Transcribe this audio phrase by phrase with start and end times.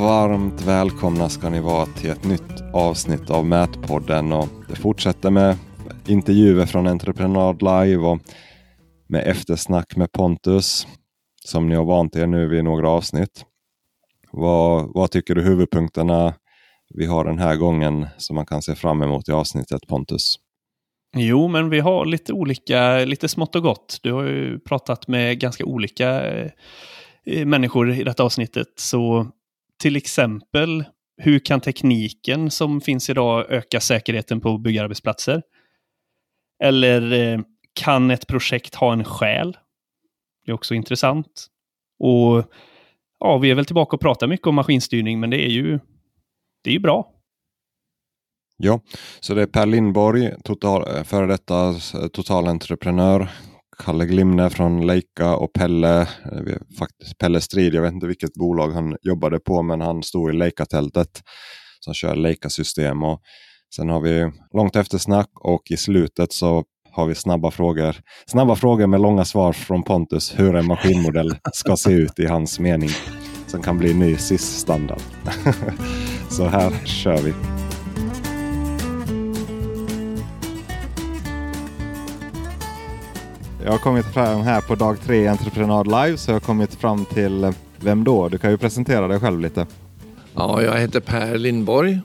[0.00, 4.32] varmt välkomna ska ni vara till ett nytt avsnitt av Mätpodden.
[4.32, 5.56] Och det fortsätter med
[6.06, 8.18] intervjuer från Entreprenad Live och
[9.08, 10.86] med eftersnack med Pontus
[11.44, 13.44] som ni har vant er nu vid några avsnitt.
[14.30, 16.34] Vad, vad tycker du huvudpunkterna
[16.94, 20.36] vi har den här gången som man kan se fram emot i avsnittet Pontus?
[21.16, 23.98] Jo, men vi har lite olika, lite smått och gott.
[24.02, 28.68] Du har ju pratat med ganska olika eh, människor i detta avsnittet.
[28.76, 29.26] Så
[29.80, 30.84] till exempel,
[31.16, 35.42] hur kan tekniken som finns idag öka säkerheten på byggarbetsplatser?
[36.62, 37.40] Eller eh,
[37.72, 39.56] kan ett projekt ha en själ?
[40.44, 41.46] Det är också intressant.
[41.98, 42.44] Och
[43.18, 45.78] ja, vi är väl tillbaka och pratar mycket om maskinstyrning, men det är ju,
[46.64, 47.12] det är ju bra.
[48.56, 48.80] Ja,
[49.20, 51.74] så det är Per Lindborg, total, eh, före detta
[52.12, 53.28] totalentreprenör.
[53.84, 56.06] Kalle Glimne från Leica och Pelle, eh,
[56.78, 60.32] faktiskt Pelle Strid, jag vet inte vilket bolag han jobbade på men han stod i
[60.32, 61.22] Leica-tältet
[61.80, 63.02] som kör Leica-system.
[63.02, 63.20] Och
[63.76, 67.96] sen har vi långt eftersnack och i slutet så har vi snabba frågor.
[68.26, 72.60] Snabba frågor med långa svar från Pontus hur en maskinmodell ska se ut i hans
[72.60, 72.90] mening.
[73.46, 75.00] Som kan bli ny SIS-standard.
[76.30, 77.59] så här kör vi.
[83.64, 86.74] Jag har kommit fram här på dag tre i Entreprenad Live så jag har kommit
[86.74, 88.28] fram till eh, vem då?
[88.28, 89.66] Du kan ju presentera dig själv lite.
[90.34, 92.00] Ja, jag heter Per Lindborg.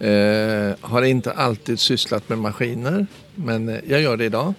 [0.00, 4.54] Eh, har inte alltid sysslat med maskiner men eh, jag gör det idag.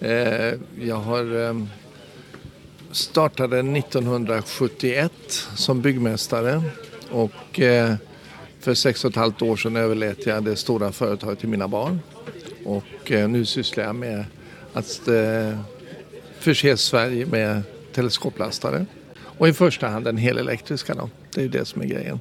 [0.00, 1.54] Eh, jag har eh,
[2.90, 5.12] startade 1971
[5.54, 6.62] som byggmästare
[7.10, 7.94] och eh,
[8.60, 12.00] för sex och ett halvt år sedan överlät jag det stora företaget till mina barn.
[12.64, 14.24] Och eh, nu sysslar jag med
[14.72, 15.58] att eh,
[16.38, 17.62] förse Sverige med
[17.94, 18.86] teleskoplastare.
[19.22, 21.10] Och i första hand den helelektriska då.
[21.34, 22.20] Det är ju det som är grejen.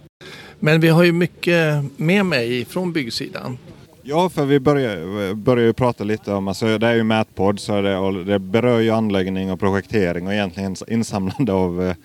[0.59, 3.57] Men vi har ju mycket med mig från byggsidan.
[4.01, 7.81] Ja, för vi börjar, börjar ju prata lite om, alltså det är ju mätpodd så
[7.81, 11.95] det, och det berör ju anläggning och projektering och egentligen insamlande av, eh,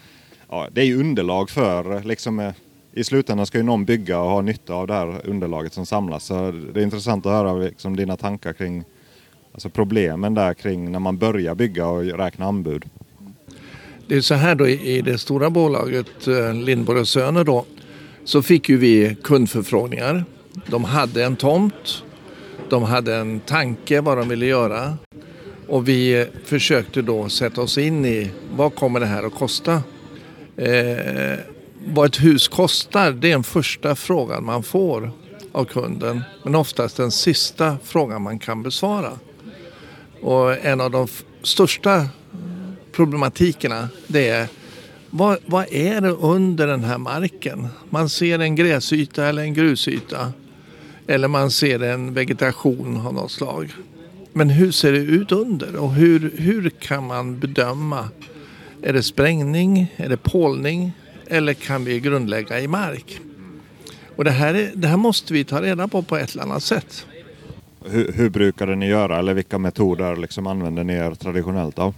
[0.50, 2.52] ja det är ju underlag för liksom eh,
[2.92, 6.24] i slutändan ska ju någon bygga och ha nytta av det här underlaget som samlas.
[6.24, 8.84] Så det är intressant att höra liksom dina tankar kring
[9.54, 12.84] Alltså problemen där kring när man börjar bygga och räkna anbud.
[14.06, 17.64] Det är så här då i det stora bolaget eh, Lindborg och Söner då
[18.24, 20.24] så fick ju vi kundförfrågningar.
[20.66, 22.04] De hade en tomt,
[22.70, 24.98] de hade en tanke vad de ville göra
[25.68, 29.82] och vi försökte då sätta oss in i vad kommer det här att kosta?
[30.56, 31.38] Eh,
[31.86, 35.10] vad ett hus kostar, det är den första frågan man får
[35.52, 39.10] av kunden men oftast den sista frågan man kan besvara.
[40.24, 41.08] Och en av de
[41.42, 42.08] största
[42.92, 44.48] problematikerna det är
[45.10, 47.68] vad, vad, är det under den här marken?
[47.90, 50.32] Man ser en gräsyta eller en grusyta.
[51.06, 53.72] Eller man ser en vegetation av något slag.
[54.32, 58.08] Men hur ser det ut under och hur, hur kan man bedöma?
[58.82, 59.94] Är det sprängning?
[59.96, 60.92] Är det pålning?
[61.26, 63.20] Eller kan vi grundlägga i mark?
[64.16, 66.62] Och det här, är, det här måste vi ta reda på på ett eller annat
[66.62, 67.06] sätt.
[67.84, 71.94] Hur, hur brukade ni göra eller vilka metoder liksom använder ni er traditionellt av?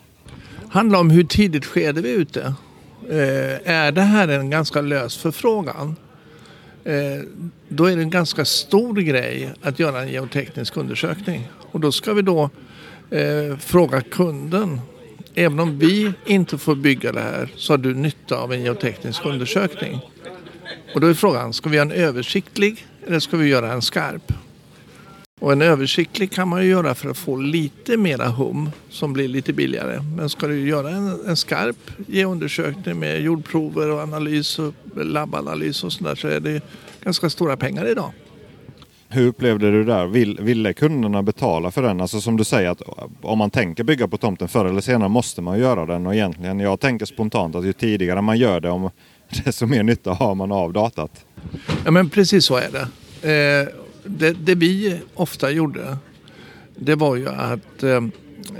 [0.68, 2.54] handlar om hur tidigt skede vi är ute.
[3.08, 5.96] Eh, är det här en ganska lös förfrågan
[6.84, 6.94] eh,
[7.68, 11.48] då är det en ganska stor grej att göra en geoteknisk undersökning.
[11.72, 12.50] Och då ska vi då
[13.10, 14.80] eh, fråga kunden.
[15.34, 19.26] Även om vi inte får bygga det här så har du nytta av en geoteknisk
[19.26, 20.00] undersökning.
[20.94, 24.32] Och då är frågan, ska vi göra en översiktlig eller ska vi göra en skarp?
[25.46, 29.28] Och en översiktlig kan man ju göra för att få lite mera hum som blir
[29.28, 30.00] lite billigare.
[30.16, 31.76] Men ska du göra en, en skarp
[32.06, 36.62] geoundersökning med jordprover och analys och labbanalys och sådär så är det
[37.04, 38.12] ganska stora pengar idag.
[39.08, 40.06] Hur upplevde du det där?
[40.06, 42.00] Vill, ville kunderna betala för den?
[42.00, 42.82] Alltså som du säger att
[43.22, 46.60] om man tänker bygga på tomten förr eller senare måste man göra den och egentligen
[46.60, 48.90] jag tänker spontant att ju tidigare man gör det om
[49.44, 51.24] desto mer nytta har man av datat.
[51.84, 52.88] Ja men precis så är det.
[53.22, 55.98] Eh, det, det, vi ofta gjorde
[56.78, 58.00] det var ju att eh,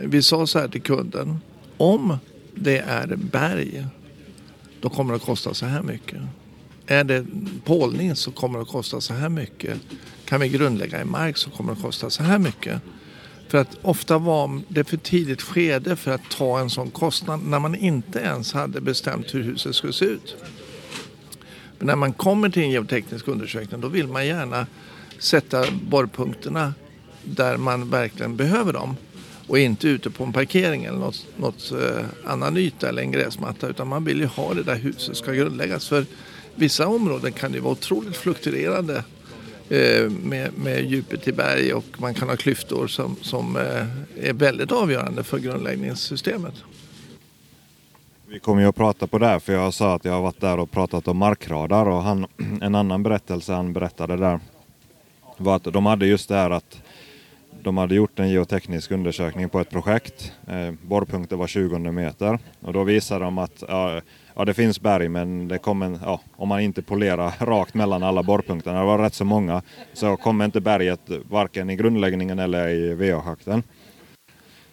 [0.02, 1.38] vi sa så här till kunden.
[1.76, 2.19] Om
[2.54, 3.87] det är berg
[4.81, 6.20] då kommer det att kosta så här mycket.
[6.87, 7.26] Är det
[7.64, 9.78] pålning så kommer det att kosta så här mycket.
[10.25, 12.82] Kan vi grundlägga i mark så kommer det att kosta så här mycket.
[13.49, 17.58] För att ofta var det för tidigt skede för att ta en sån kostnad när
[17.58, 20.37] man inte ens hade bestämt hur huset skulle se ut.
[21.78, 24.66] Men när man kommer till en geoteknisk undersökning då vill man gärna
[25.18, 26.74] sätta borrpunkterna
[27.24, 28.96] där man verkligen behöver dem.
[29.46, 33.68] Och inte ute på en parkering eller något, något eh, annan yta eller en gräsmatta.
[33.68, 35.88] Utan man vill ju ha det där huset ska grundläggas.
[35.88, 36.06] För
[36.54, 39.04] vissa områden kan ju vara otroligt fluktuerande
[39.68, 44.32] eh, med, med djupet i berg och man kan ha klyftor som, som eh, är
[44.32, 46.54] väldigt avgörande för grundläggningssystemet.
[48.28, 50.40] Vi kommer ju att prata på det, här, för jag sa att jag har varit
[50.40, 52.26] där och pratat om markradar och han,
[52.60, 54.40] en annan berättelse han berättade där
[55.36, 56.82] var att de hade just det här att
[57.62, 60.32] de hade gjort en geoteknisk undersökning på ett projekt.
[60.48, 64.00] Eh, borrpunkten var 20 meter och då visade de att ja,
[64.34, 68.22] ja, det finns berg men det kommer, ja, om man inte polerar rakt mellan alla
[68.22, 69.62] borrpunkterna, det var rätt så många,
[69.92, 71.00] så kommer inte berget
[71.30, 73.62] varken i grundläggningen eller i VA-schakten.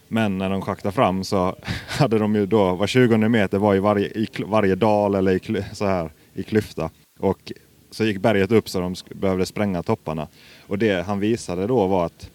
[0.08, 1.56] Men när de schaktade fram så
[1.88, 5.64] hade de ju då, var 20 meter var i varje, i varje dal eller i,
[5.74, 6.90] så här, i klyfta.
[7.20, 7.52] Och
[7.94, 10.28] så gick berget upp så de behövde spränga topparna.
[10.68, 12.30] Och det han visade då var att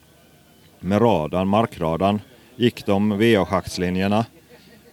[0.80, 2.20] med radarn, markradarn,
[2.56, 4.24] gick de VA-schaktslinjerna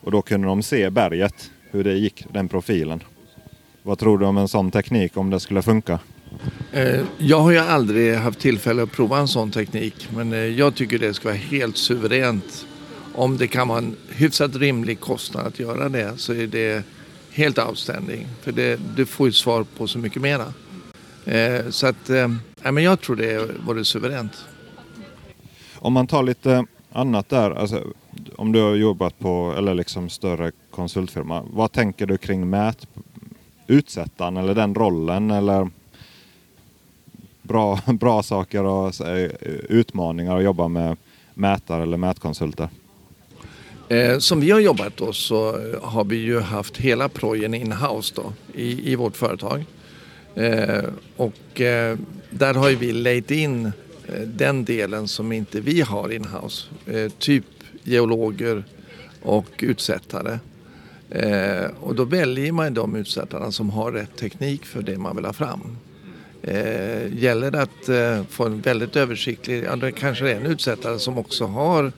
[0.01, 3.03] och då kunde de se berget, hur det gick, den profilen.
[3.83, 5.99] Vad tror du om en sån teknik, om det skulle funka?
[6.71, 10.75] Eh, jag har ju aldrig haft tillfälle att prova en sån teknik men eh, jag
[10.75, 12.67] tycker det ska vara helt suveränt.
[13.13, 16.83] Om det kan vara en hyfsat rimlig kostnad att göra det så är det
[17.35, 18.27] helt outstanding.
[18.41, 20.53] För det, du får ju svar på så mycket mera.
[21.25, 22.29] Eh, så att, eh,
[22.63, 24.45] ja, men jag tror det vore suveränt.
[25.75, 27.83] Om man tar lite annat där, alltså,
[28.35, 32.87] om du har jobbat på eller liksom större konsultfirma, vad tänker du kring mät,
[33.67, 35.69] utsättaren eller den rollen eller
[37.41, 39.31] bra, bra saker och eh,
[39.69, 40.97] utmaningar att jobba med
[41.33, 42.69] mätare eller mätkonsulter?
[43.89, 48.13] Eh, som vi har jobbat då så eh, har vi ju haft hela projen in-house
[48.15, 49.65] då i, i vårt företag.
[50.35, 50.83] Eh,
[51.17, 51.97] och eh,
[52.29, 53.71] där har ju vi lejt in
[54.07, 56.67] Eh, den delen som inte vi har in-house.
[56.85, 57.45] Eh, typ
[57.83, 58.63] geologer
[59.21, 60.39] och utsättare.
[61.09, 65.25] Eh, och då väljer man de utsättarna som har rätt teknik för det man vill
[65.25, 65.77] ha fram.
[66.41, 70.99] Eh, gäller det att eh, få en väldigt översiktlig, ja det kanske är en utsättare
[70.99, 71.91] som också har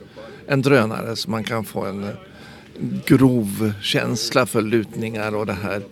[0.48, 2.10] en drönare så man kan få en eh,
[3.06, 5.82] grov känsla för lutningar och det här.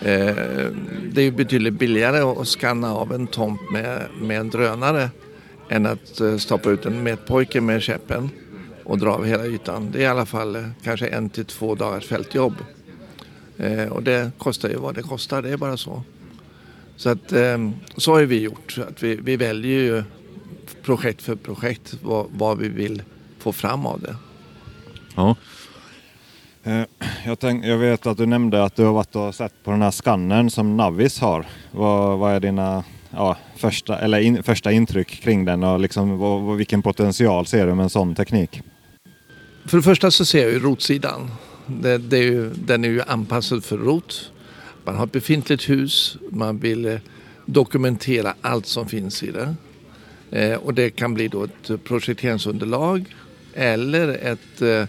[0.00, 0.66] Eh,
[1.12, 5.10] det är betydligt billigare att skanna av en tomt med, med en drönare
[5.68, 8.30] än att eh, stoppa ut en metpojke med käppen
[8.84, 9.90] och dra av hela ytan.
[9.90, 12.54] Det är i alla fall kanske en till två dagars fältjobb.
[13.56, 16.02] Eh, och det kostar ju vad det kostar, det är bara så.
[16.96, 18.78] Så att ehm, så har vi gjort.
[18.88, 20.02] Att vi, vi väljer ju
[20.82, 23.02] projekt för projekt vad, vad vi vill
[23.42, 24.16] få fram av det.
[25.14, 25.36] Ja.
[27.24, 29.82] Jag, tänk, jag, vet att du nämnde att du har varit och sett på den
[29.82, 31.46] här skannern som Navis har.
[31.70, 36.56] Vad, vad är dina ja, första, eller in, första intryck kring den och liksom, vad,
[36.56, 38.62] vilken potential ser du med en sån teknik?
[39.66, 41.30] För det första så ser jag ju rotsidan.
[41.66, 44.32] Det, det är ju, den är ju anpassad för rot.
[44.84, 46.98] Man har ett befintligt hus, man vill eh,
[47.46, 49.54] dokumentera allt som finns i det.
[50.30, 53.14] Eh, och det kan bli då ett projekteringsunderlag
[53.54, 54.84] eller ett eh,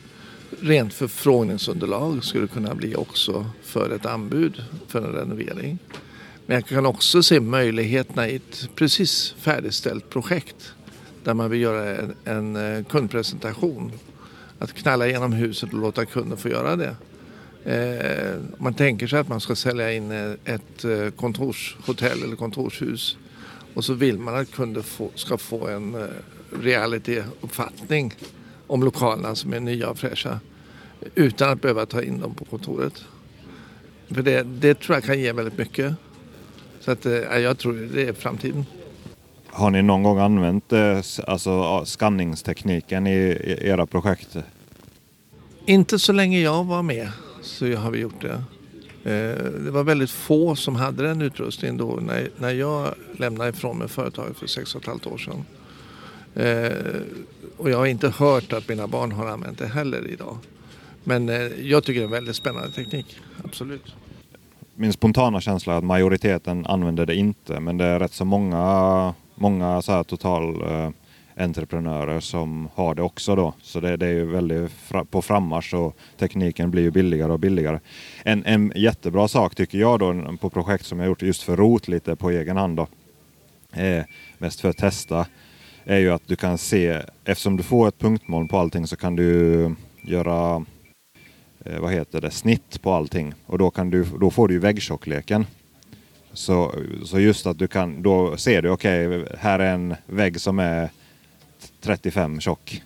[0.62, 5.77] rent förfrågningsunderlag skulle kunna bli också för ett anbud för en renovering.
[6.45, 10.74] Men jag kan också se möjligheterna i ett precis färdigställt projekt
[11.24, 13.92] där man vill göra en, en eh, kundpresentation.
[14.60, 16.95] Att knalla igenom huset och låta kunden få göra det.
[17.66, 23.18] Eh, man tänker sig att man ska sälja in eh, ett eh, kontorshotell eller kontorshus
[23.73, 26.07] och så vill man att kunden få, ska få en
[26.61, 28.14] realityuppfattning
[28.73, 30.39] om lokalerna som är nya och fräscha
[31.15, 33.06] utan att behöva ta in dem på kontoret.
[34.07, 35.94] För det, det tror jag kan ge väldigt mycket.
[36.80, 38.65] Så att, eh, jag tror det är framtiden.
[39.47, 44.37] Har ni någon gång använt eh, alltså, skanningstekniken i, era projekt?
[45.65, 47.09] Inte så länge jag var med
[47.42, 48.44] så har vi gjort det.
[49.11, 53.77] Eh, det var väldigt få som hade den utrustningen då när, när jag lämnade ifrån
[53.77, 55.45] mig företaget för sex och ett halvt år sedan.
[56.35, 57.02] Eh,
[57.57, 60.37] och jag har inte hört att mina barn har använt det heller idag.
[61.04, 63.95] Men eh, jag tycker det är en väldigt spännande teknik, absolut
[64.75, 69.13] min spontana känsla är att majoriteten använder det inte, men det är rätt så många,
[69.35, 70.90] många så här total eh,
[71.37, 73.54] entreprenörer som har det också då.
[73.61, 77.40] Så det, det är ju väldigt fra, på frammarsch och tekniken blir ju billigare och
[77.40, 77.80] billigare.
[78.23, 81.87] En, en jättebra sak tycker jag då på projekt som jag gjort just för ROT
[81.87, 82.87] lite på egen hand då,
[83.75, 84.04] Eh,
[84.37, 85.25] mest för att testa,
[85.83, 89.16] är ju att du kan se, eftersom du får ett punktmoln på allting så kan
[89.16, 90.66] du göra
[91.66, 94.59] eh, vad heter det, snitt på allting och då, kan du, då får du ju
[94.59, 95.45] väggtjockleken.
[96.33, 96.75] Så,
[97.06, 100.59] så just att du kan, då ser du okej, okay, här är en vägg som
[100.59, 100.90] är
[101.81, 102.81] 35 tjock.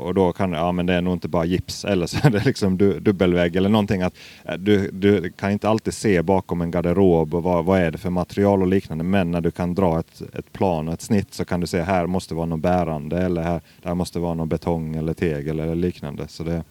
[0.00, 2.44] Och då kan ja men det är nog inte bara gips eller så är det
[2.44, 4.02] liksom du, dubbelvägg eller någonting.
[4.02, 4.14] Att
[4.44, 7.98] eh, du, du kan inte alltid se bakom en garderob och vad, vad är det
[7.98, 9.04] för material och liknande.
[9.04, 11.82] Men när du kan dra ett, ett plan och ett snitt så kan du se
[11.82, 15.74] här måste vara något bärande eller här, här måste vara någon betong eller tegel eller
[15.74, 16.28] liknande.
[16.28, 16.64] Så det är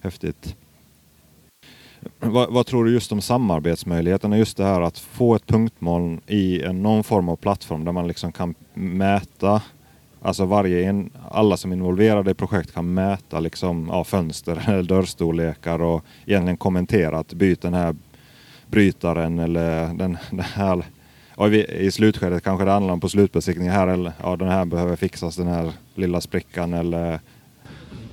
[0.00, 0.56] häftigt.
[2.18, 4.38] Vad, vad, tror du just om samarbetsmöjligheterna?
[4.38, 8.08] Just det här att få ett punktmoln i en, någon form av plattform där man
[8.08, 9.62] liksom kan mäta
[10.22, 14.82] Alltså varje en, alla som är involverade i projekt kan mäta liksom, ja, fönster eller
[14.82, 17.96] dörrstorlekar och egentligen kommentera att byt den här
[18.66, 20.84] brytaren eller den, den här
[21.34, 24.96] och i slutskedet kanske det handlar om på slutbesiktningen här eller ja, den här behöver
[24.96, 27.20] fixas den här lilla sprickan eller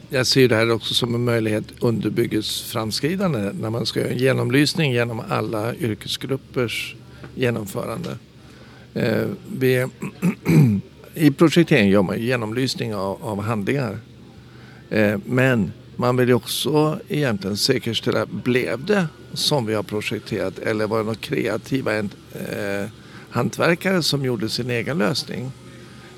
[0.10, 4.18] jag ser det här också som en möjlighet under byggesframskridande när man ska göra en
[4.18, 6.96] genomlysning genom alla yrkesgruppers
[7.36, 8.18] genomförande.
[8.94, 9.88] Eh, vi,
[11.16, 13.98] I projektering gör man genomlysning av, av handlingar.
[14.90, 20.98] Eh, men man vill också egentligen säkerställa, blev det som vi har projekterat eller var
[20.98, 22.06] det några kreativa eh,
[23.30, 25.52] hantverkare som gjorde sin egen lösning?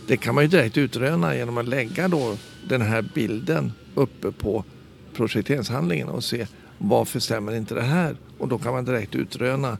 [0.08, 2.38] Det kan man ju direkt utröna genom att lägga då
[2.70, 4.64] den här bilden uppe på
[5.14, 6.48] projekteringshandlingen och se
[6.78, 8.16] varför stämmer inte det här?
[8.38, 9.78] Och då kan man direkt utröna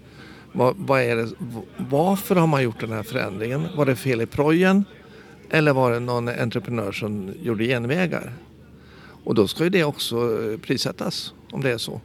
[0.52, 1.30] vad, vad är det,
[1.78, 3.68] varför har man gjort den här förändringen?
[3.76, 4.86] Var det fel i projen?
[5.50, 8.34] Eller var det någon entreprenör som gjorde genvägar?
[9.24, 12.02] Och då ska ju det också eh, prissättas om det är så.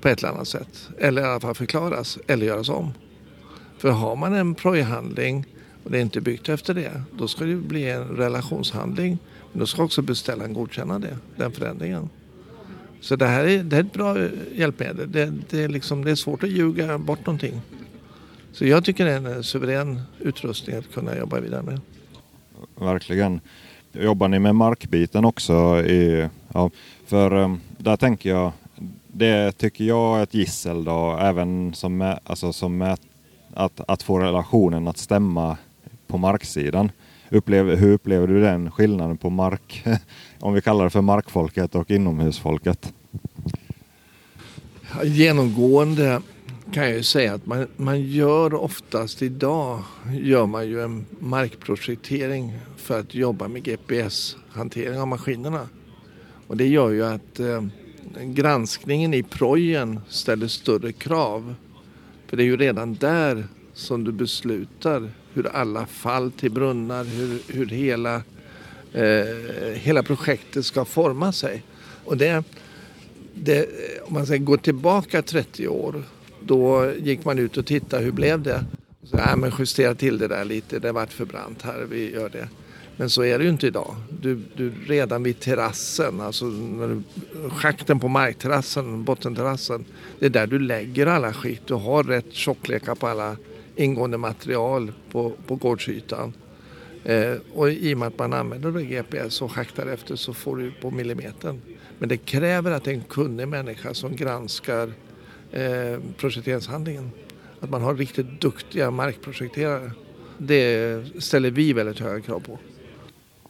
[0.00, 0.88] På ett eller annat sätt.
[0.98, 2.92] Eller i alla fall förklaras eller göras om.
[3.78, 5.46] För har man en projhandling
[5.84, 9.18] och det är inte byggt efter det, då ska det bli en relationshandling.
[9.52, 12.08] Men då ska också beställaren godkänna det, den förändringen.
[13.00, 15.12] Så det här är, det är ett bra eh, hjälpmedel.
[15.12, 17.60] Det, det, är liksom, det är svårt att ljuga bort någonting.
[18.52, 21.80] Så jag tycker det är en eh, suverän utrustning att kunna jobba vidare med.
[22.76, 23.40] Verkligen.
[23.92, 25.80] Jobbar ni med markbiten också?
[25.80, 26.70] I, ja,
[27.06, 28.52] för ehm, där tänker jag,
[29.06, 32.96] det tycker jag är ett gissel då, även som, alltså som
[33.54, 35.56] att, att få relationen att stämma
[36.06, 36.90] på marksidan.
[37.30, 39.84] Upplever, hur upplever du den skillnaden på mark,
[40.40, 42.92] om vi kallar det för markfolket och inomhusfolket?
[45.04, 46.22] Genomgående
[46.72, 52.58] kan jag ju säga att man, man gör oftast idag gör man ju en markprojektering
[52.76, 55.68] för att jobba med GPS-hantering av maskinerna.
[56.46, 57.62] Och det gör ju att eh,
[58.22, 61.54] granskningen i projen ställer större krav.
[62.26, 67.42] För det är ju redan där som du beslutar hur alla fall till brunnar, hur,
[67.48, 68.14] hur hela,
[68.92, 71.62] eh, hela projektet ska forma sig.
[72.04, 72.44] Och det,
[73.34, 73.68] det,
[74.02, 76.04] om man ska gå tillbaka 30 år,
[76.46, 78.64] då gick man ut och tittade, hur blev det?
[79.02, 82.28] Så, Nej, men justera till det där lite, det vart för brant här, vi gör
[82.28, 82.48] det.
[82.96, 83.94] Men så är det ju inte idag.
[84.20, 87.02] Du, du redan vid terrassen, alltså när du,
[87.50, 89.84] schakten på markterrassen, bottenterrassen.
[90.18, 93.36] Det är där du lägger alla skit, Du har rätt tjocklekar på alla
[93.76, 96.32] ingående material på, på gårdsytan.
[97.04, 100.72] Eh, och i och med att man använder GPS och schaktar efter så får du
[100.80, 101.60] på millimetern.
[101.98, 104.92] Men det kräver att det är en kunnig människa som granskar
[105.52, 107.10] eh, projekteringshandlingen.
[107.60, 109.90] Att man har riktigt duktiga markprojekterare.
[110.38, 112.58] Det ställer vi väldigt höga krav på.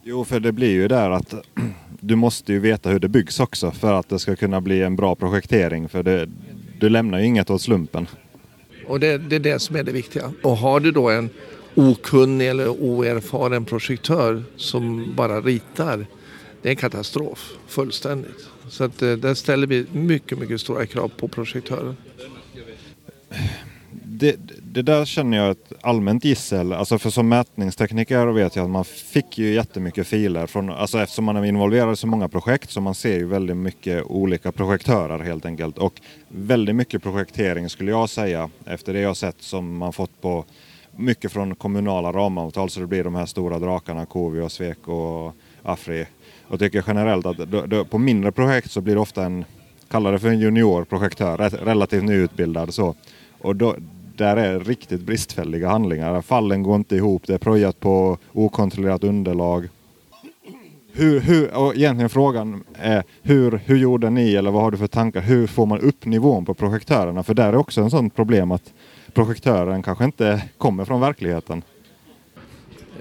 [0.03, 1.33] Jo, för det blir ju där att
[1.99, 4.95] du måste ju veta hur det byggs också för att det ska kunna bli en
[4.95, 5.89] bra projektering.
[5.89, 6.29] För det,
[6.79, 8.07] du lämnar ju inget åt slumpen.
[8.87, 10.31] Och det, det är det som är det viktiga.
[10.41, 11.29] Och har du då en
[11.75, 16.05] okunnig eller oerfaren projektör som bara ritar.
[16.61, 18.49] Det är en katastrof fullständigt.
[18.73, 21.97] Så att, eh, där ställer vi mycket, mycket stora krav på projektören.
[23.91, 26.73] Det, det, där känner jag ett allmänt gissel.
[26.73, 30.47] Alltså för som mätningstekniker vet jag att man fick ju jättemycket filer.
[30.47, 33.57] Från, alltså eftersom man är involverad i så många projekt så man ser ju väldigt
[33.57, 35.77] mycket olika projektörer helt enkelt.
[35.77, 40.45] Och väldigt mycket projektering skulle jag säga efter det jag sett som man fått på
[40.95, 45.35] mycket från kommunala ramavtal så det blir de här stora drakarna, Covi och Sweco och
[45.63, 46.05] Afri.
[46.53, 49.45] Och tycker generellt att då, då, på mindre projekt så blir det ofta en,
[49.87, 52.95] kalla det för en juniorprojektör, relativt nyutbildad så.
[53.41, 53.75] Och då,
[54.15, 56.21] där är riktigt bristfälliga handlingar.
[56.21, 59.69] Fallen går inte ihop, det är projat på okontrollerat underlag.
[60.91, 64.87] Hur, hur, och egentligen frågan är hur, hur gjorde ni eller vad har du för
[64.87, 65.21] tankar?
[65.21, 67.23] Hur får man upp nivån på projektörerna?
[67.23, 68.73] För där är också en sån problem att
[69.13, 71.63] projektören kanske inte kommer från verkligheten.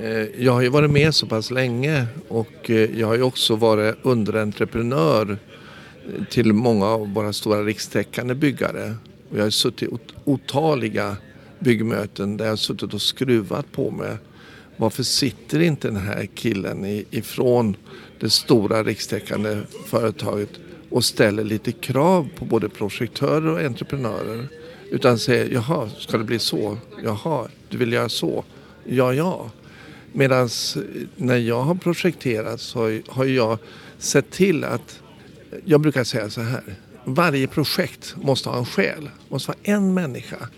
[0.02, 3.56] Eh, jag har ju varit med så pass länge och eh, jag har ju också
[3.56, 8.94] varit underentreprenör eh, till många av våra stora rikstäckande byggare.
[9.30, 11.16] Och jag har suttit i otaliga
[11.58, 14.16] byggmöten där jag har suttit och skruvat på mig
[14.76, 17.76] Varför sitter inte den här killen ifrån
[18.20, 20.50] det stora rikstäckande företaget
[20.90, 24.48] och ställer lite krav på både projektörer och entreprenörer.
[24.90, 26.78] Utan säger, jaha, ska det bli så?
[27.04, 28.44] Jaha, du vill göra så?
[28.84, 29.50] Ja, ja.
[30.12, 30.44] Medan
[30.76, 30.82] eh,
[31.16, 33.58] när jag har projekterat så har jag
[33.98, 35.02] sett till att,
[35.52, 36.62] eh, jag brukar säga så här,
[37.04, 39.04] varje projekt måste ha en själ.
[39.04, 40.48] Det måste vara en människa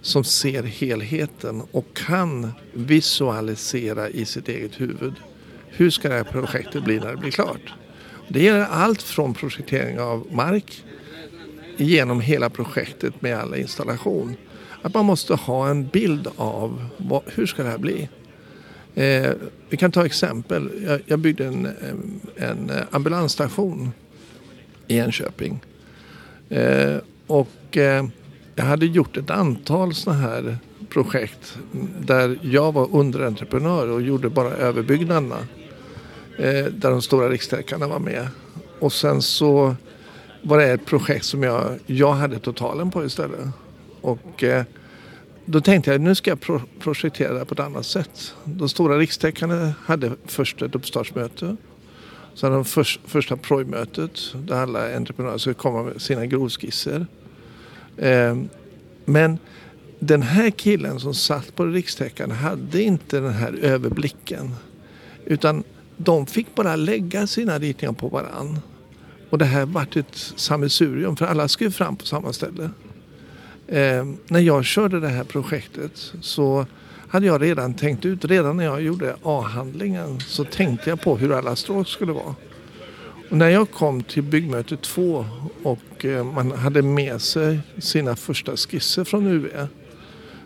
[0.00, 5.14] som ser helheten och kan visualisera i sitt eget huvud.
[5.68, 7.74] Hur ska det här projektet bli när det blir klart?
[8.28, 10.84] Det gäller allt från projektering av mark
[11.76, 14.36] genom hela projektet med alla installation.
[14.82, 18.08] Att man måste ha en bild av vad, hur ska det här bli?
[18.94, 19.32] Eh,
[19.68, 20.70] vi kan ta exempel.
[20.86, 23.92] Jag, jag byggde en, eh, en eh, ambulansstation
[24.86, 25.60] i Enköping.
[26.48, 28.04] Eh, och eh,
[28.54, 31.58] jag hade gjort ett antal sådana här projekt
[32.00, 35.38] där jag var underentreprenör och gjorde bara överbyggnaderna.
[36.38, 38.28] Eh, där de stora rikstäckarna var med.
[38.78, 39.74] Och sen så
[40.42, 43.48] var det ett projekt som jag, jag hade totalen på istället.
[44.00, 44.64] Och eh,
[45.50, 48.34] då tänkte jag nu ska jag pro projektera det på ett annat sätt.
[48.44, 51.56] De stora rikstäckarna hade först ett uppstartsmöte.
[52.34, 57.06] sen hade de för, första projmötet där alla entreprenörer skulle komma med sina grovskisser.
[57.96, 58.36] Eh,
[59.04, 59.38] men
[59.98, 64.54] den här killen som satt på rikstäckande hade inte den här överblicken.
[65.24, 65.64] Utan
[65.96, 68.58] de fick bara lägga sina ritningar på varann.
[69.30, 72.70] Och det här vart ett sammelsurium för alla skulle fram på samma ställe.
[73.70, 76.66] Eh, när jag körde det här projektet så
[77.08, 81.32] hade jag redan tänkt ut, redan när jag gjorde A-handlingen så tänkte jag på hur
[81.32, 82.34] alla stråk skulle vara.
[83.30, 85.26] Och när jag kom till byggmöte 2
[85.62, 89.66] och eh, man hade med sig sina första skisser från UV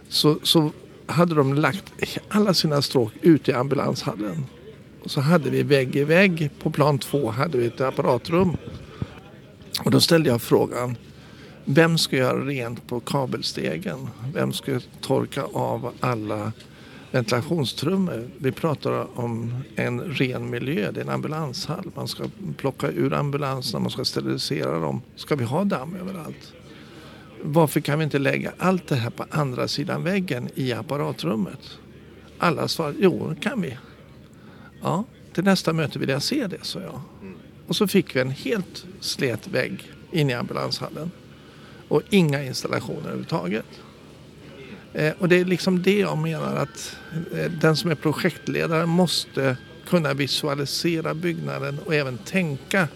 [0.09, 0.71] så, så
[1.07, 1.85] hade de lagt
[2.29, 4.47] alla sina stråk ute i ambulanshallen.
[5.03, 8.57] Och så hade vi vägg i vägg på plan 2 hade vi ett apparatrum.
[9.85, 10.97] Och då ställde jag frågan
[11.65, 14.09] vem ska göra rent på kabelstegen?
[14.35, 16.53] Vem ska torka av alla
[17.11, 18.29] ventilationstrummor?
[18.39, 21.91] Vi pratar om en ren miljö, det är en ambulanshall.
[21.95, 22.25] Man ska
[22.57, 25.03] plocka ur ambulanserna, man ska sterilisera dem.
[25.17, 26.53] Ska vi ha damm överallt?
[27.43, 31.79] Varför kan vi inte lägga allt det här på andra sidan väggen i apparatrummet?
[32.39, 33.79] Alla svarade, jo det kan vi.
[34.83, 37.01] Ja, till nästa möte vill jag se det, sa jag.
[37.67, 41.11] Och så fick vi en helt slät vägg in i ambulanshallen
[41.95, 43.65] och inga installationer överhuvudtaget.
[44.93, 46.97] Eh, och det är liksom det jag menar att
[47.37, 52.89] eh, den som är projektledare måste kunna visualisera byggnaden och även tänka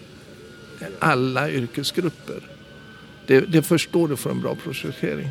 [0.99, 2.43] alla yrkesgrupper.
[3.27, 5.29] Det, det förstår du för en bra projektering.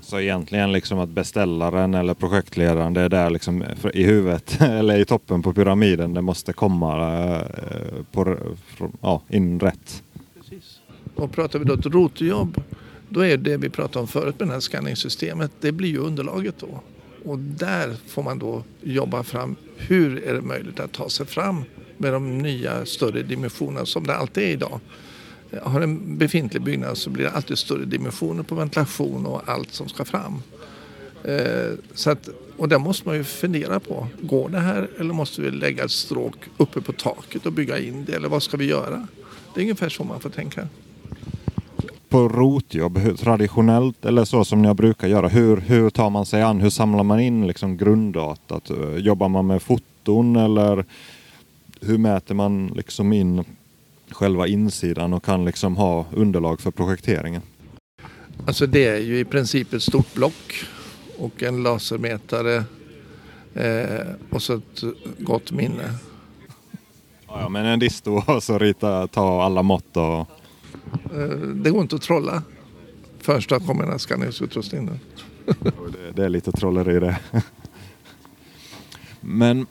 [0.00, 3.64] Så egentligen liksom att beställaren eller projektledaren det är där liksom
[3.94, 8.36] i huvudet eller i toppen på pyramiden det måste komma eh, på,
[9.00, 10.02] ja, in rätt.
[11.18, 12.62] Och pratar vi då ett rotjobb,
[13.08, 16.54] då är det vi pratade om förut med det här skanningssystemet, det blir ju underlaget
[16.58, 16.80] då.
[17.24, 21.64] Och där får man då jobba fram hur är det möjligt att ta sig fram
[21.96, 24.80] med de nya större dimensionerna som det alltid är idag.
[25.62, 29.88] Har en befintlig byggnad så blir det alltid större dimensioner på ventilation och allt som
[29.88, 30.42] ska fram.
[31.24, 35.42] Eh, så att, och där måste man ju fundera på, går det här eller måste
[35.42, 38.64] vi lägga ett stråk uppe på taket och bygga in det eller vad ska vi
[38.64, 39.06] göra?
[39.54, 40.68] Det är ungefär så man får tänka
[42.08, 45.28] på rotjobb traditionellt eller så som jag brukar göra?
[45.28, 46.60] Hur, hur tar man sig an?
[46.60, 48.70] Hur samlar man in liksom grunddatat?
[48.96, 50.84] Jobbar man med foton eller
[51.80, 53.44] hur mäter man liksom in
[54.10, 57.42] själva insidan och kan liksom ha underlag för projekteringen?
[58.46, 60.64] Alltså det är ju i princip ett stort block
[61.18, 62.64] och en lasermätare
[63.54, 64.82] eh, och så ett
[65.18, 65.94] gott minne.
[67.28, 70.28] Ja, men en disto och så rita, ta alla mått och
[71.54, 72.42] det går inte att trolla
[73.36, 74.90] det kommer en skanningsutrustning.
[75.46, 77.18] det, det är lite trolleri det.
[79.20, 79.66] Men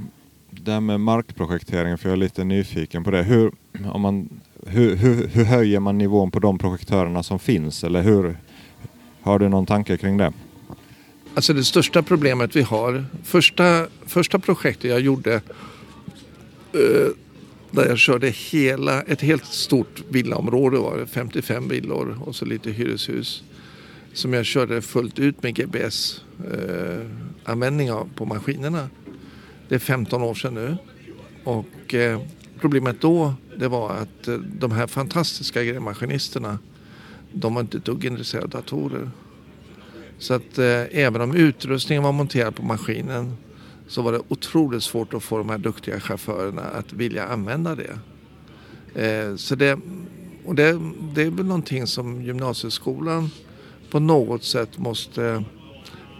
[0.50, 3.22] det här med markprojektering, för jag är lite nyfiken på det.
[3.22, 3.52] Hur,
[3.92, 4.28] om man,
[4.66, 7.84] hur, hur, hur höjer man nivån på de projektörerna som finns?
[7.84, 8.36] Eller hur,
[9.22, 10.32] har du någon tanke kring det?
[11.34, 15.34] Alltså det största problemet vi har, första, första projektet jag gjorde
[16.72, 17.08] eh,
[17.72, 22.70] där jag körde hela, ett helt stort villaområde var det, 55 villor och så lite
[22.70, 23.44] hyreshus.
[24.12, 28.88] Som jag körde fullt ut med GPS-användning eh, av på maskinerna.
[29.68, 30.76] Det är 15 år sedan nu.
[31.44, 32.20] Och eh,
[32.60, 36.58] problemet då det var att eh, de här fantastiska grävmaskinisterna
[37.32, 39.10] de var inte ett dugg intresserade av datorer.
[40.18, 43.36] Så att eh, även om utrustningen var monterad på maskinen
[43.88, 47.98] så var det otroligt svårt att få de här duktiga chaufförerna att vilja använda det.
[48.94, 49.78] Eh, så det,
[50.44, 50.80] och det,
[51.14, 53.30] det är väl någonting som gymnasieskolan
[53.90, 55.44] på något sätt måste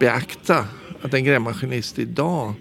[0.01, 0.66] beakta.
[1.03, 2.55] Att en grävmaskinist idag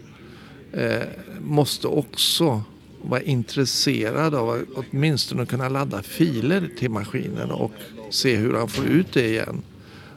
[0.71, 1.01] eh,
[1.41, 2.63] måste också
[3.01, 7.71] vara intresserad av att åtminstone kunna ladda filer till maskinen och
[8.09, 9.61] se hur han får ut det igen.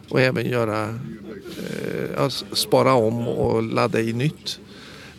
[0.08, 0.98] Och även göra,
[2.18, 4.60] eh, spara om och ladda i nytt.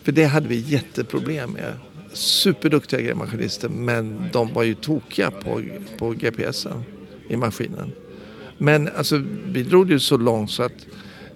[0.06, 1.72] För det hade vi jätteproblem med.
[2.12, 5.62] Superduktiga grävmaskinister men de var ju tokiga på,
[5.98, 6.84] på GPSen
[7.28, 7.92] i maskinen.
[8.58, 10.86] Men alltså, vi drog det så långt så att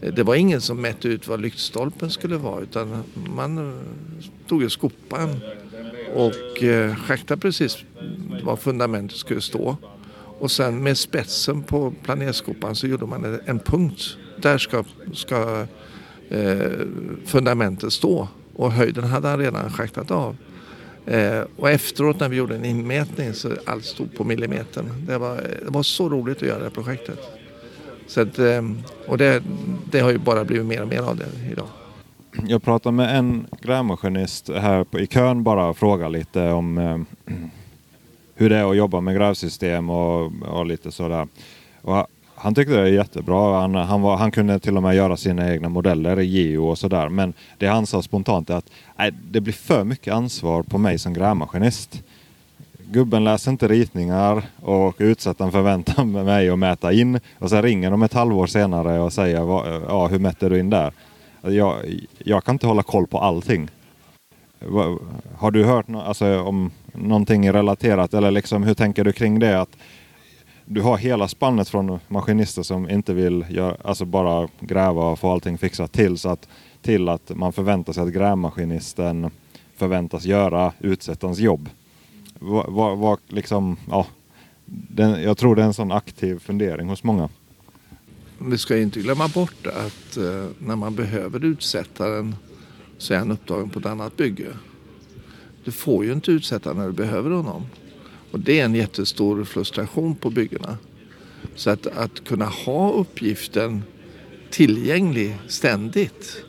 [0.00, 3.02] eh, det var ingen som mätte ut vad lyktstolpen skulle vara utan
[3.36, 3.74] man eh,
[4.48, 5.40] tog ju skopan
[6.14, 7.78] och eh, schaktade precis
[8.42, 9.76] var fundamentet skulle stå.
[10.38, 14.16] Och sen med spetsen på planerskopan så gjorde man en punkt.
[14.42, 15.66] Där ska, ska
[16.28, 16.70] eh,
[17.24, 18.28] fundamentet stå
[18.60, 20.36] och höjden hade han redan schaktat av.
[21.06, 25.06] Eh, och efteråt när vi gjorde en inmätning så allt stod på millimetern.
[25.06, 27.18] Det var, det var så roligt att göra det här projektet.
[28.06, 28.62] Så att, eh,
[29.06, 29.42] och det,
[29.90, 31.66] det har ju bara blivit mer och mer av det idag.
[32.46, 36.98] Jag pratade med en grävmaskinist här på, i kön bara och frågade lite om eh,
[38.34, 41.28] hur det är att jobba med grävsystem och, och lite sådär.
[41.82, 42.06] Och
[42.42, 43.60] han tyckte det var jättebra.
[43.60, 46.78] Han, han, var, han kunde till och med göra sina egna modeller i geo och
[46.78, 47.08] sådär.
[47.08, 50.98] Men det han sa spontant är att nej, det blir för mycket ansvar på mig
[50.98, 52.02] som grävmaskinist.
[52.92, 57.20] Gubben läser inte ritningar och utsättaren förväntar mig att mäta in.
[57.38, 59.38] Och sen ringer de ett halvår senare och säger
[59.88, 60.92] ja, hur mätte du in där?
[61.42, 61.74] Jag,
[62.18, 63.68] jag kan inte hålla koll på allting.
[65.36, 69.60] Har du hört no alltså, om någonting relaterat eller liksom, hur tänker du kring det?
[69.60, 69.76] Att
[70.72, 75.32] du har hela spannet från maskinister som inte vill göra, alltså bara gräva och få
[75.32, 76.48] allting fixat till, så att,
[76.82, 79.30] till att man förväntar sig att grävmaskinisten
[79.76, 81.68] förväntas göra utsättarens jobb.
[82.38, 84.06] Vad, vad, vad liksom, ja,
[84.88, 87.28] den, jag tror det är en sån aktiv fundering hos många.
[88.38, 92.34] Vi ska inte glömma bort att eh, när man behöver utsättaren
[92.98, 94.48] så är han upptagen på ett annat bygge.
[95.64, 97.62] Du får ju inte utsätta när du behöver honom.
[98.30, 100.78] Och det är en jättestor frustration på byggena.
[101.54, 103.82] Så att, att kunna ha uppgiften
[104.50, 106.44] tillgänglig ständigt.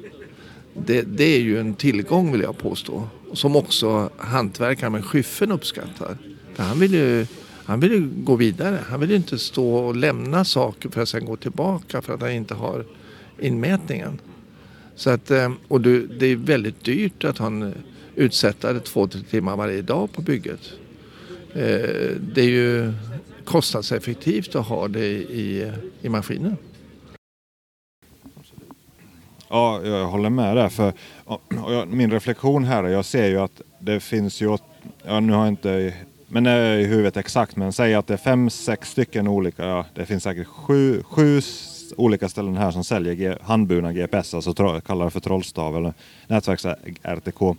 [0.74, 3.08] Det, det är ju en tillgång vill jag påstå.
[3.34, 6.18] Som också hantverkaren med skyffen uppskattar.
[6.54, 7.26] För han vill ju
[7.66, 8.80] han vill ju gå vidare.
[8.90, 12.22] Han vill ju inte stå och lämna saker för att sen gå tillbaka för att
[12.22, 12.86] han inte har
[13.40, 14.20] inmätningen.
[14.96, 17.74] Så att, eh, och det är väldigt dyrt att ha en
[18.16, 20.72] utsättare två, tre timmar varje dag på bygget.
[21.54, 22.94] Eh, det är ju
[23.46, 26.58] kostnadseffektivt att ha det i, i maskinen.
[29.50, 30.70] Ja, jag håller med där.
[30.70, 30.94] För,
[31.86, 34.58] min reflektion här är, jag ser ju att det finns ju,
[35.06, 35.94] ja, nu har jag inte
[36.34, 39.86] men eh, i huvudet exakt, men säg att det är fem, sex stycken olika, ja,
[39.94, 41.42] det finns säkert sju, sju
[41.98, 45.94] olika ställen här som säljer handburna GPS, alltså kallar det för trollstav eller
[46.28, 47.56] nätverks-RTK.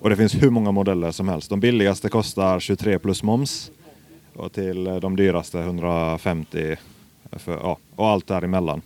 [0.00, 1.50] Och det finns hur många modeller som helst.
[1.50, 3.70] De billigaste kostar 23 plus moms
[4.34, 6.76] och till eh, de dyraste 150
[7.32, 8.82] för, ja, och allt däremellan.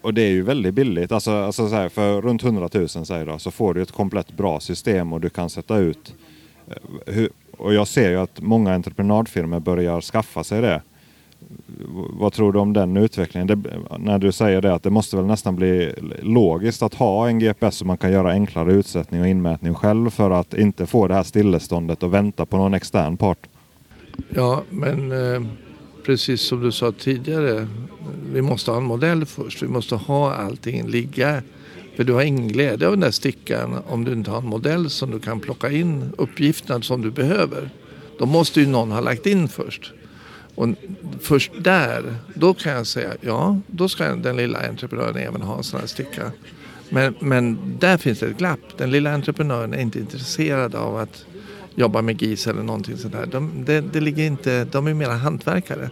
[0.00, 1.12] Och det är ju väldigt billigt.
[1.12, 4.60] Alltså, alltså här, för runt 100 000 säger jag, så får du ett komplett bra
[4.60, 6.14] system och du kan sätta ut
[7.06, 7.24] eh,
[7.58, 10.82] och jag ser ju att många entreprenadfirmor börjar skaffa sig det.
[12.12, 13.46] Vad tror du om den utvecklingen?
[13.46, 13.58] Det,
[13.98, 17.76] när du säger det att det måste väl nästan bli logiskt att ha en GPS
[17.76, 21.22] så man kan göra enklare utsättning och inmätning själv för att inte få det här
[21.22, 23.38] stilleståndet och vänta på någon extern part.
[24.28, 25.42] Ja, men eh,
[26.06, 27.68] precis som du sa tidigare.
[28.32, 29.62] Vi måste ha en modell först.
[29.62, 31.42] Vi måste ha allting ligga.
[31.96, 34.90] För du har ingen glädje av den där stickan om du inte har en modell
[34.90, 37.70] som du kan plocka in uppgifterna som du behöver.
[38.18, 39.92] Då måste ju någon ha lagt in först.
[40.56, 40.68] Och
[41.20, 45.64] först där, då kan jag säga ja, då ska den lilla entreprenören även ha en
[45.64, 46.32] sån här sticka.
[46.88, 48.60] Men, men där finns det ett glapp.
[48.76, 51.24] Den lilla entreprenören är inte intresserad av att
[51.74, 53.26] jobba med GIS eller någonting sånt där.
[53.26, 55.90] De, det, det ligger inte, de är mera hantverkare.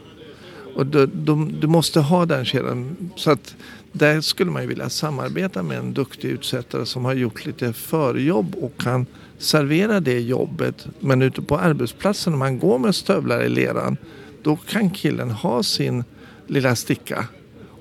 [0.74, 2.96] Och du, du, du måste ha den kedjan.
[3.16, 3.57] Så att
[3.92, 8.55] där skulle man ju vilja samarbeta med en duktig utsättare som har gjort lite förjobb
[8.55, 9.07] och kan
[9.38, 10.87] servera det jobbet.
[11.00, 13.96] Men ute på arbetsplatsen när man går med stövlar i leran
[14.44, 16.04] då kan killen ha sin
[16.46, 17.26] lilla sticka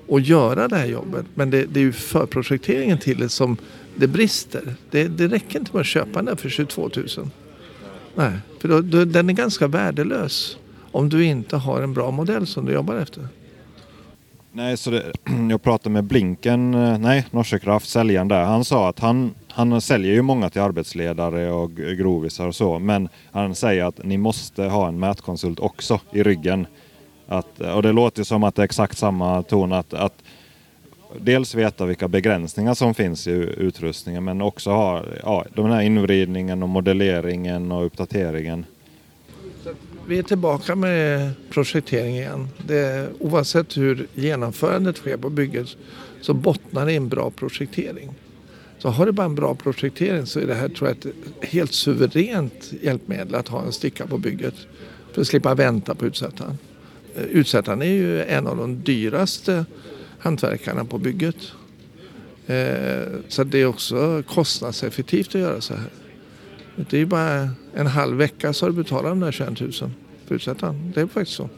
[0.06, 1.26] och göra det här jobbet.
[1.34, 3.56] Men det, det är ju förprojekteringen till det som
[3.94, 4.74] det brister.
[4.90, 7.08] Det, det räcker inte med att köpa den för 22 000.
[8.14, 10.56] Nej, för då, då, den är ganska värdelös
[10.92, 13.28] om du inte har en bra modell som du jobbar efter.
[14.52, 15.12] Nej, så det,
[15.50, 18.44] jag pratade med Blinken, eh, nej, nej, Norsekraft, säljaren där.
[18.44, 22.78] Han sa att han, han säljer ju många till arbetsledare och grovisar och så.
[22.78, 26.66] Men han säger att ni måste ha en mätkonsult också i ryggen.
[27.26, 29.72] Att, och det låter som att det är exakt samma ton.
[29.72, 30.22] Att, att
[31.18, 36.62] dels veta vilka begränsningar som finns i utrustningen men också ha ja, den här invridningen
[36.62, 38.66] och modelleringen och uppdateringen.
[40.06, 42.48] Vi är tillbaka med projektering igen.
[42.66, 45.68] Det, oavsett hur genomförandet sker på bygget
[46.20, 48.10] så bottnar det i en bra projektering.
[48.84, 51.14] Så har du bara en bra projektering så är det här tror jag ett
[51.48, 54.54] helt suveränt hjälpmedel att ha en sticka på bygget.
[55.12, 56.58] För att slippa vänta på utsättaren.
[57.16, 59.64] Eh, utsättaren är ju en av de dyraste
[60.18, 61.36] hantverkarna på bygget.
[62.46, 62.56] Eh,
[63.28, 65.90] så det är också kostnadseffektivt att göra så här.
[66.90, 69.72] Det är bara en halv vecka så har du betalat de där 21 000
[70.26, 70.92] för utsättaren.
[70.94, 71.48] Det är faktiskt så.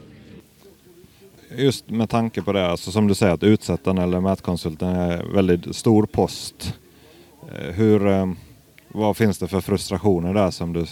[1.57, 5.33] Just med tanke på det, alltså som du säger att utsättaren eller mätkonsulten är en
[5.33, 6.75] väldigt stor post.
[7.53, 8.33] Eh, hur, eh,
[8.89, 10.85] vad finns det för frustrationer där som du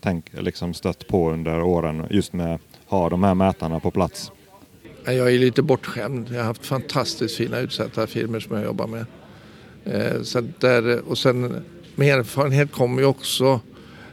[0.00, 4.32] tänk, liksom stött på under åren just med att ha de här mätarna på plats?
[5.04, 6.28] Jag är lite bortskämd.
[6.30, 9.06] Jag har haft fantastiskt fina utsättarfirmor som jag jobbar med.
[9.84, 13.60] Eh, så där, och sen med erfarenhet kommer ju också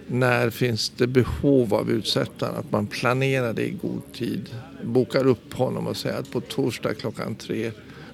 [0.08, 2.56] när finns det behov av utsättaren?
[2.56, 4.50] Att man planerar det i god tid.
[4.84, 7.72] Bokar upp honom och säger att på torsdag klockan tre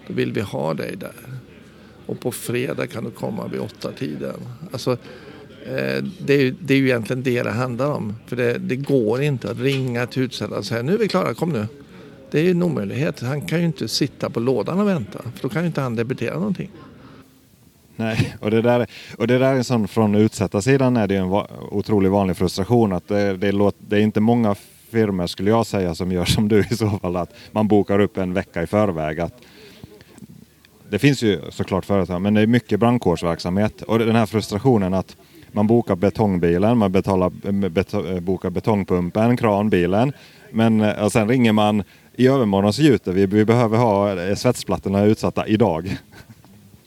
[0.08, 1.42] då vill vi ha dig där.
[2.06, 4.36] Och på fredag kan du komma vid åtta tiden.
[4.72, 4.92] Alltså,
[5.66, 8.16] eh, det, är, det är ju egentligen det det handlar om.
[8.28, 11.34] För det, det går inte att ringa till utsättaren och säga nu är vi klara,
[11.34, 11.68] kom nu.
[12.32, 13.20] Det är ju en omöjlighet.
[13.20, 15.20] Han kan ju inte sitta på lådan och vänta.
[15.36, 16.70] För då kan ju inte han debitera någonting.
[17.96, 18.88] Nej, och det där,
[19.18, 23.08] och det där är sån från utsättarsidan är det en va, otroligt vanlig frustration att
[23.08, 24.56] det, det, låt, det är inte många
[24.92, 28.18] firmor skulle jag säga som gör som du i så fall att man bokar upp
[28.18, 29.20] en vecka i förväg.
[29.20, 29.34] Att,
[30.94, 35.18] det finns ju såklart företag men det är mycket brandkårsverksamhet och den här frustrationen att
[35.52, 40.14] man bokar betongbilen, man betalar, eh, bet, eh, bokar betongpumpen, kranbilen
[40.52, 41.84] men eh, och sen ringer man
[42.16, 45.98] i övermorgon så gjuter vi, vi behöver ha svetsplattorna utsatta idag.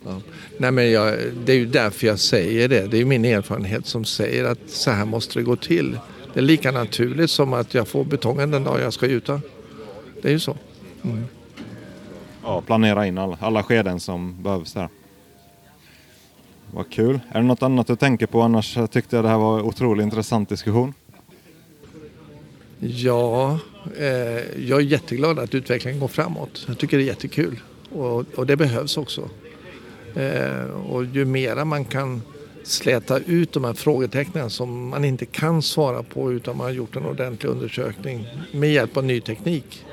[0.05, 0.21] Ja.
[0.59, 1.15] Nej, men jag,
[1.45, 2.87] det är ju därför jag säger det.
[2.91, 5.99] Det är min erfarenhet som säger att så här måste det gå till.
[6.35, 9.41] Det är lika naturligt som att jag får betongen den dag jag ska gjuta.
[10.23, 10.57] Det är ju så.
[11.05, 11.25] Mm.
[12.47, 14.89] Ja, planera in alla, alla skeden som behövs där.
[16.71, 17.21] Vad kul.
[17.29, 18.41] Är det något annat du tänker på?
[18.41, 20.95] Annars tyckte jag det här var en otroligt intressant diskussion.
[22.79, 23.59] Ja,
[23.99, 24.07] eh,
[24.57, 26.65] jag är jätteglad att utvecklingen går framåt.
[26.69, 27.61] Jag tycker det är jättekul
[27.93, 29.29] och, och det behövs också.
[30.15, 32.23] Eh, och ju mera man kan
[32.63, 36.97] släta ut de här frågetecknen som man inte kan svara på utan man har gjort
[36.97, 39.87] en ordentlig undersökning med hjälp av ny teknik.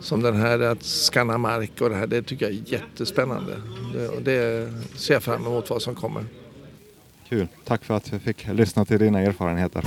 [0.00, 3.56] Som den här att skanna mark och det här, det tycker jag är jättespännande.
[3.94, 6.24] Det, och det ser jag fram emot vad som kommer.
[7.28, 9.84] Kul, tack för att jag fick lyssna till dina erfarenheter.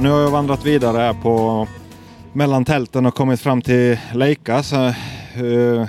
[0.00, 1.66] Nu har jag vandrat vidare här på
[2.32, 4.62] mellan tälten och kommit fram till Leica.
[4.62, 5.86] Så, uh,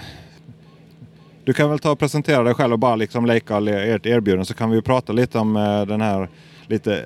[1.43, 4.53] du kan väl ta och presentera dig själv och bara liksom leka ert erbjudande så
[4.53, 6.29] kan vi prata lite om uh, den här
[6.67, 7.03] lite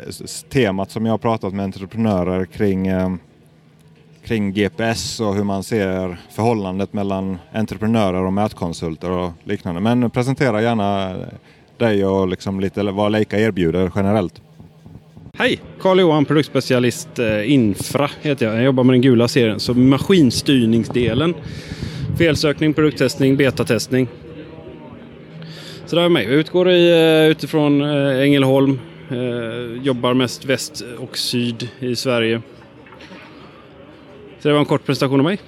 [0.49, 3.15] temat som jag har pratat med entreprenörer kring uh,
[4.25, 9.81] kring GPS och hur man ser förhållandet mellan entreprenörer och mätkonsulter och liknande.
[9.81, 11.15] Men presentera gärna
[11.77, 14.41] dig och liksom lite vad Leica erbjuder generellt.
[15.37, 15.59] Hej!
[15.79, 18.55] Karl-Johan, produktspecialist eh, Infra heter jag.
[18.55, 21.33] Jag jobbar med den gula serien, så maskinstyrningsdelen.
[22.17, 24.07] Felsökning, produkttestning, betatestning.
[25.85, 26.23] Så där är mig.
[26.23, 28.79] Jag utgår i, eh, utifrån eh, Ängelholm.
[29.81, 32.41] Jobbar mest väst och syd i Sverige.
[34.43, 35.39] Så det var en kort presentation av mig.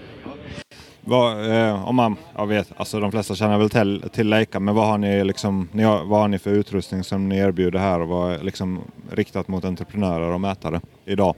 [1.02, 4.76] Vad, eh, om man, jag vet, alltså de flesta känner väl till, till Leica, men
[4.76, 8.02] vad har, ni liksom, ni har, vad har ni för utrustning som ni erbjuder här
[8.02, 8.82] och vad är liksom
[9.12, 11.36] riktat mot entreprenörer och mätare idag?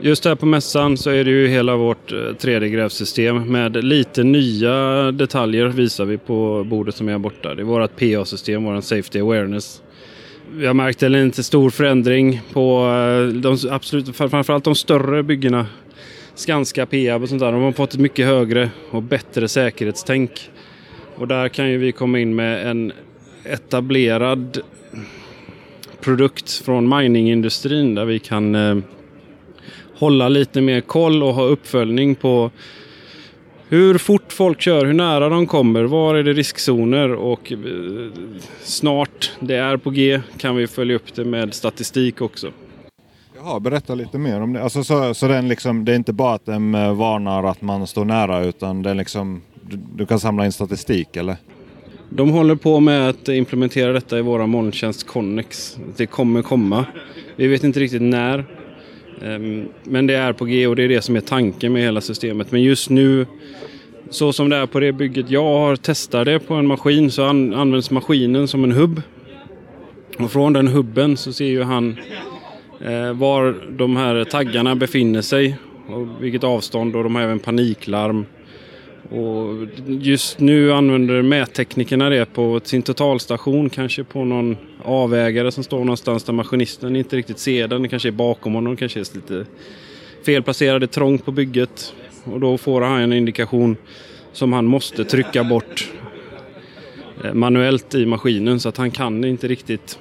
[0.00, 4.72] Just här på mässan så är det ju hela vårt 3D-grävsystem med lite nya
[5.12, 7.54] detaljer visar vi på bordet som är här borta.
[7.54, 9.82] Det är vårt PA-system, vår Safety Awareness.
[10.52, 12.86] Vi har märkt en lite stor förändring på
[13.42, 15.66] de absolut, framförallt de större byggena
[16.38, 17.52] Skanska, Peab och sånt där.
[17.52, 20.50] De har fått ett mycket högre och bättre säkerhetstänk.
[21.16, 22.92] Och där kan ju vi komma in med en
[23.44, 24.60] etablerad
[26.00, 28.78] produkt från miningindustrin där vi kan eh,
[29.94, 32.50] hålla lite mer koll och ha uppföljning på
[33.68, 37.58] hur fort folk kör, hur nära de kommer, var är det riskzoner och eh,
[38.62, 42.52] snart, det är på G, kan vi följa upp det med statistik också.
[43.40, 44.62] Jaha, berätta lite mer om det.
[44.62, 47.86] Alltså, så, så den liksom, det är inte bara att den eh, varnar att man
[47.86, 51.36] står nära utan den liksom, du, du kan samla in statistik eller?
[52.10, 55.78] De håller på med att implementera detta i våra molntjänst Connex.
[55.96, 56.86] Det kommer komma.
[57.36, 58.44] Vi vet inte riktigt när.
[59.22, 62.00] Ehm, men det är på G och det är det som är tanken med hela
[62.00, 62.52] systemet.
[62.52, 63.26] Men just nu,
[64.10, 67.24] så som det är på det bygget jag har testat det på en maskin så
[67.24, 69.02] används maskinen som en hubb.
[70.18, 71.96] Och från den hubben så ser ju han
[72.80, 75.56] Eh, var de här taggarna befinner sig
[75.88, 78.26] och vilket avstånd och de har även paniklarm.
[79.10, 85.78] Och just nu använder mätteknikerna det på sin totalstation, kanske på någon avvägare som står
[85.78, 87.82] någonstans där maskinisten inte riktigt ser den.
[87.82, 89.46] Det kanske är bakom honom, kanske är lite
[90.26, 91.94] felplacerad, trångt på bygget.
[92.24, 93.76] Och då får han en indikation
[94.32, 95.92] som han måste trycka bort
[97.24, 99.98] eh, manuellt i maskinen så att han kan inte riktigt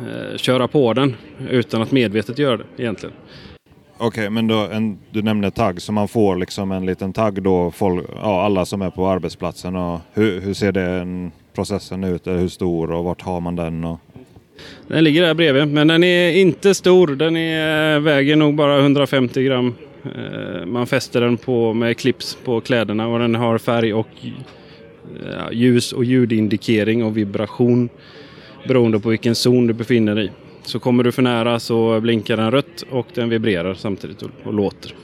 [0.00, 1.16] eh, köra på den
[1.50, 3.14] utan att medvetet göra det egentligen.
[3.96, 7.42] Okej, okay, men då, en, du nämnde tagg, så man får liksom en liten tagg
[7.42, 9.76] då, folk, ja, alla som är på arbetsplatsen.
[9.76, 12.26] Och hur, hur ser den processen ut?
[12.26, 13.84] Hur stor och vart har man den?
[13.84, 14.00] Och...
[14.88, 17.06] Den ligger där bredvid, men den är inte stor.
[17.06, 19.74] Den är, väger nog bara 150 gram.
[20.04, 24.08] Eh, man fäster den på, med clips på kläderna och den har färg och
[25.52, 27.88] ljus och ljudindikering och vibration
[28.68, 30.30] beroende på vilken zon du befinner dig i.
[30.62, 34.54] Så kommer du för nära så blinkar den rött och den vibrerar samtidigt och, och
[34.54, 34.94] låter.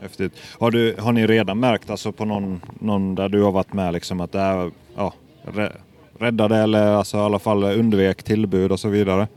[0.00, 0.32] Häftigt.
[0.58, 3.92] Har, du, har ni redan märkt alltså på någon, någon där du har varit med
[3.92, 5.14] liksom att det är ja,
[6.18, 9.28] räddade eller alltså i alla fall undvek tillbud och så vidare?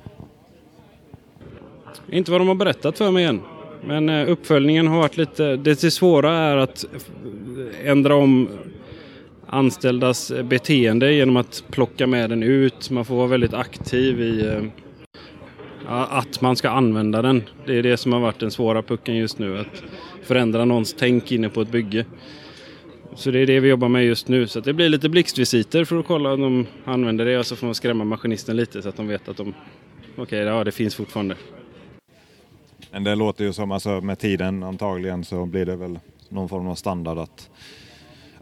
[2.11, 3.41] Inte vad de har berättat för mig än.
[3.85, 5.55] Men eh, uppföljningen har varit lite...
[5.55, 6.85] Det svåra är att
[7.83, 8.47] ändra om
[9.49, 12.89] anställdas beteende genom att plocka med den ut.
[12.89, 14.63] Man får vara väldigt aktiv i eh,
[15.87, 17.43] att man ska använda den.
[17.65, 19.59] Det är det som har varit den svåra pucken just nu.
[19.59, 19.83] Att
[20.23, 22.05] förändra någons tänk inne på ett bygge.
[23.15, 24.47] Så det är det vi jobbar med just nu.
[24.47, 27.67] Så det blir lite blixtvisiter för att kolla om de använder det och så får
[27.67, 29.53] man skrämma maskinisten lite så att de vet att de...
[30.11, 31.35] Okej, okay, ja det finns fortfarande.
[32.91, 36.67] Men det låter ju som, alltså med tiden antagligen så blir det väl någon form
[36.67, 37.49] av standard att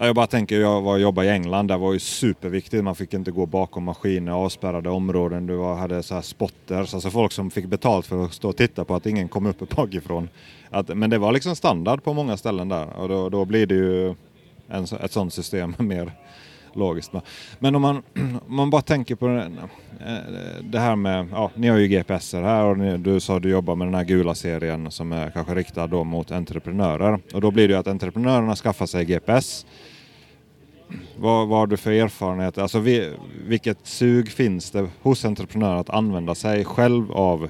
[0.05, 2.83] jag bara tänker, jag var jobbade i England, där var ju superviktigt.
[2.83, 5.47] Man fick inte gå bakom maskiner, avspärrade områden.
[5.47, 8.57] Du var, hade så här spotters, alltså folk som fick betalt för att stå och
[8.57, 10.29] titta på att ingen kom upp bakifrån.
[10.69, 13.75] Att, men det var liksom standard på många ställen där och då, då blir det
[13.75, 14.15] ju
[14.67, 16.11] en, ett sånt system mer
[16.73, 17.11] logiskt.
[17.59, 18.03] Men om man,
[18.47, 20.17] om man bara tänker på eh,
[20.61, 23.49] det, här med, ja, ni har ju GPSer här och ni, du sa att du
[23.49, 27.19] jobbar med den här gula serien som är kanske riktad då mot entreprenörer.
[27.33, 29.65] Och då blir det ju att entreprenörerna skaffar sig GPS.
[31.17, 32.57] Vad, vad har du för erfarenhet?
[32.57, 33.13] Alltså vi,
[33.47, 37.49] vilket sug finns det hos entreprenörer att använda sig själv av,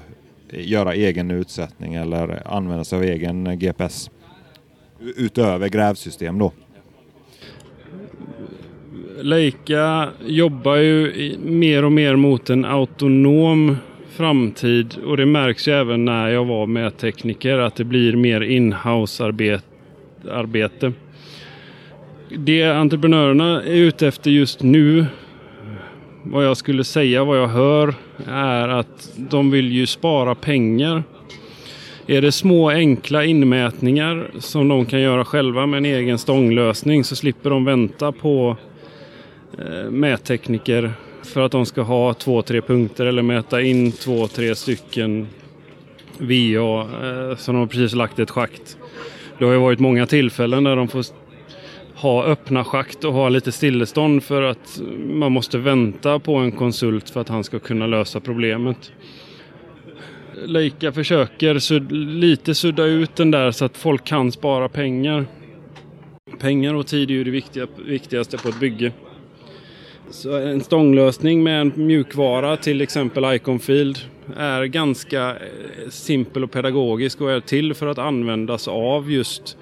[0.50, 4.10] eh, göra egen utsättning eller använda sig av egen eh, GPS?
[5.16, 6.52] Utöver grävsystem då?
[9.22, 13.76] Leica jobbar ju mer och mer mot en autonom
[14.08, 18.40] framtid och det märks ju även när jag var med tekniker att det blir mer
[18.40, 20.92] inhouse arbete.
[22.36, 25.06] Det entreprenörerna är ute efter just nu,
[26.22, 27.94] vad jag skulle säga, vad jag hör,
[28.26, 31.02] är att de vill ju spara pengar.
[32.06, 37.16] Är det små enkla inmätningar som de kan göra själva med en egen stånglösning så
[37.16, 38.56] slipper de vänta på
[39.58, 44.54] Eh, mättekniker för att de ska ha två, tre punkter eller mäta in två, tre
[44.54, 45.26] stycken
[46.18, 48.78] VA eh, som de precis lagt ett schakt.
[49.38, 51.04] Det har ju varit många tillfällen där de får
[52.00, 57.10] ha öppna schakt och ha lite stillestånd för att man måste vänta på en konsult
[57.10, 58.92] för att han ska kunna lösa problemet.
[60.46, 65.26] Leica försöker sud lite sudda ut den där så att folk kan spara pengar.
[66.38, 68.92] Pengar och tid är ju det viktiga, viktigaste på ett bygge.
[70.10, 73.98] Så en stånglösning med en mjukvara, till exempel Iconfield,
[74.36, 79.57] är ganska eh, simpel och pedagogisk och är till för att användas av just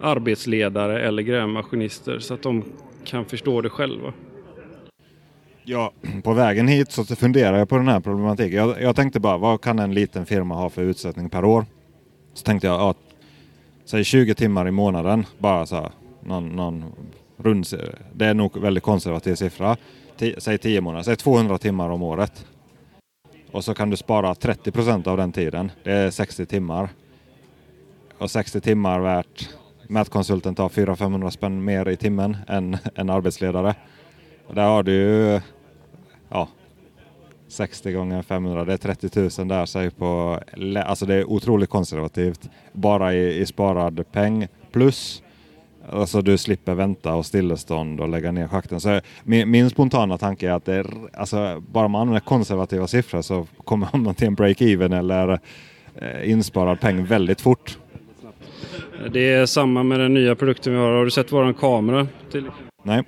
[0.00, 2.64] arbetsledare eller grävmaskinister så att de
[3.04, 4.12] kan förstå det själva.
[5.64, 8.58] Ja, på vägen hit så funderar jag på den här problematiken.
[8.58, 11.66] Jag, jag, tänkte bara, vad kan en liten firma ha för utsättning per år?
[12.34, 12.94] Så tänkte jag, ja,
[13.84, 15.90] säg 20 timmar i månaden, bara så här,
[16.20, 16.84] någon, någon
[17.36, 17.66] rund,
[18.12, 19.76] det är nog väldigt konservativ siffra.
[20.18, 22.46] T säg 10 månader, säg 200 timmar om året.
[23.52, 25.72] Och så kan du spara 30 procent av den tiden.
[25.84, 26.88] Det är 60 timmar.
[28.18, 29.48] Och 60 timmar värt,
[29.88, 33.74] mätkonsulten tar 400-500 spänn mer i timmen än en arbetsledare.
[34.46, 35.40] Och där har du ju,
[36.28, 36.48] ja,
[37.48, 39.66] 60 gånger 500, det är 30 000 där.
[39.66, 40.40] Säg på,
[40.84, 42.50] alltså det är otroligt konservativt.
[42.72, 45.22] Bara i, i sparad peng plus
[45.92, 48.80] Alltså du slipper vänta och stillestånd och lägga ner schakten.
[48.80, 53.22] Så min, min spontana tanke är att det är, alltså, bara man använder konservativa siffror
[53.22, 55.40] så kommer man till en break-even eller
[55.94, 57.78] eh, insparad peng väldigt fort.
[59.12, 60.90] Det är samma med den nya produkten vi har.
[60.90, 62.06] Har du sett våran kamera?
[62.30, 62.44] Till?
[62.82, 63.02] Nej.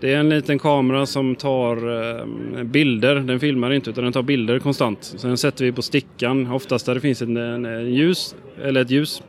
[0.00, 3.14] Det är en liten kamera som tar eh, bilder.
[3.14, 5.14] Den filmar inte utan den tar bilder konstant.
[5.16, 8.90] Sen sätter vi på stickan, oftast där det finns en, en, en ljus, eller ett
[8.90, 9.22] ljus.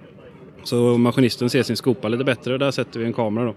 [0.63, 2.57] Så maskinisten ser sin skopa lite bättre.
[2.57, 3.53] Där sätter vi en kamera då.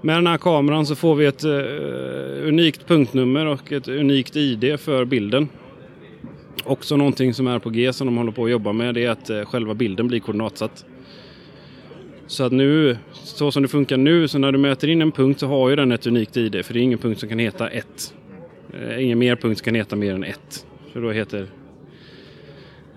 [0.00, 4.80] Med den här kameran så får vi ett uh, unikt punktnummer och ett unikt ID
[4.80, 5.48] för bilden.
[6.64, 9.10] Också någonting som är på G som de håller på att jobba med det är
[9.10, 10.84] att uh, själva bilden blir koordinatsatt.
[12.34, 15.40] Så att nu, så som det funkar nu, så när du mäter in en punkt
[15.40, 16.64] så har ju den ett unikt ID.
[16.64, 18.14] För det är ingen punkt som kan heta 1.
[18.72, 20.66] Eh, ingen mer punkt som kan heta mer än 1.
[20.92, 21.46] För då heter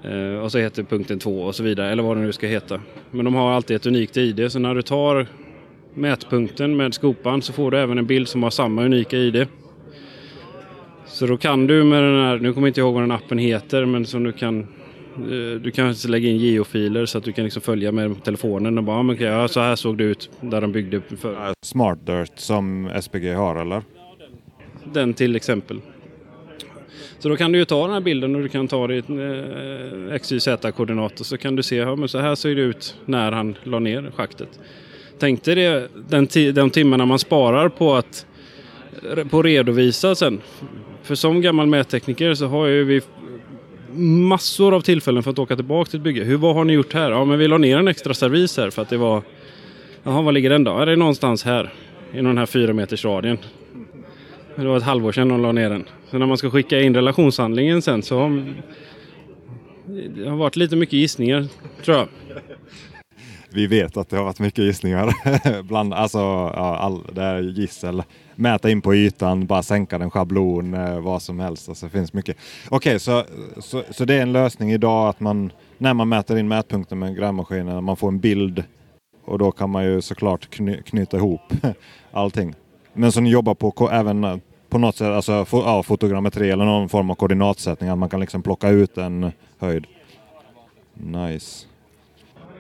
[0.04, 2.82] eh, och så heter punkten 2 och så vidare, eller vad det nu ska heta.
[3.12, 5.28] Men de har alltid ett unikt ID, så när du tar
[5.94, 9.48] mätpunkten med skopan så får du även en bild som har samma unika ID.
[11.06, 13.38] Så då kan du med den här, nu kommer jag inte ihåg vad den appen
[13.38, 14.68] heter, men som du kan
[15.62, 19.14] du kan lägga in geofiler så att du kan liksom följa med telefonen och bara,
[19.14, 21.54] okay, ja, så här såg det ut där de byggde för.
[21.62, 23.82] Smart Dirt som SPG har eller?
[24.94, 25.82] Den till exempel.
[27.20, 30.20] Så då kan du ju ta den här bilden och du kan ta ditt eh,
[30.20, 33.80] XYZ-koordinat och så kan du se hur så här ser det ut när han la
[33.80, 34.60] ner schaktet.
[35.20, 38.26] Tänk dig det, den de timmarna man sparar på att
[39.30, 40.42] på redovisa sen.
[41.04, 43.02] För som gammal mättekniker så har ju vi
[43.96, 46.24] massor av tillfällen för att åka tillbaka till ett bygge.
[46.24, 47.12] Hur, vad har ni gjort här?
[47.12, 49.22] Ja, men vi la ner en extra servis här för att det var...
[50.04, 50.72] Jaha, var ligger den då?
[50.72, 51.74] Ja, det är någonstans här.
[52.14, 53.38] Inom den här fyra meters radien.
[54.56, 55.86] Det var ett halvår sedan de la ner den.
[56.12, 58.44] Så när man ska skicka in relationshandlingen sen så har
[60.16, 61.48] det har varit lite mycket gissningar,
[61.86, 62.08] tror jag.
[63.50, 65.14] Vi vet att det har varit mycket gissningar.
[65.64, 68.04] Bland, alltså, ja, all, det är gissel.
[68.40, 71.70] Mäta in på ytan, bara sänka den, schablon, eh, vad som helst.
[71.70, 72.38] Alltså, det finns mycket.
[72.70, 73.24] Okej, okay, så,
[73.58, 77.16] så, så det är en lösning idag att man när man mäter in mätpunkten med
[77.16, 78.64] grävmaskinen, man får en bild
[79.26, 81.42] och då kan man ju såklart kny, knyta ihop
[82.12, 82.56] allting.
[82.94, 84.38] Men så ni jobbar på även eh,
[84.70, 88.44] på något sätt, alltså ja, fotogrammetri eller någon form av koordinatsättning, att man kan liksom
[88.44, 89.88] plocka ut en höjd.
[90.94, 91.68] Nice.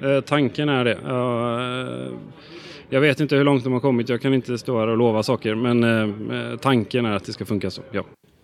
[0.01, 0.95] Eh, tanken är det.
[0.95, 2.17] Uh,
[2.89, 5.23] jag vet inte hur långt de har kommit, jag kan inte stå här och lova
[5.23, 8.03] saker, men eh, eh, tanken är att det ska funka så, ja.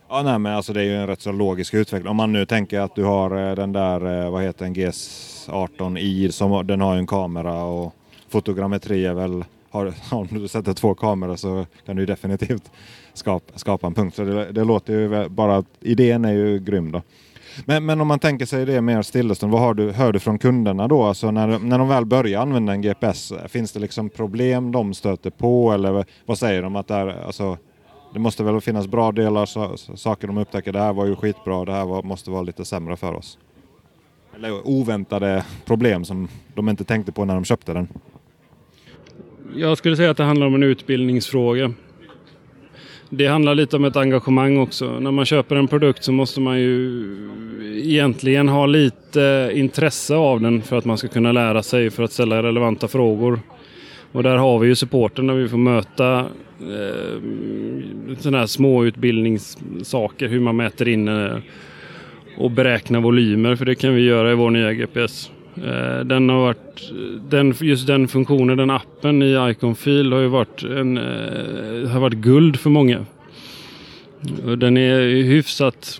[0.09, 2.09] Ja, nej, men alltså det är ju en rätt så logisk utveckling.
[2.09, 6.67] Om man nu tänker att du har eh, den där, vad heter en GS18i, som,
[6.67, 7.93] den har ju en kamera och
[8.29, 12.71] fotogrammetri är väl, har, om du sätter två kameror så kan du definitivt
[13.13, 14.15] skapa, skapa en punkt.
[14.15, 17.01] Så det, det låter ju bara, idén är ju grym då.
[17.65, 20.39] Men, men om man tänker sig det mer stillestånd, vad har du, hör du från
[20.39, 21.03] kunderna då?
[21.03, 25.29] Alltså när, när de väl börjar använda en GPS, finns det liksom problem de stöter
[25.29, 27.57] på eller vad säger de att det är, alltså,
[28.13, 31.65] det måste väl finnas bra delar, så, saker de upptäcker, det här var ju skitbra,
[31.65, 33.37] det här var, måste vara lite sämre för oss.
[34.35, 37.87] Eller oväntade problem som de inte tänkte på när de köpte den.
[39.55, 41.73] Jag skulle säga att det handlar om en utbildningsfråga.
[43.15, 44.99] Det handlar lite om ett engagemang också.
[44.99, 47.03] När man köper en produkt så måste man ju
[47.75, 52.11] egentligen ha lite intresse av den för att man ska kunna lära sig för att
[52.11, 53.39] ställa relevanta frågor.
[54.11, 56.19] Och där har vi ju supporten där vi får möta
[56.59, 57.21] eh,
[58.19, 61.37] sådana här små utbildningssaker, hur man mäter in eh,
[62.37, 65.31] och beräknar volymer, för det kan vi göra i vår nya GPS.
[65.55, 66.91] Eh, den har varit,
[67.29, 72.17] den, just den funktionen, den appen i Iconfil har ju varit, en, eh, har varit
[72.17, 73.05] guld för många.
[74.57, 75.99] Den är hyfsat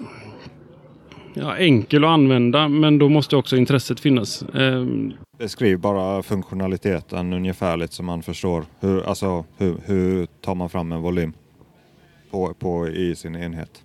[1.34, 4.44] ja, enkel att använda men då måste också intresset finnas.
[4.54, 8.66] Ehm, Beskriv bara funktionaliteten ungefärligt så man förstår.
[8.80, 11.34] Hur, alltså, hur, hur tar man fram en volym
[12.32, 13.83] på, på, i sin enhet?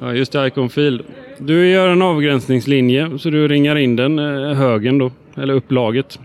[0.00, 1.02] Ja, just det, Icon Field.
[1.38, 6.20] Du gör en avgränsningslinje så du ringar in den eh, högen då, eller upplaget.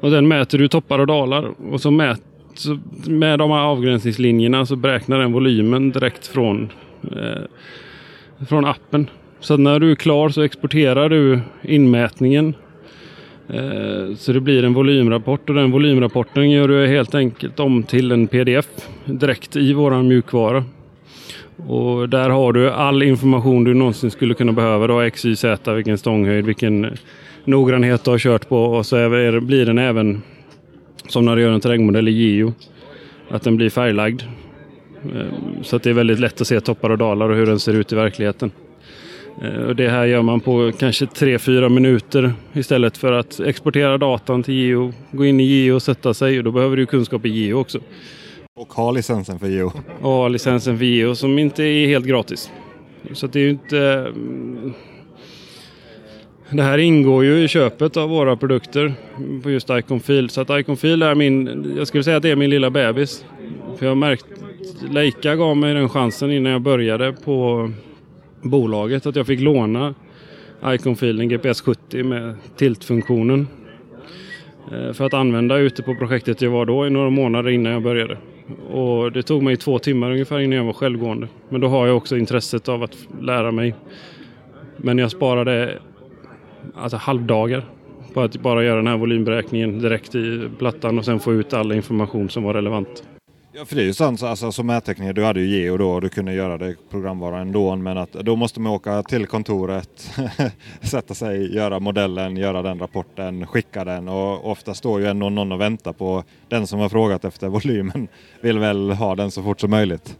[0.00, 2.22] Och den mäter du toppar och dalar och så, mät,
[2.54, 6.72] så med de här avgränsningslinjerna så beräknar den volymen direkt från,
[7.02, 9.10] eh, från appen.
[9.40, 12.54] Så när du är klar så exporterar du inmätningen
[13.48, 18.12] eh, så det blir en volymrapport och den volymrapporten gör du helt enkelt om till
[18.12, 18.68] en pdf
[19.04, 20.64] direkt i våran mjukvara.
[21.68, 24.86] Och där har du all information du någonsin skulle kunna behöva.
[24.86, 26.96] Då, X, Y, Z, vilken stånghöjd, vilken
[27.44, 30.22] noggrannhet du har kört på och så är, blir den även
[31.08, 32.54] som när du gör en terrängmodell i Geo.
[33.30, 34.22] Att den blir färglagd.
[35.04, 37.60] Ehm, så att det är väldigt lätt att se toppar och dalar och hur den
[37.60, 38.50] ser ut i verkligheten.
[39.42, 44.42] Ehm, och det här gör man på kanske 3-4 minuter istället för att exportera datan
[44.42, 46.38] till Geo, gå in i Geo och sätta sig.
[46.38, 47.78] Och då behöver du kunskap i Geo också.
[48.60, 49.72] Och ha licensen för Geo.
[50.00, 52.50] Och ha licensen för Geo som inte är helt gratis.
[53.12, 53.78] Så det är ju inte...
[53.78, 54.72] Mm.
[56.50, 58.94] Det här ingår ju i köpet av våra produkter
[59.42, 60.30] på just Iconfil.
[60.30, 63.24] Så att Iconfil är min, jag skulle säga att det är min lilla bebis.
[63.76, 64.26] För jag har märkt,
[64.90, 67.70] Leica gav mig den chansen innan jag började på
[68.42, 69.94] bolaget att jag fick låna
[70.64, 73.48] Iconfilen GPS 70 med tiltfunktionen.
[74.72, 77.82] Eh, för att använda ute på projektet jag var då i några månader innan jag
[77.82, 78.18] började.
[78.70, 81.28] Och det tog mig två timmar ungefär innan jag var självgående.
[81.48, 83.74] Men då har jag också intresset av att lära mig.
[84.76, 85.78] Men jag sparade
[86.74, 87.64] alltså halvdagar
[88.14, 91.72] på att bara göra den här volymberäkningen direkt i plattan och sen få ut all
[91.72, 93.04] information som var relevant.
[93.52, 94.22] Ja, för det är ju sant.
[94.22, 97.76] Alltså, som mättekniker, du hade ju Geo då och du kunde göra det programvara ändå.
[97.76, 100.10] Men att, då måste man åka till kontoret,
[100.82, 104.08] sätta sig, göra modellen, göra den rapporten, skicka den.
[104.08, 108.08] Och ofta står ju ändå någon och väntar på den som har frågat efter volymen.
[108.40, 110.16] Vill väl ha den så fort som möjligt.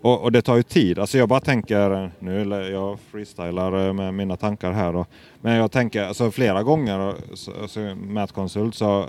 [0.00, 0.98] Och, och, det tar ju tid.
[0.98, 5.06] Alltså jag bara tänker, nu jag freestylar eh, med mina tankar här då.
[5.40, 7.14] Men jag tänker, alltså flera gånger
[7.62, 9.06] alltså, mätkonsult så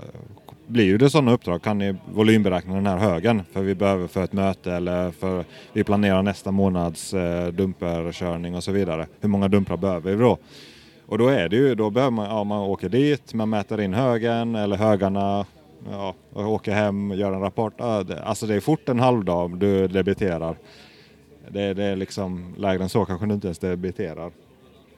[0.70, 1.62] blir det sådana uppdrag.
[1.62, 3.42] Kan ni volymberäkna den här högen?
[3.52, 8.64] För vi behöver för ett möte eller för vi planerar nästa månads eh, dumperkörning och
[8.64, 9.06] så vidare.
[9.20, 10.38] Hur många dumprar behöver vi då?
[11.06, 13.94] Och då är det ju, då behöver man, ja, man åker dit, man mäter in
[13.94, 15.46] högen eller högarna,
[15.90, 17.80] ja, och åker hem, gör en rapport.
[17.80, 20.56] Alltså det är fort en halvdag du debiterar.
[21.48, 24.32] Det, det är liksom lägre än så kanske du inte ens debiterar.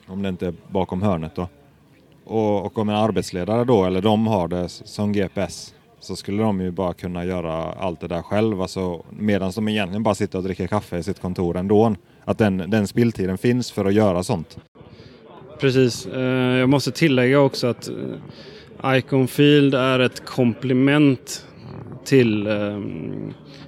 [0.07, 1.49] Om det inte är bakom hörnet då.
[2.25, 6.61] Och, och om en arbetsledare då, eller de har det som GPS, så skulle de
[6.61, 8.63] ju bara kunna göra allt det där själv.
[8.63, 11.95] Alltså, medan de egentligen bara sitter och dricker kaffe i sitt kontor ändå.
[12.25, 14.59] Att den, den spilltiden finns för att göra sånt.
[15.61, 16.07] Precis.
[16.07, 16.23] Eh,
[16.59, 17.89] jag måste tillägga också att
[18.83, 21.47] eh, Icon Field är ett komplement
[22.05, 22.81] till eh,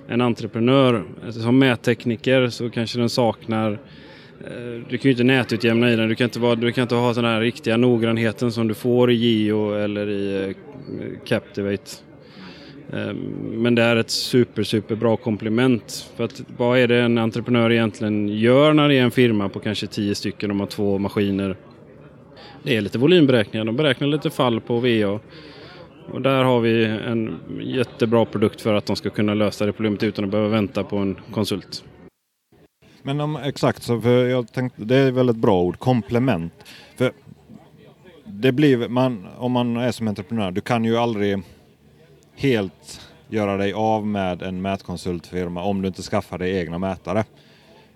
[0.09, 1.05] en entreprenör.
[1.31, 3.79] Som mättekniker så kanske den saknar Eh,
[4.47, 6.09] Eh, du kan ju inte nätutjämna i den.
[6.09, 9.11] Du kan inte, vara, du kan inte ha den här riktiga noggrannheten som du får
[9.11, 10.57] i Geo eller i eh,
[11.25, 11.91] Captivate.
[12.93, 13.17] Ehm,
[13.63, 16.11] men det är ett super, super bra komplement.
[16.17, 19.61] För att vad är det en entreprenör egentligen gör när det är en firma på
[19.61, 21.57] kanske tio stycken och har två maskiner?
[22.63, 23.65] Det är lite volymberäkningar.
[23.65, 25.21] De beräknar lite fall på VA.
[26.13, 30.03] Och där har vi en jättebra produkt för att de ska kunna lösa det problemet
[30.03, 31.85] utan att behöva vänta på en konsult.
[33.07, 36.53] Men om, exakt, så för jag tänkte, det är väl ett bra ord, komplement.
[36.97, 37.13] För
[38.25, 41.43] det blir, man, om man är som entreprenör, du kan ju aldrig
[42.37, 47.25] helt göra dig av med en mätkonsultfirma om du inte skaffar dig egna mätare.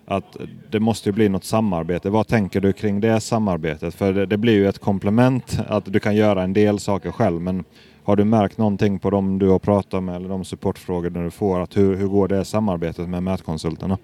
[0.05, 0.37] Att
[0.69, 2.09] det måste ju bli något samarbete.
[2.09, 3.95] Vad tänker du kring det samarbetet?
[3.95, 7.41] För det, det blir ju ett komplement att du kan göra en del saker själv
[7.41, 7.63] men
[8.03, 11.59] har du märkt någonting på de du har pratat med eller de supportfrågorna du får?
[11.59, 13.97] Att hur, hur går det samarbetet med mätkonsulterna?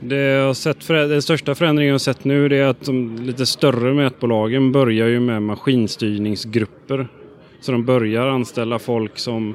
[0.00, 3.46] Det jag har sett, den största förändringen jag har sett nu är att de lite
[3.46, 7.08] större mätbolagen börjar ju med maskinstyrningsgrupper.
[7.60, 9.54] Så de börjar anställa folk som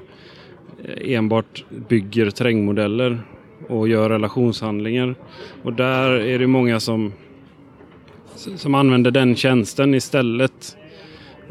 [1.02, 3.22] enbart bygger terrängmodeller
[3.70, 5.16] och gör relationshandlingar.
[5.64, 7.14] Och där är det många som,
[8.36, 10.78] som använder den tjänsten istället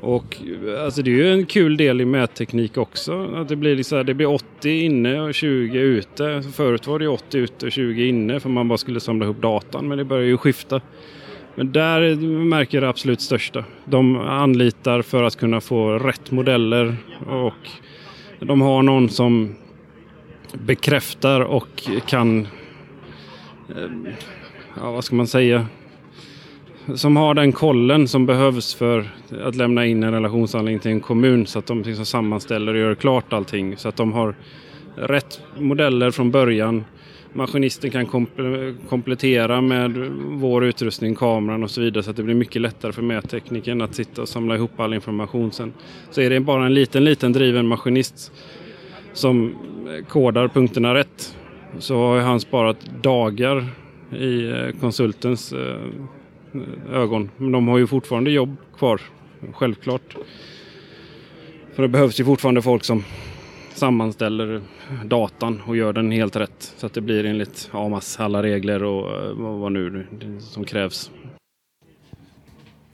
[0.00, 0.36] och
[0.84, 3.34] alltså det är ju en kul del i mätteknik också.
[3.34, 6.42] Att det, blir liksom, det blir 80 inne och 20 ute.
[6.52, 9.88] Förut var det 80 ute och 20 inne för man bara skulle samla ihop datan.
[9.88, 10.80] Men det börjar ju skifta.
[11.54, 13.64] Men där märker det absolut största.
[13.84, 17.70] De anlitar för att kunna få rätt modeller och
[18.40, 19.54] de har någon som
[20.52, 22.40] bekräftar och kan,
[23.68, 24.12] eh,
[24.80, 25.66] ja vad ska man säga,
[26.94, 29.08] som har den kollen som behövs för
[29.42, 32.94] att lämna in en relationshandling till en kommun så att de liksom sammanställer och gör
[32.94, 34.34] klart allting så att de har
[34.96, 36.84] rätt modeller från början.
[37.32, 38.26] Maskinisten kan
[38.88, 39.96] komplettera med
[40.28, 43.94] vår utrustning, kameran och så vidare så att det blir mycket lättare för mätteknikern att
[43.94, 45.72] sitta och samla ihop all information sen.
[46.10, 48.32] Så är det bara en liten, liten driven maskinist
[49.12, 49.54] som
[50.08, 51.36] kodar punkterna rätt
[51.78, 53.66] så har han sparat dagar
[54.18, 55.76] i eh, konsultens eh,
[56.92, 57.30] ögon.
[57.36, 59.00] Men de har ju fortfarande jobb kvar,
[59.52, 60.16] självklart.
[61.74, 63.04] För det behövs ju fortfarande folk som
[63.74, 64.62] sammanställer
[65.04, 66.74] datan och gör den helt rätt.
[66.76, 70.06] Så att det blir enligt AMAS alla regler och eh, vad nu
[70.40, 71.10] som krävs.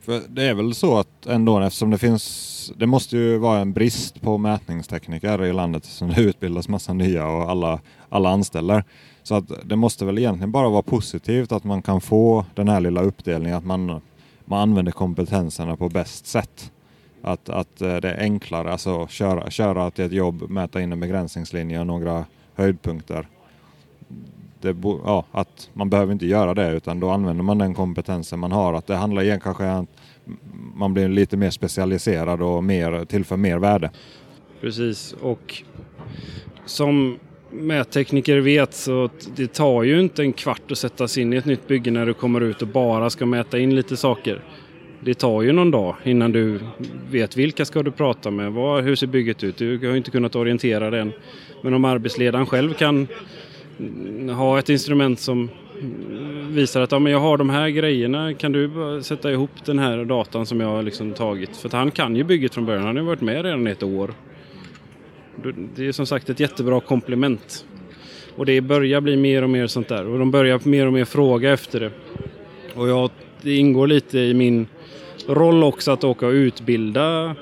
[0.01, 3.73] För det är väl så att ändå eftersom det finns, det måste ju vara en
[3.73, 8.85] brist på mätningstekniker i landet som det utbildas massa nya och alla, alla anställer.
[9.23, 12.81] Så att det måste väl egentligen bara vara positivt att man kan få den här
[12.81, 14.01] lilla uppdelningen, att man,
[14.45, 16.73] man använder kompetenserna på bäst sätt.
[17.23, 21.01] Att, att eh, det är enklare, alltså köra, köra till ett jobb, mäta in en
[21.01, 23.29] begränsningslinje och några höjdpunkter.
[24.61, 28.53] Det, ja, att man behöver inte göra det utan då använder man den kompetensen man
[28.53, 28.75] har.
[28.75, 29.89] Att det handlar igen kanske om att
[30.75, 33.91] man blir lite mer specialiserad och mer, tillför mer värde.
[34.61, 35.63] Precis och
[36.67, 37.19] som
[37.53, 41.45] mättekniker vet så det tar ju inte en kvart att sätta sig in i ett
[41.45, 44.41] nytt bygge när du kommer ut och bara ska mäta in lite saker.
[45.01, 46.61] Det tar ju någon dag innan du
[47.11, 49.57] vet vilka ska du prata med, vad, hur ser bygget ut?
[49.57, 51.13] Du har ju inte kunnat orientera dig än.
[51.63, 53.09] Men om arbetsledaren själv kan
[54.31, 55.49] ha ett instrument som
[56.49, 58.71] visar att ja, men jag har de här grejerna, kan du
[59.03, 61.57] sätta ihop den här datan som jag har liksom tagit?
[61.57, 63.83] För att han kan ju bygget från början, han har ju varit med redan ett
[63.83, 64.11] år.
[65.75, 67.65] Det är som sagt ett jättebra komplement.
[68.37, 71.05] Och det börjar bli mer och mer sånt där och de börjar mer och mer
[71.05, 71.91] fråga efter det.
[72.75, 73.11] Och jag,
[73.43, 74.67] det ingår lite i min
[75.29, 77.37] roll också att åka och utbilda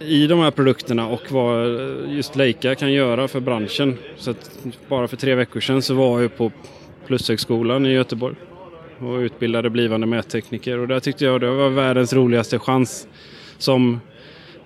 [0.00, 1.68] i de här produkterna och vad
[2.08, 3.98] just Leica kan göra för branschen.
[4.16, 6.52] Så att bara för tre veckor sedan så var jag på
[7.06, 8.36] Plushögskolan i Göteborg
[8.98, 13.08] och utbildade blivande mättekniker och där tyckte jag det var världens roligaste chans
[13.58, 14.00] som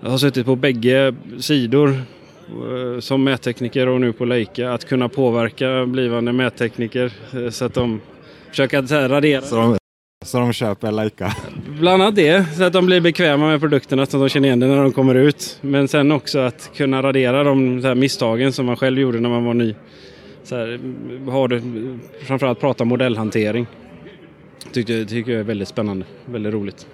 [0.01, 2.03] jag har suttit på bägge sidor
[3.01, 8.01] som mättekniker och nu på Leica att kunna påverka blivande mättekniker eh, så att de
[8.51, 9.43] försöker att radera.
[9.43, 9.79] Så de,
[10.25, 11.33] så de köper Leica?
[11.81, 14.61] Bland annat det, så att de blir bekväma med produkterna så att de känner igen
[14.61, 15.59] det när de kommer ut.
[15.61, 19.45] Men sen också att kunna radera de här misstagen som man själv gjorde när man
[19.45, 19.75] var ny.
[20.43, 20.81] Så här,
[21.31, 21.63] har du,
[22.23, 23.67] framförallt prata modellhantering.
[24.73, 26.87] Tycker, tycker jag är väldigt spännande, väldigt roligt.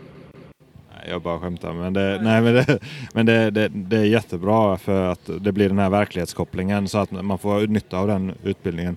[1.09, 2.79] Jag bara skämtar, men, det, nej, men, det,
[3.15, 7.11] men det, det, det, är jättebra för att det blir den här verklighetskopplingen så att
[7.11, 8.97] man får nytta av den utbildningen.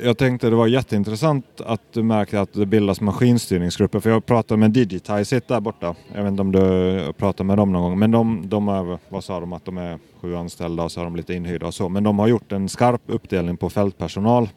[0.00, 4.00] Jag tänkte det var jätteintressant att du märkte att det bildas maskinstyrningsgrupper.
[4.00, 5.94] För jag pratade med Digitize där borta.
[6.14, 7.98] Jag vet inte om du pratade med dem någon gång.
[7.98, 11.04] Men de, de är, vad sa de, att de är sju anställda och så har
[11.04, 11.88] de lite inhyrda och så.
[11.88, 14.48] Men de har gjort en skarp uppdelning på fältpersonal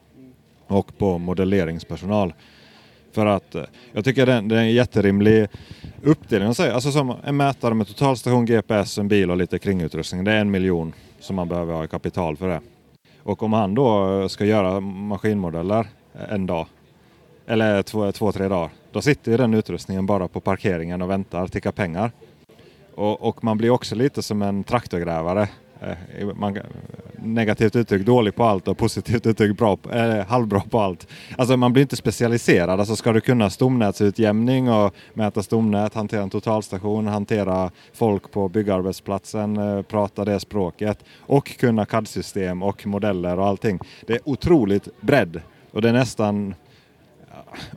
[0.67, 2.33] och på modelleringspersonal.
[3.11, 3.55] För att
[3.91, 5.47] jag tycker det är en jätterimlig
[6.05, 10.23] Uppdelningen, Alltså som en mätare med totalstation, GPS, en bil och lite kringutrustning.
[10.23, 12.61] Det är en miljon som man behöver ha i kapital för det.
[13.23, 15.87] Och om han då ska göra maskinmodeller
[16.29, 16.67] en dag,
[17.47, 21.47] eller två, två tre dagar, då sitter ju den utrustningen bara på parkeringen och väntar,
[21.47, 22.11] tickar pengar.
[22.95, 25.47] Och, och man blir också lite som en traktorgrävare.
[25.85, 26.57] Eh, man,
[27.17, 31.07] negativt uttryck dålig på allt och positivt uttryck bra, eh, halvbra på allt.
[31.37, 32.79] Alltså man blir inte specialiserad.
[32.79, 39.57] Alltså ska du kunna stomnätsutjämning och mäta stomnät, hantera en totalstation, hantera folk på byggarbetsplatsen,
[39.57, 43.79] eh, prata det språket och kunna CAD-system och modeller och allting.
[44.07, 46.55] Det är otroligt bredd och det är nästan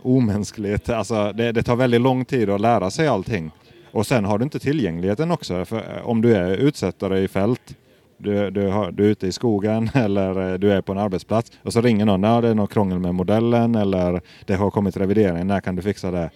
[0.02, 0.88] omänskligt.
[0.88, 3.50] Alltså det, det tar väldigt lång tid att lära sig allting.
[3.90, 5.64] Och sen har du inte tillgängligheten också.
[5.64, 7.76] För eh, om du är utsättare i fält
[8.18, 11.52] du, du, har, du är ute i skogen eller eh, du är på en arbetsplats
[11.62, 12.22] och så ringer någon.
[12.22, 15.46] Ja, det är något krångel med modellen eller det har kommit revidering.
[15.46, 16.30] När kan du fixa det?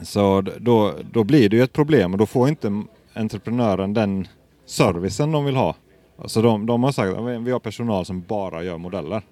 [0.00, 2.82] Så då, då blir det ju ett problem och då får inte
[3.14, 4.28] entreprenören den
[4.66, 5.74] servicen de vill ha.
[6.26, 9.22] Så de, de har sagt att vi har personal som bara gör modeller.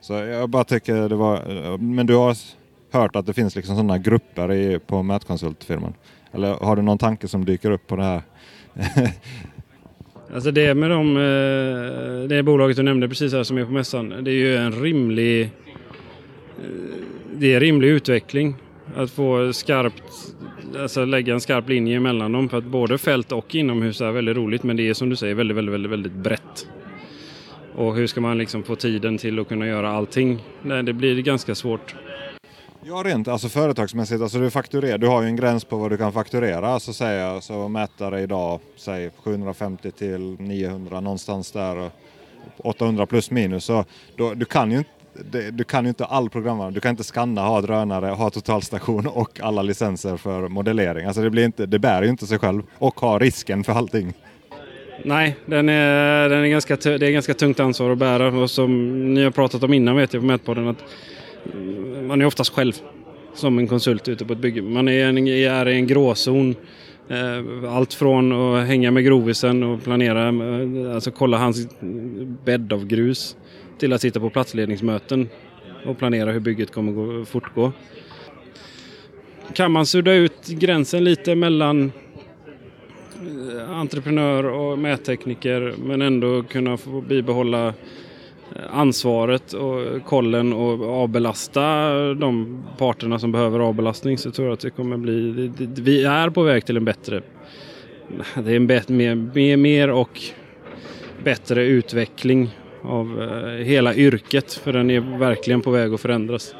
[0.00, 1.34] Så jag bara tycker det var...
[1.36, 2.36] Eh, men du har
[2.92, 5.94] hört att det finns liksom sådana grupper i, på mätkonsultfirman?
[6.32, 8.22] Eller har du någon tanke som dyker upp på det här?
[10.34, 14.24] Alltså det med de, eh, det bolaget du nämnde precis här som är på mässan,
[14.24, 15.48] det är ju en rimlig, eh,
[17.34, 18.54] det är rimlig utveckling.
[18.96, 20.02] Att få skarpt,
[20.78, 22.48] alltså lägga en skarp linje mellan dem.
[22.48, 25.34] För att både fält och inomhus är väldigt roligt men det är som du säger
[25.34, 26.66] väldigt, väldigt, väldigt, väldigt brett.
[27.74, 30.42] Och hur ska man liksom få tiden till att kunna göra allting?
[30.62, 31.94] Nej, det blir ganska svårt.
[32.82, 34.22] Ja, rent alltså företagsmässigt.
[34.22, 36.68] Alltså du, fakturerar, du har ju en gräns på vad du kan fakturera.
[36.68, 41.90] Alltså säga, så alltså mätare idag, säg 750 till 900 någonstans där.
[42.56, 43.64] 800 plus minus.
[43.64, 43.84] Så
[44.16, 44.90] då, du kan ju inte
[45.50, 46.70] du kan ju inte all programvara.
[46.70, 51.06] Du kan inte skanna, ha drönare, ha totalstation och alla licenser för modellering.
[51.06, 54.12] Alltså det, blir inte, det bär ju inte sig själv och ha risken för allting.
[55.04, 58.28] Nej, den är, den är ganska, det är ganska tungt ansvar att bära.
[58.42, 60.84] Och som ni har pratat om innan vet jag på Mätpodden att
[62.02, 62.72] man är oftast själv
[63.34, 64.62] som en konsult ute på ett bygge.
[64.62, 66.56] Man är, en, är i en gråzon.
[67.08, 71.68] Eh, allt från att hänga med grovisen och planera, eh, alltså kolla hans
[72.44, 73.36] bädd av grus
[73.78, 75.28] till att sitta på platsledningsmöten
[75.86, 77.72] och planera hur bygget kommer att fortgå.
[79.52, 81.92] kan man sudda ut gränsen lite mellan
[83.14, 87.74] eh, entreprenör och mättekniker men ändå kunna få bibehålla eh,
[88.70, 91.60] ansvaret och kollen och avbelasta
[92.14, 95.50] de parterna som behöver avbelastning så tror jag att det kommer bli...
[95.58, 97.22] Vi är på väg till en bättre...
[98.34, 100.20] Det är en bet, mer, mer och
[101.24, 102.50] bättre utveckling
[102.82, 106.54] av eh, hela yrket för den är verkligen på väg att förändras.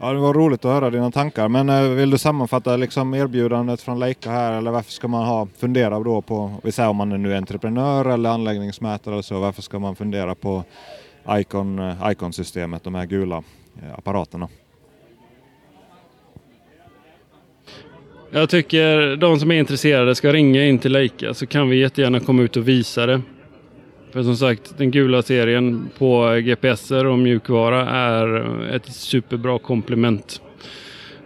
[0.00, 1.48] Ja, det var roligt att höra dina tankar.
[1.48, 4.52] Men eh, vill du sammanfatta liksom erbjudandet från Leica här?
[4.52, 7.36] Eller varför ska man ha, fundera då på, vi säger om man är nu är
[7.36, 10.64] entreprenör eller anläggningsmätare eller så, varför ska man fundera på
[11.30, 13.36] Icon, eh, Icon-systemet, de här gula
[13.82, 14.48] eh, apparaterna?
[18.30, 22.20] Jag tycker de som är intresserade ska ringa in till Leica så kan vi jättegärna
[22.20, 23.22] komma ut och visa det.
[24.16, 30.40] För som sagt, den gula serien på GPSer och mjukvara är ett superbra komplement.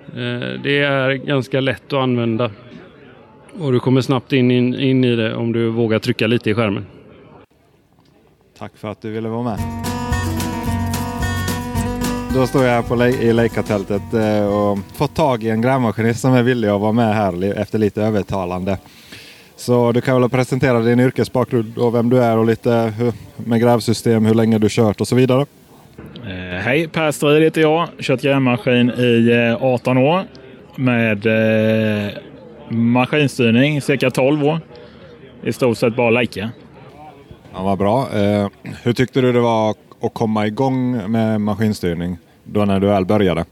[0.06, 2.50] Eh, det är ganska lätt att använda
[3.58, 6.54] och du kommer snabbt in, in, in i det om du vågar trycka lite i
[6.54, 6.86] skärmen.
[8.58, 9.58] Tack för att du ville vara med.
[12.34, 16.42] Då står jag på i Leica-tältet eh, och fått tag i en grävmaskinist som är
[16.42, 18.78] villig att vara med här efter lite övertalande.
[19.60, 22.92] Så du kan väl presentera din yrkesbakgrund och vem du är och lite
[23.36, 25.46] med grävsystem, hur länge du kört och så vidare.
[26.16, 27.88] Eh, hej, Per Strid heter jag.
[27.98, 30.24] Kört grävmaskin i 18 eh, år
[30.76, 32.12] med eh,
[32.68, 34.60] maskinstyrning cirka 12 år.
[35.42, 36.50] I stort sett bara Leica.
[37.52, 38.08] Ja, vad bra.
[38.14, 38.48] Eh,
[38.82, 43.44] hur tyckte du det var att komma igång med maskinstyrning då när du väl började?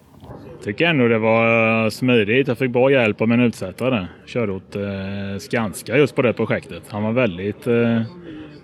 [0.68, 2.48] Tycker ändå det var eh, smidigt.
[2.48, 4.06] Jag fick bra hjälp av min utsättare.
[4.26, 6.82] Körde åt eh, Skanska just på det projektet.
[6.88, 8.02] Han var väldigt eh,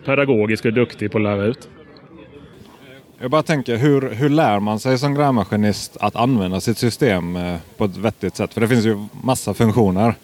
[0.05, 1.69] pedagogisk och duktig på att lära ut.
[3.21, 7.57] Jag bara tänker, hur, hur lär man sig som grävmaskinist att använda sitt system eh,
[7.77, 8.55] på ett vettigt sätt?
[8.55, 10.15] För det finns ju massa funktioner.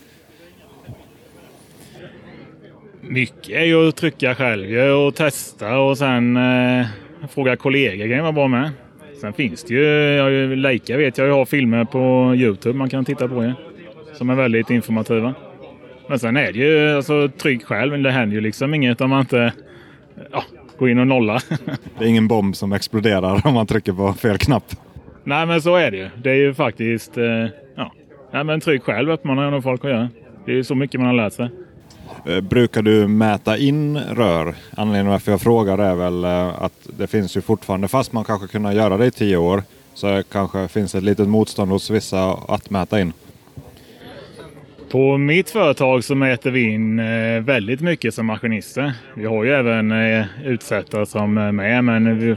[3.00, 6.86] Mycket är ju att trycka själv och testa och sen eh,
[7.30, 8.70] fråga kollegor kan ju vara bra med.
[9.20, 13.04] Sen finns det ju, jag, Leica vet jag, jag har filmer på Youtube man kan
[13.04, 13.44] titta på.
[13.44, 13.52] Ja,
[14.12, 15.34] som är väldigt informativa.
[16.08, 18.02] Men sen är det ju alltså, tryck själv.
[18.02, 19.52] Det händer ju liksom inget om man inte
[20.32, 20.44] ja,
[20.78, 21.42] går in och nollar.
[21.98, 24.64] det är ingen bomb som exploderar om man trycker på fel knapp.
[25.24, 26.08] Nej men så är det ju.
[26.22, 27.46] Det är ju faktiskt, eh,
[27.76, 27.92] ja.
[28.32, 30.08] Nej, men tryck själv uppmanar jag nog folk att göra.
[30.44, 31.50] Det är ju så mycket man har lärt sig.
[32.26, 34.54] Eh, brukar du mäta in rör?
[34.70, 38.24] Anledningen till varför jag frågar är väl eh, att det finns ju fortfarande, fast man
[38.24, 39.62] kanske kunnat göra det i tio år,
[39.94, 43.12] så kanske finns ett litet motstånd hos vissa att mäta in.
[44.90, 48.92] På mitt företag så mäter vi in eh, väldigt mycket som maskinister.
[49.14, 49.92] Vi har ju även
[50.44, 52.36] utsättare som är med, men vi,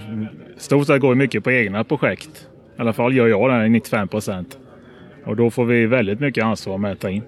[0.58, 2.48] stort sett går mycket på egna projekt.
[2.78, 4.58] I alla fall gör jag det, 95 procent.
[5.26, 7.24] Och då får vi väldigt mycket ansvar att mäta in.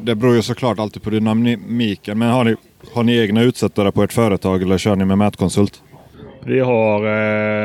[0.00, 2.18] Det beror ju såklart alltid på dynamiken.
[2.18, 2.56] Men har ni,
[2.94, 5.82] har ni egna utsättare på ert företag eller kör ni med mätkonsult?
[6.44, 7.06] Vi har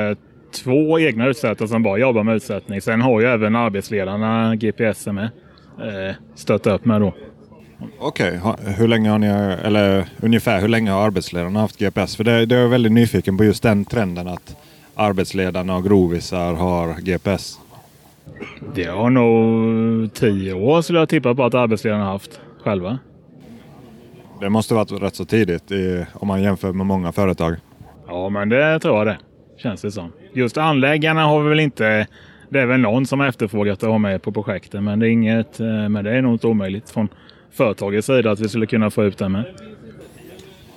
[0.10, 0.18] eh,
[0.64, 2.82] två egna utsättare som bara jobbar med utsättning.
[2.82, 5.30] Sen har ju även arbetsledarna GPS med.
[5.80, 7.14] Eh, stöttat upp med då.
[8.00, 8.74] Okej, okay.
[8.74, 9.28] hur länge har ni,
[9.64, 12.16] eller ungefär hur länge har arbetsledarna haft GPS?
[12.16, 14.56] För det, det är jag väldigt nyfiken på just den trenden att
[14.96, 17.60] arbetsledarna och grovisar har GPS.
[18.76, 23.00] Det har nog tio år skulle jag tippa på att arbetsledarna haft själva.
[24.42, 27.56] Det måste varit rätt så tidigt i, om man jämför med många företag.
[28.08, 29.18] Ja, men det tror jag det.
[29.58, 30.12] Känns det som.
[30.34, 32.08] Just anläggarna har vi väl inte...
[32.50, 35.10] Det är väl någon som har efterfrågat att ha med på projekten, men det är
[35.10, 35.60] inget...
[35.60, 37.08] Eh, men det är nog inte omöjligt från
[37.52, 39.46] företagets sida att vi skulle kunna få ut det med.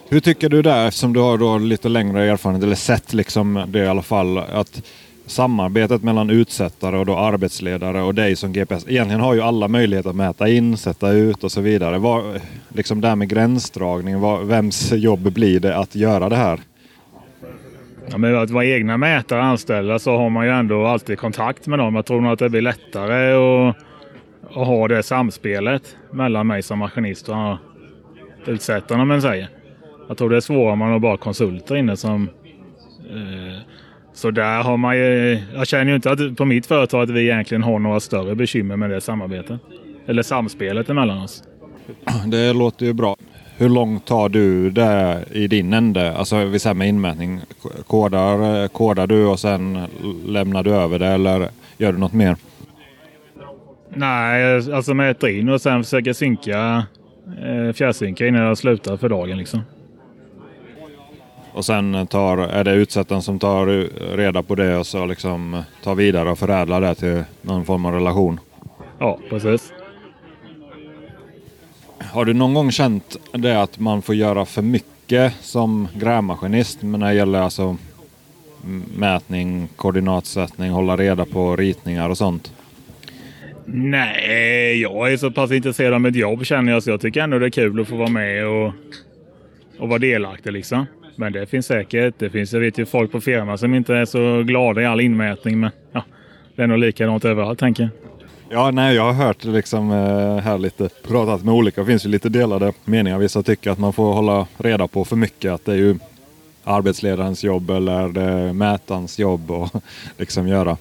[0.08, 3.78] Hur tycker du där, eftersom du har då lite längre erfarenhet, eller sett liksom det
[3.78, 4.82] i alla fall, att
[5.26, 8.88] samarbetet mellan utsättare och då arbetsledare och dig som GPS.
[8.88, 11.98] Egentligen har ju alla möjlighet att mäta in, sätta ut och så vidare.
[11.98, 16.60] Var, liksom det här med gränsdragning, var, vems jobb blir det att göra det här?
[18.10, 21.78] Ja, men att vara egna mätare anställda så har man ju ändå alltid kontakt med
[21.78, 21.94] dem.
[21.94, 23.76] Jag tror nog att det blir lättare att,
[24.50, 27.56] att ha det samspelet mellan mig som maskinist och
[28.46, 29.48] utsättarna om man säger.
[30.08, 32.28] Jag tror det är svårare om man har bara konsulter inne som
[33.10, 33.58] eh,
[34.14, 37.22] så där har man ju, jag känner ju inte att, på mitt företag att vi
[37.22, 39.60] egentligen har några större bekymmer med det samarbetet.
[40.06, 41.42] Eller samspelet emellan oss.
[42.26, 43.16] Det låter ju bra.
[43.56, 46.16] Hur långt tar du det i din ände?
[46.16, 47.40] Alltså vi säger med inmätning.
[47.86, 49.86] Kodar, kodar du och sen
[50.26, 51.48] lämnar du över det eller
[51.78, 52.36] gör du något mer?
[53.94, 56.86] Nej, alltså mäter in och sen försöker synka,
[57.42, 59.60] eh, fjärrsynka innan jag slutar för dagen liksom.
[61.54, 63.66] Och sen tar, är det utsättaren som tar
[64.16, 67.94] reda på det och så liksom tar vidare och förädlar det till någon form av
[67.94, 68.40] relation.
[68.98, 69.72] Ja, precis.
[71.98, 77.00] Har du någon gång känt det att man får göra för mycket som grävmaskinist men
[77.00, 77.76] när det gäller alltså
[78.96, 82.52] mätning, koordinatsättning, hålla reda på ritningar och sånt?
[83.66, 87.38] Nej, jag är så pass intresserad av mitt jobb känner jag så jag tycker ändå
[87.38, 88.72] det är kul att få vara med och,
[89.78, 90.86] och vara delaktig liksom.
[91.16, 94.04] Men det finns säkert, det finns, jag vet ju folk på firman som inte är
[94.04, 96.04] så glada i all inmätning men ja,
[96.56, 97.90] det är nog likadant överallt tänker jag.
[98.50, 101.80] Ja, nej, jag har hört liksom eh, här lite pratat med olika.
[101.80, 103.18] Det finns ju lite delade meningar.
[103.18, 105.52] Vissa tycker att man får hålla reda på för mycket.
[105.52, 105.96] Att det är ju
[106.64, 109.84] arbetsledarens jobb eller det mätarens jobb att
[110.18, 110.76] liksom göra.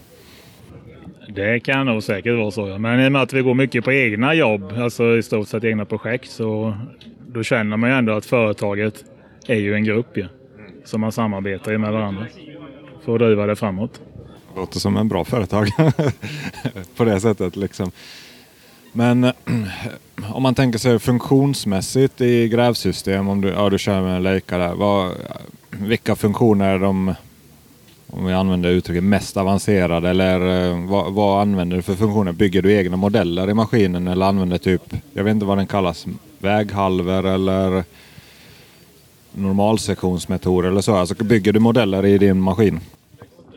[1.29, 2.67] Det kan nog säkert vara så.
[2.67, 2.77] Ja.
[2.77, 5.63] Men i och med att vi går mycket på egna jobb, alltså i stort sett
[5.63, 6.77] egna projekt, så
[7.27, 9.05] då känner man ju ändå att företaget
[9.47, 10.25] är ju en grupp ju.
[10.85, 12.27] som man samarbetar med varandra
[13.05, 14.01] för att driva det framåt.
[14.55, 15.67] Låter som en bra företag
[16.95, 17.55] på det sättet.
[17.55, 17.91] Liksom.
[18.91, 19.33] Men eh,
[20.33, 24.57] om man tänker sig funktionsmässigt i grävsystem, om du, ja, du kör med en Leica
[24.57, 24.73] där.
[24.73, 25.11] Vad,
[25.69, 27.13] vilka funktioner är de,
[28.07, 30.09] om vi använder uttrycket, mest avancerade?
[30.09, 32.31] Eller eh, vad, vad, använder du för funktioner?
[32.31, 36.05] Bygger du egna modeller i maskinen eller använder typ, jag vet inte vad den kallas,
[36.39, 37.83] väghalvor eller
[39.35, 40.95] normalsektionsmetoder eller så?
[40.95, 42.79] Alltså bygger du modeller i din maskin?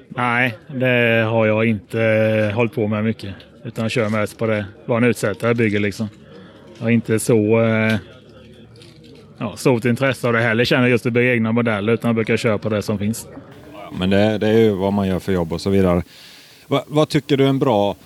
[0.09, 3.35] Nej, det har jag inte hållit på med mycket.
[3.64, 6.09] Utan jag kör mest på det vad en utsättare bygger liksom.
[6.79, 7.97] Jag har inte så eh,
[9.39, 12.37] ja, stort intresse av det heller känner just att bygga egna modeller utan jag brukar
[12.37, 13.27] köra på det som finns.
[13.99, 16.03] Men det, det är ju vad man gör för jobb och så vidare.
[16.66, 17.97] Va, vad tycker du är en bra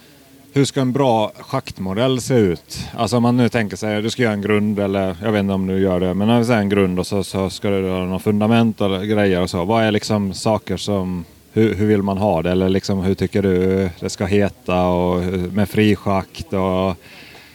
[0.53, 2.89] hur ska en bra schaktmodell se ut?
[2.97, 5.41] Alltså om man nu tänker sig att du ska göra en grund eller jag vet
[5.41, 6.15] inte om du gör det.
[6.15, 9.05] Men om vi säger en grund och så, så ska du ha något fundament eller
[9.05, 9.65] grejer och så.
[9.65, 12.51] Vad är liksom saker som hur, hur, vill man ha det?
[12.51, 14.87] Eller liksom, hur tycker du det ska heta?
[14.87, 15.23] Och
[15.53, 16.97] med frischakt och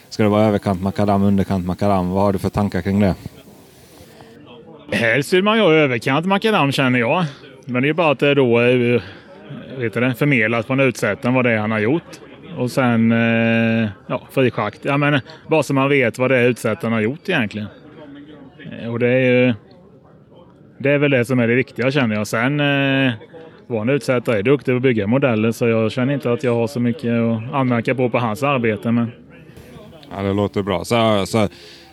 [0.09, 2.09] ska det vara överkant makadam, underkant makadam?
[2.09, 3.15] Vad har du för tankar kring det?
[4.91, 7.25] Helst vill man ju ha överkant makadam känner jag.
[7.65, 9.03] Men det är bara att det då är
[9.77, 12.19] vet du, förmedlat från utsättaren vad det är han har gjort.
[12.57, 14.85] Och sen eh, ja, frischakt.
[14.85, 17.67] Ja, men bara så man vet vad det är utsättaren har gjort egentligen.
[18.71, 19.53] Eh, och det är ju
[20.77, 22.27] det är väl det som är det viktiga känner jag.
[22.27, 23.13] Sen eh,
[23.67, 26.67] vår utsättare är duktig på att bygga modeller så jag känner inte att jag har
[26.67, 28.91] så mycket att anmärka på på hans arbete.
[28.91, 29.11] Men...
[30.11, 30.85] Ja, det låter bra.
[30.85, 31.47] Så, så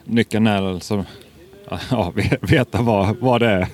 [0.05, 1.05] nyckeln är alltså
[1.91, 3.67] ja, veta vad, vad det är.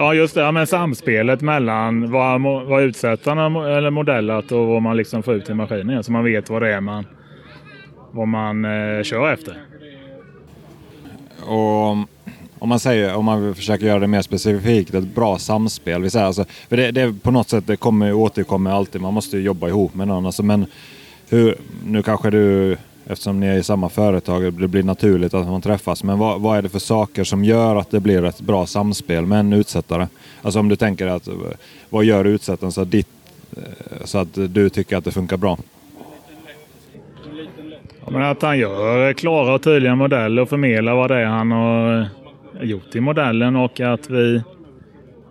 [0.00, 0.40] Ja, just det.
[0.40, 5.50] Ja, men samspelet mellan vad, vad utsättarna eller modellat och vad man liksom får ut
[5.50, 6.04] i maskinen.
[6.04, 7.06] Så man vet vad det är man,
[8.10, 9.56] vad man eh, kör efter.
[11.46, 11.88] Och
[12.58, 16.02] om man säger, om man försöker göra det mer specifikt, ett bra samspel.
[16.02, 19.38] Vi säger alltså, för det, det på något sätt det kommer, återkommer alltid, man måste
[19.38, 20.26] jobba ihop med någon.
[20.26, 20.66] Alltså, men
[21.28, 21.54] hur,
[21.86, 22.76] nu kanske du,
[23.08, 26.04] eftersom ni är i samma företag, det blir naturligt att man träffas.
[26.04, 29.26] Men vad, vad är det för saker som gör att det blir ett bra samspel
[29.26, 30.08] med en utsättare?
[30.42, 31.28] Alltså om du tänker att,
[31.90, 33.08] vad gör utsättaren så att, ditt,
[33.56, 35.58] eh, så att du tycker att det funkar bra?
[38.10, 42.00] men att han gör klara och tydliga modeller och förmedlar vad det är han har
[42.00, 44.42] eh, gjort i modellen och att vi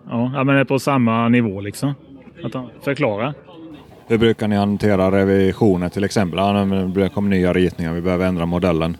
[0.09, 1.93] ja, men är på samma nivå liksom.
[2.43, 2.53] Att
[2.83, 3.33] förklara.
[4.09, 6.39] Hur brukar ni hantera revisioner till exempel?
[6.39, 6.53] Ja,
[7.01, 8.97] det kommer nya ritningar, vi behöver ändra modellen.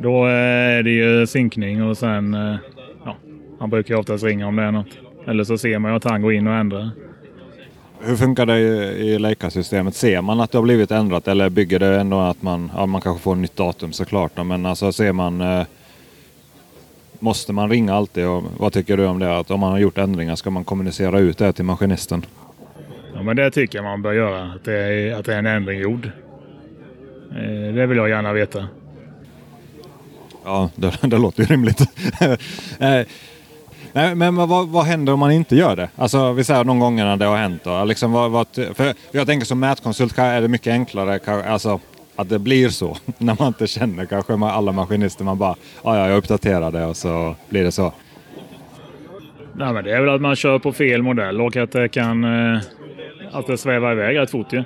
[0.00, 2.56] Då är det ju sinkning och sen, eh,
[3.04, 3.16] ja,
[3.58, 4.98] han brukar oftast ringa om det är något.
[5.26, 6.90] Eller så ser man ju att han går in och ändrar.
[8.00, 8.58] Hur funkar det
[8.98, 9.94] i Leica-systemet?
[9.94, 13.00] Ser man att det har blivit ändrat eller bygger det ändå att man, ja, man
[13.00, 14.46] kanske får nytt datum såklart.
[14.46, 15.66] Men alltså ser man eh,
[17.18, 18.26] Måste man ringa alltid?
[18.26, 19.38] Och vad tycker du om det?
[19.38, 22.26] Att om man har gjort ändringar, ska man kommunicera ut det till maskinisten?
[23.14, 24.42] Ja, men det tycker jag man bör göra.
[24.42, 26.10] Att det är, att det är en ändring gjord.
[27.30, 28.68] Eh, det vill jag gärna veta.
[30.44, 31.80] Ja, det, det låter ju rimligt.
[32.80, 33.06] Eh,
[33.92, 35.88] nej, men vad, vad, händer om man inte gör det?
[35.96, 37.64] Alltså, vi säger de gångerna det har hänt.
[37.64, 37.84] Då.
[37.84, 41.20] Liksom, vad, vad, för jag tänker som mätkonsult är det mycket enklare.
[41.46, 41.80] Alltså,
[42.16, 42.96] att det blir så.
[43.18, 45.24] När man inte känner kanske alla maskinister.
[45.24, 47.92] Man bara, ja, ja jag uppdaterar det och så blir det så.
[49.56, 52.24] Nej, men det är väl att man kör på fel modell och att det kan
[52.24, 52.60] eh,
[53.32, 54.64] att det svävar iväg rätt fort ju.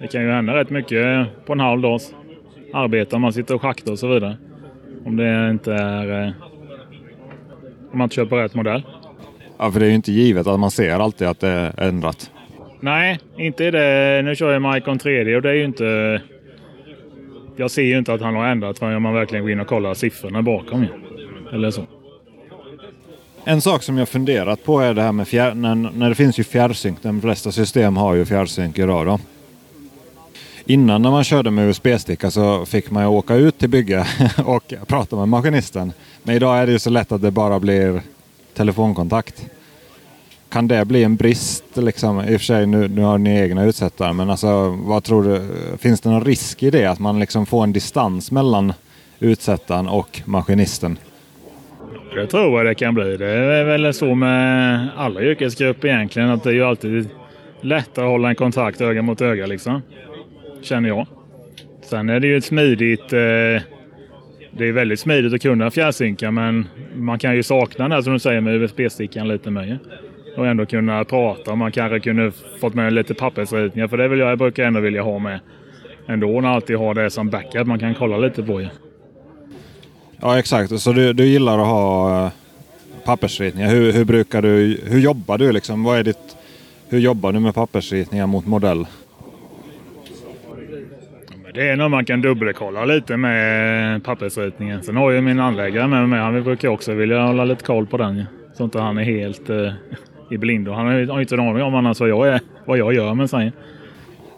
[0.00, 2.14] Det kan ju hända rätt mycket på en halv dags
[2.72, 4.36] arbete om man sitter och schaktar och så vidare.
[5.04, 6.26] Om det inte är...
[6.26, 6.32] Eh,
[7.92, 8.82] om man inte på rätt modell.
[9.58, 12.30] Ja, för det är ju inte givet att man ser alltid att det är ändrat.
[12.80, 14.22] Nej, inte det.
[14.24, 16.20] Nu kör jag med Icon 3D och det är ju inte
[17.60, 19.94] jag ser ju inte att han har ändrat förrän man verkligen går in och kollar
[19.94, 20.86] siffrorna bakom.
[21.52, 21.82] Eller så.
[23.48, 26.38] En sak som jag funderat på är det här med fjär, när, när det finns
[26.38, 27.02] ju fjärrsynk.
[27.02, 29.18] De flesta system har ju fjärrsynk idag då.
[30.66, 34.06] Innan när man körde med USB-sticka så fick man ju åka ut till bygge
[34.44, 35.92] och prata med maskinisten.
[36.22, 38.02] Men idag är det ju så lätt att det bara blir
[38.54, 39.46] telefonkontakt.
[40.48, 41.64] Kan det bli en brist?
[41.74, 42.20] Liksom?
[42.20, 45.48] I och för sig nu, nu har ni egna utsättare, men alltså, vad tror du?
[45.78, 46.86] Finns det någon risk i det?
[46.86, 48.72] Att man liksom får en distans mellan
[49.18, 50.98] utsättaren och maskinisten?
[52.14, 53.16] Det tror jag det kan bli.
[53.16, 56.30] Det är väl så med alla yrkesgrupper egentligen.
[56.30, 57.08] Att det är ju alltid
[57.60, 59.82] lättare att hålla en kontakt öga mot öga liksom.
[60.62, 61.06] Känner jag.
[61.82, 63.12] Sen är det ju ett smidigt...
[63.12, 63.62] Eh,
[64.50, 68.18] det är väldigt smidigt att kunna fjärrsynka men man kan ju sakna det som du
[68.18, 69.78] säger med USB-stickan lite mer.
[70.36, 71.54] Och ändå kunna prata.
[71.54, 75.02] Man kanske kunde fått med lite pappersritningar för det vill jag, jag brukar ändå vilja
[75.02, 75.40] ha med.
[76.06, 78.66] Ändå och alltid ha det som backup man kan kolla lite på ju.
[78.66, 78.87] Ja
[80.20, 82.32] Ja exakt, så du, du gillar att ha eh,
[83.04, 83.68] pappersritningar.
[83.68, 85.84] Hur, hur, brukar du, hur jobbar du liksom?
[85.84, 86.36] Vad är ditt,
[86.88, 88.86] hur jobbar du med pappersritningar mot modell?
[91.54, 94.82] Det är nog man kan dubbelkolla lite med pappersritningen.
[94.82, 96.20] Sen har ju min anläggare med mig.
[96.20, 98.24] Han brukar också vilja hålla lite koll på den.
[98.54, 99.72] Så inte han är helt eh,
[100.30, 100.72] i blindo.
[100.72, 103.30] Han har ju inte en aning om annars vad jag, är, vad jag gör med
[103.30, 103.52] sig.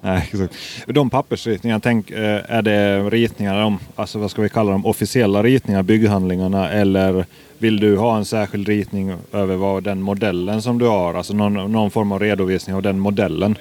[0.00, 0.54] Nej, exakt.
[0.86, 5.42] De pappersritningarna, tänk, eh, är det ritningar, om, alltså vad ska vi kalla dem, officiella
[5.42, 7.24] ritningar, bygghandlingarna eller
[7.58, 11.72] vill du ha en särskild ritning över vad den modellen som du har, alltså någon,
[11.72, 13.58] någon form av redovisning av den modellen?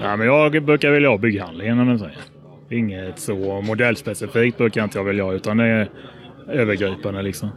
[0.00, 2.18] Ja, men jag brukar vilja ha bygghandlingen om man säger.
[2.70, 5.90] Inget så modellspecifikt brukar inte jag vilja ha utan det är
[6.48, 7.48] övergripande liksom.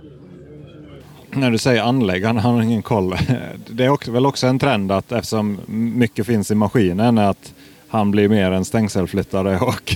[1.32, 3.16] När du säger anläggaren, han har ingen koll.
[3.68, 7.54] Det är också, väl också en trend att eftersom mycket finns i maskinen att
[7.96, 9.60] han blir mer en stängselflyttare.
[9.62, 9.96] Och,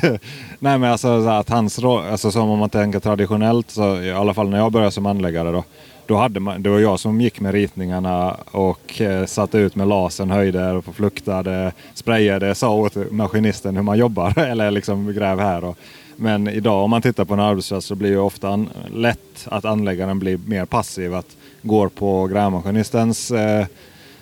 [0.59, 4.49] nej men alltså att hans alltså som om man tänker traditionellt, så i alla fall
[4.49, 5.63] när jag började som anläggare då.
[6.05, 9.87] Då hade man, det var jag som gick med ritningarna och eh, satte ut med
[9.87, 15.63] lasern, höjde och fluktade, sprayade, sa åt maskinisten hur man jobbar eller liksom gräv här.
[15.63, 15.77] Och,
[16.15, 19.65] men idag om man tittar på en arbetsplats så blir det ofta an, lätt att
[19.65, 21.15] anläggaren blir mer passiv.
[21.15, 23.65] Att går på grävmaskinistens eh,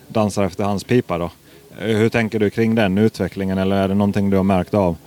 [0.07, 1.31] dansar efter hans pipa då.
[1.81, 4.97] Eh, hur tänker du kring den utvecklingen eller är det någonting du har märkt av?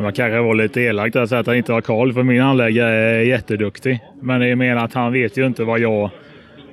[0.00, 2.94] Man kanske var lite elakt att säga att han inte har koll för min anläggare
[2.94, 4.00] är jätteduktig.
[4.20, 6.10] Men det är mer att han vet ju inte vad jag,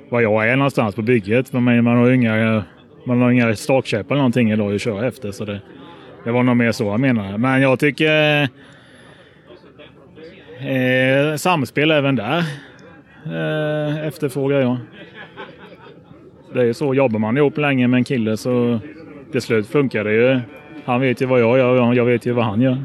[0.08, 1.52] vad jag är någonstans på bygget.
[1.52, 2.64] Men man, man har ju inga,
[3.06, 5.32] man har inga stakkäppar eller någonting idag att köra efter.
[5.32, 5.60] Så det,
[6.24, 7.38] det var nog mer så jag menade.
[7.38, 8.42] Men jag tycker
[10.60, 12.38] eh, eh, samspel även där
[13.26, 14.76] eh, efterfrågar jag.
[16.52, 18.78] Det är ju så, jobbar man ihop länge med en kille så
[19.32, 20.40] till slut funkar det ju.
[20.84, 22.84] Han vet ju vad jag gör och jag vet ju vad han gör.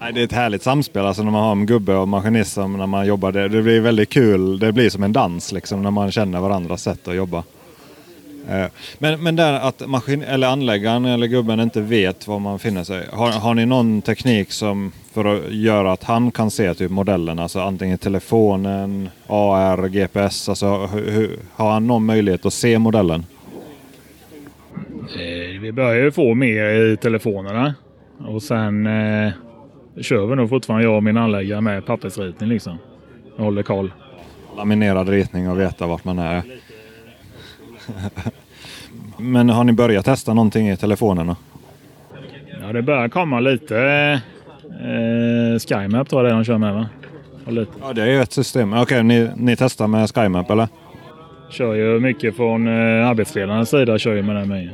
[0.00, 2.76] Nej, det är ett härligt samspel alltså när man har en gubbe och maskinist som
[2.76, 3.32] när man jobbar.
[3.32, 4.58] Det, det blir väldigt kul.
[4.58, 7.44] Det blir som en dans liksom när man känner varandras sätt att jobba.
[8.50, 8.66] Eh,
[8.98, 13.06] men, men där att maskin, eller anläggaren eller gubben inte vet var man finner sig.
[13.12, 17.38] Har, har ni någon teknik som för att göra att han kan se typ modellen?
[17.38, 20.48] Alltså antingen telefonen, AR, GPS.
[20.48, 23.26] Alltså, hur, har han någon möjlighet att se modellen?
[25.00, 27.74] Eh, vi börjar ju få mer i telefonerna.
[28.26, 29.32] Och sen eh,
[30.00, 32.78] kör vi nog fortfarande jag och min anläggare med pappersritning liksom.
[33.36, 33.92] Jag håller koll.
[34.56, 36.42] Laminerad ritning och veta vart man är.
[39.18, 41.36] Men har ni börjat testa någonting i telefonerna?
[42.62, 43.78] Ja, det börjar komma lite.
[44.80, 46.88] Eh, SkyMap tror jag det de kör med va?
[47.82, 48.72] Ja, det är ju ett system.
[48.72, 50.68] Okej, okay, ni, ni testar med SkyMap eller?
[51.50, 53.98] Kör ju mycket från eh, arbetsledarnas sida.
[53.98, 54.70] Kör ju med den med.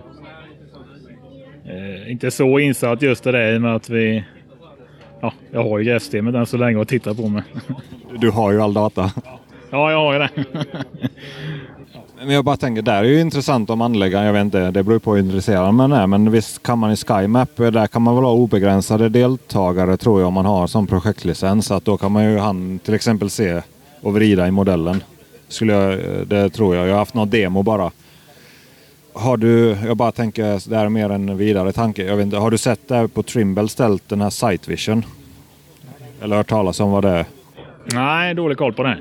[1.64, 4.24] Eh, inte så insatt just det i och med att vi...
[5.20, 7.42] Ja, jag har ju grävsystemet än så länge att titta på mig.
[8.18, 9.10] Du har ju all data.
[9.70, 10.30] Ja, jag har ju det.
[12.18, 14.98] Men jag bara tänker, där är ju intressant om anläggaren, jag vet inte, det beror
[14.98, 16.06] på hur intresserad man är.
[16.06, 20.20] Men visst kan man i SkyMap, eh, där kan man väl ha obegränsade deltagare tror
[20.20, 21.70] jag om man har som projektlicens.
[21.70, 23.62] Att då kan man ju han till exempel se
[24.00, 25.02] och vrida i modellen.
[25.48, 26.86] Skulle jag, eh, det tror jag.
[26.86, 27.90] Jag har haft någon demo bara.
[29.12, 32.04] Har du, jag bara tänker, det här är mer en vidare tanke.
[32.04, 35.04] Jag vet inte, har du sett där på Trimble ställt den här Sight Vision?
[36.22, 37.26] Eller hört talas om vad det är?
[37.84, 38.98] Nej, dålig koll på det.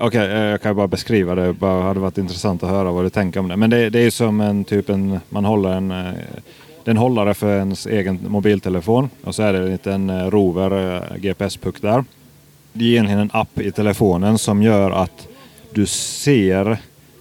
[0.00, 1.52] Okej, okay, jag kan bara beskriva det.
[1.52, 3.56] Det hade varit intressant att höra vad du tänker om det.
[3.56, 6.12] Men det, det är som en typ en, man håller en, eh,
[6.84, 9.10] den en hållare för ens egen mobiltelefon.
[9.24, 12.04] Och så är det en liten eh, rover, GPS-puck där.
[12.72, 15.28] Det är egentligen en app i telefonen som gör att
[15.72, 16.78] du ser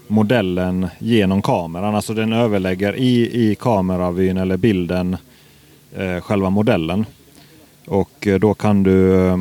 [0.08, 1.96] modellen genom kameran.
[1.96, 5.18] Alltså den överlägger i, i kameravyn eller bilden
[5.98, 7.06] eh, själva modellen.
[7.88, 9.38] Och då kan du eh,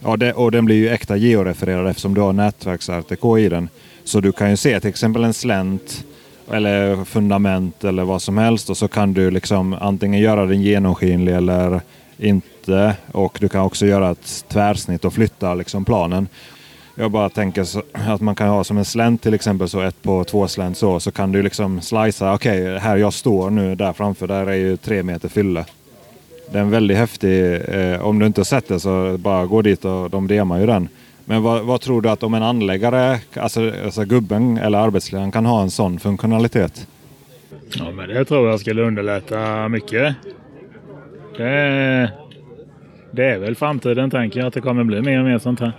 [0.00, 3.68] Ja, det, och den blir ju äkta georefererad eftersom du har nätverks-RTK i den.
[4.04, 6.04] Så du kan ju se till exempel en slänt
[6.52, 11.34] eller fundament eller vad som helst och så kan du liksom antingen göra den genomskinlig
[11.34, 11.80] eller
[12.18, 12.96] inte.
[13.12, 16.28] Och du kan också göra ett tvärsnitt och flytta liksom planen.
[16.94, 20.02] Jag bara tänker så, att man kan ha som en slänt till exempel, så ett
[20.02, 22.34] på två slänt så, så kan du liksom slicea.
[22.34, 25.64] Okej, okay, här jag står nu där framför, där är ju tre meter fylle.
[26.52, 29.62] Det är en väldigt häftig, eh, om du inte har sett det så bara gå
[29.62, 30.88] dit och de demar ju den.
[31.24, 35.46] Men vad, vad, tror du att om en anläggare, alltså, alltså gubben eller arbetsledaren kan
[35.46, 36.86] ha en sån funktionalitet?
[37.74, 40.14] Ja, men det tror jag skulle underlätta mycket.
[41.36, 42.12] Det,
[43.10, 45.72] det är väl framtiden tänker jag att det kommer bli mer och mer sånt här.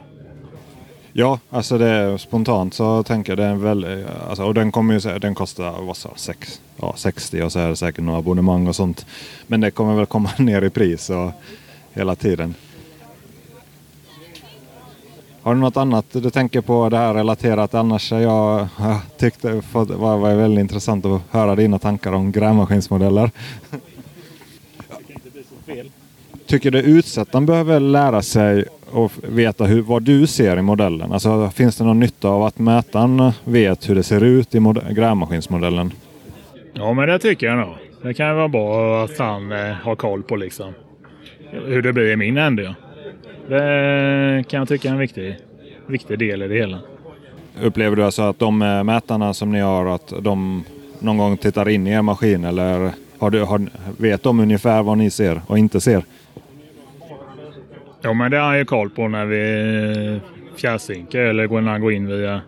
[1.13, 4.71] Ja, alltså det är spontant så tänker jag det är en väldigt, alltså, och den
[4.71, 8.19] kommer ju den kostar vad sa, 6, ja, 60 och så är det säkert några
[8.19, 9.05] abonnemang och sånt.
[9.47, 11.31] Men det kommer väl komma ner i pris och
[11.93, 12.55] hela tiden.
[15.41, 17.73] Har du något annat du tänker på det här relaterat?
[17.73, 23.31] Annars jag, jag tyckte det var, var väldigt intressant att höra dina tankar om grävmaskinsmodeller.
[26.45, 31.11] Tycker du utsättaren behöver lära sig och veta hur, vad du ser i modellen?
[31.11, 34.59] Alltså, finns det någon nytta av att mätaren vet hur det ser ut i
[34.89, 35.91] grävmaskinsmodellen?
[36.73, 37.75] Ja, men det tycker jag nog.
[38.01, 40.73] Det kan vara bra att han eh, har koll på liksom
[41.51, 42.63] hur det blir i min ände.
[42.63, 42.75] Ja.
[43.47, 45.37] Det kan jag tycka är en viktig,
[45.87, 46.79] viktig del i det hela.
[47.61, 50.63] Upplever du alltså att de eh, mätarna som ni har, att de
[50.99, 53.61] någon gång tittar in i er maskin eller har du, har,
[53.97, 56.03] vet de ungefär vad ni ser och inte ser?
[58.01, 60.19] Ja, men det har han ju koll på när vi
[60.55, 62.41] fjärrsynkar eller när han går in via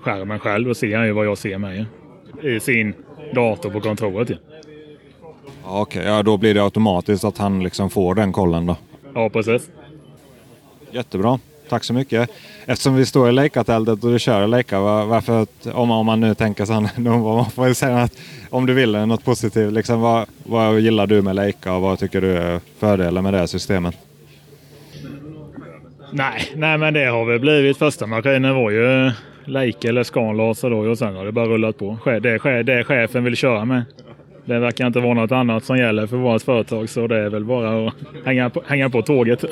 [0.00, 1.84] skärmen själv och ser han ju vad jag ser med
[2.42, 2.94] i sin
[3.34, 4.28] dator på kontoret.
[4.30, 4.36] Ja.
[5.64, 8.76] Okej, okay, ja, då blir det automatiskt att han liksom får den kollen då?
[9.14, 9.70] Ja, precis.
[10.90, 11.38] Jättebra.
[11.68, 12.30] Tack så mycket.
[12.66, 16.34] Eftersom vi står i Leica-tältet och du kör i Leica, varför, om, om man nu
[16.34, 18.18] tänker så här, man får säga att
[18.50, 22.20] om du vill något positivt, liksom, vad, vad gillar du med Leica och vad tycker
[22.20, 23.96] du är fördelen med det systemet?
[26.12, 27.78] Nej, nej men det har väl blivit.
[27.78, 29.12] Första maskinen var ju
[29.48, 31.98] Leica eller Scanlaser då och sen har det bara rullat på.
[32.04, 33.84] Det är det chefen vill köra med.
[34.44, 37.44] Det verkar inte vara något annat som gäller för vårt företag så det är väl
[37.44, 37.94] bara att
[38.24, 39.44] hänga på, hänga på tåget.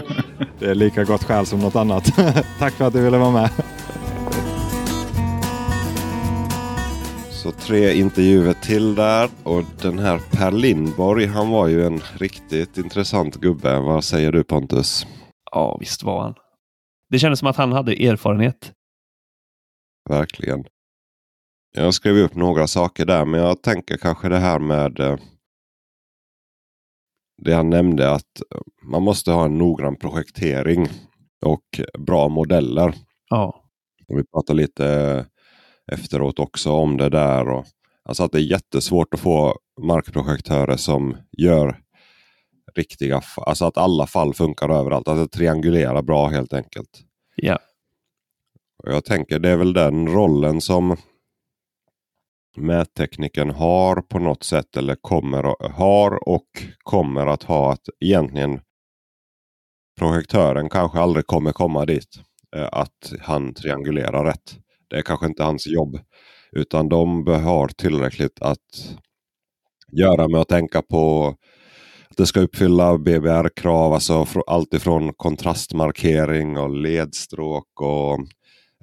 [0.58, 2.04] Det är lika gott skäl som något annat.
[2.58, 3.50] Tack för att du ville vara med.
[7.30, 12.78] Så tre intervjuer till där och den här Per Lindborg han var ju en riktigt
[12.78, 13.78] intressant gubbe.
[13.78, 15.06] Vad säger du Pontus?
[15.52, 16.34] Ja visst var han.
[17.10, 18.72] Det kändes som att han hade erfarenhet.
[20.08, 20.64] Verkligen.
[21.72, 25.16] Jag skrev upp några saker där men jag tänker kanske det här med eh,
[27.42, 28.42] det han nämnde att
[28.82, 30.88] man måste ha en noggrann projektering
[31.44, 32.94] och bra modeller.
[33.30, 33.64] Ja.
[34.08, 35.26] Och vi pratade lite
[35.92, 37.48] efteråt också om det där.
[37.48, 37.66] Och,
[38.04, 41.80] alltså att det är jättesvårt att få markprojektörer som gör
[42.74, 45.08] riktiga, alltså att alla fall funkar överallt.
[45.08, 47.02] Att det triangulerar bra helt enkelt.
[47.36, 47.58] Ja.
[48.84, 50.96] Och jag tänker det är väl den rollen som
[52.56, 56.46] mättekniken har på något sätt eller kommer har och
[56.82, 58.60] kommer att ha att egentligen
[59.98, 62.20] projektören kanske aldrig kommer komma dit.
[62.56, 64.58] Eh, att han triangulerar rätt.
[64.90, 65.98] Det är kanske inte hans jobb.
[66.52, 68.98] Utan de har tillräckligt att
[69.92, 71.26] göra med att tänka på
[72.10, 73.92] att det ska uppfylla BBR-krav.
[73.92, 78.18] Alltså allt ifrån kontrastmarkering och ledstråk och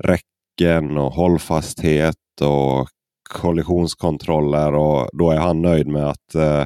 [0.02, 2.88] räcken och hållfasthet och
[3.30, 6.66] kollisionskontroller och då är han nöjd med att eh,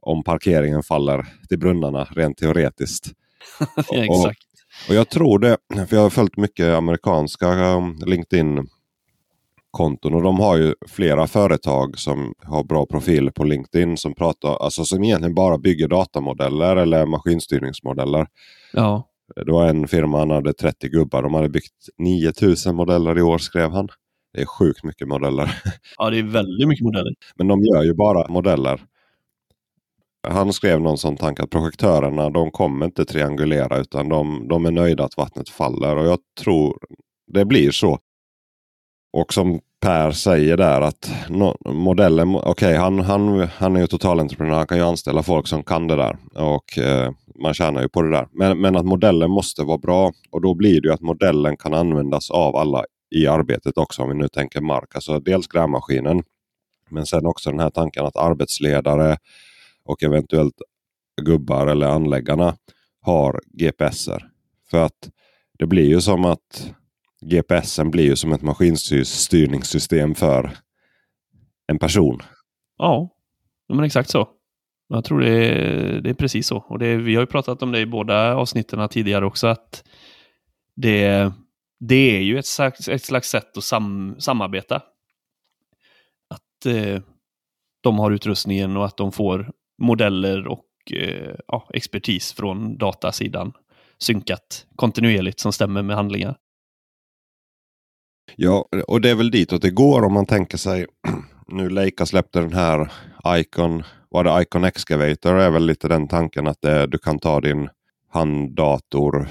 [0.00, 3.12] om parkeringen faller till brunnarna rent teoretiskt.
[3.90, 4.40] ja, exakt.
[4.88, 5.56] Och, och, jag tror det,
[5.88, 8.68] för jag har följt mycket amerikanska um, LinkedIn
[9.70, 14.56] konton och de har ju flera företag som har bra profiler på LinkedIn som pratar,
[14.64, 18.26] alltså som egentligen bara bygger datamodeller eller maskinstyrningsmodeller.
[18.72, 19.08] Ja.
[19.36, 23.38] Det var en firma, han hade 30 gubbar, de hade byggt 9000 modeller i år
[23.38, 23.88] skrev han.
[24.32, 25.62] Det är sjukt mycket modeller.
[25.98, 27.14] Ja, det är väldigt mycket modeller.
[27.36, 28.80] Men de gör ju bara modeller.
[30.28, 34.70] Han skrev någon sån tanke att projektörerna de kommer inte triangulera utan de, de är
[34.70, 35.96] nöjda att vattnet faller.
[35.96, 36.78] Och jag tror
[37.32, 37.98] det blir så.
[39.12, 43.86] Och som Per säger där att no, modellen, okej okay, han, han, han är ju
[43.86, 46.16] totalentreprenör, han kan ju anställa folk som kan det där.
[46.34, 48.28] Och eh, man tjänar ju på det där.
[48.32, 51.74] Men, men att modellen måste vara bra och då blir det ju att modellen kan
[51.74, 54.94] användas av alla i arbetet också om vi nu tänker mark.
[54.94, 56.22] Alltså dels grävmaskinen
[56.90, 59.16] men sen också den här tanken att arbetsledare
[59.84, 60.62] och eventuellt
[61.22, 62.56] gubbar eller anläggarna
[63.00, 64.28] har GPSer.
[64.70, 65.10] För att
[65.58, 66.72] det blir ju som att
[67.22, 70.50] GPSen blir ju som ett maskinstyrningssystem för
[71.66, 72.18] en person.
[72.78, 73.10] Ja,
[73.68, 74.28] men exakt så.
[74.88, 76.56] Jag tror det är, det är precis så.
[76.56, 79.46] Och det, vi har ju pratat om det i båda avsnitten tidigare också.
[79.46, 79.84] att
[80.76, 81.32] det,
[81.80, 84.76] det är ju ett slags, ett slags sätt att sam, samarbeta.
[86.28, 87.02] Att eh,
[87.80, 93.52] de har utrustningen och att de får modeller och eh, ja, expertis från datasidan
[93.98, 96.36] synkat kontinuerligt som stämmer med handlingar.
[98.36, 100.86] Ja, och det är väl ditåt det går om man tänker sig
[101.48, 102.92] nu Leica släppte den här
[103.36, 107.40] Icon, var det Icon Excavator är väl lite den tanken att det, du kan ta
[107.40, 107.68] din
[108.12, 109.28] handdator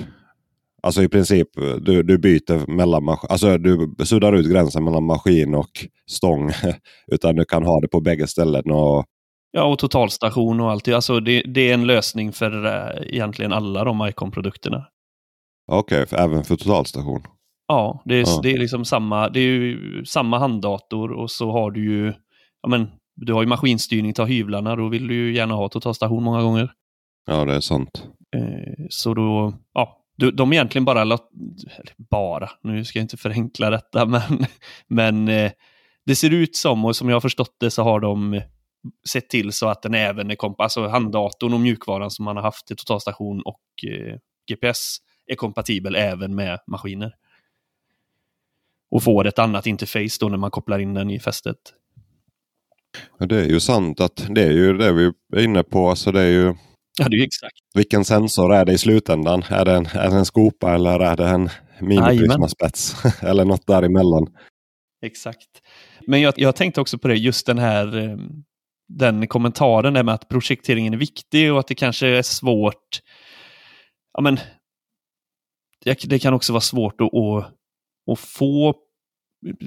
[0.84, 1.48] Alltså i princip,
[1.82, 6.52] du, du byter mellan alltså du suddar ut gränsen mellan maskin och stång.
[7.08, 8.72] Utan du kan ha det på bägge ställen.
[8.72, 9.06] Och...
[9.52, 10.88] Ja, och totalstation och allt.
[10.88, 14.86] Alltså det, det är en lösning för äh, egentligen alla de Icon-produkterna.
[15.72, 17.24] Okej, okay, även för totalstation?
[17.72, 18.40] Ja, det är, ja.
[18.44, 22.14] det är liksom samma, det är ju samma handdator och så har du ju,
[22.62, 26.24] ja men, du har ju maskinstyrning till hyvlarna, då vill du ju gärna ha totalstation
[26.24, 26.72] många gånger.
[27.26, 28.08] Ja, det är sant.
[28.36, 29.98] Eh, så då, ja,
[30.34, 31.18] de egentligen bara,
[32.10, 34.46] bara, nu ska jag inte förenkla detta, men,
[34.88, 35.52] men eh,
[36.06, 38.42] det ser ut som, och som jag har förstått det, så har de
[39.10, 42.44] sett till så att den även är komp alltså handdatorn och mjukvaran som man har
[42.44, 44.18] haft i totalstation och eh,
[44.52, 47.12] GPS är kompatibel även med maskiner.
[48.92, 51.58] Och får ett annat interface då när man kopplar in den i fästet.
[53.20, 55.90] Det är ju sant att det är ju det vi är inne på.
[55.90, 56.56] Alltså det är ju
[57.00, 57.58] Ja, det är exakt.
[57.74, 59.44] Vilken sensor är det i slutändan?
[59.50, 61.50] Är det en, är det en skopa eller är det en
[61.80, 63.06] miniprismaspets?
[63.22, 64.28] eller något däremellan?
[65.06, 65.50] Exakt.
[66.08, 68.18] Men jag, jag tänkte också på det, just den här eh,
[68.88, 73.02] den kommentaren där med att projekteringen är viktig och att det kanske är svårt.
[74.14, 74.40] Ja, men
[76.06, 77.54] det kan också vara svårt att, att,
[78.06, 78.76] och få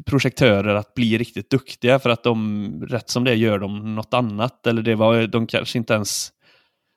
[0.06, 4.66] projektörer att bli riktigt duktiga för att de rätt som det gör de något annat
[4.66, 6.31] eller det var de kanske inte ens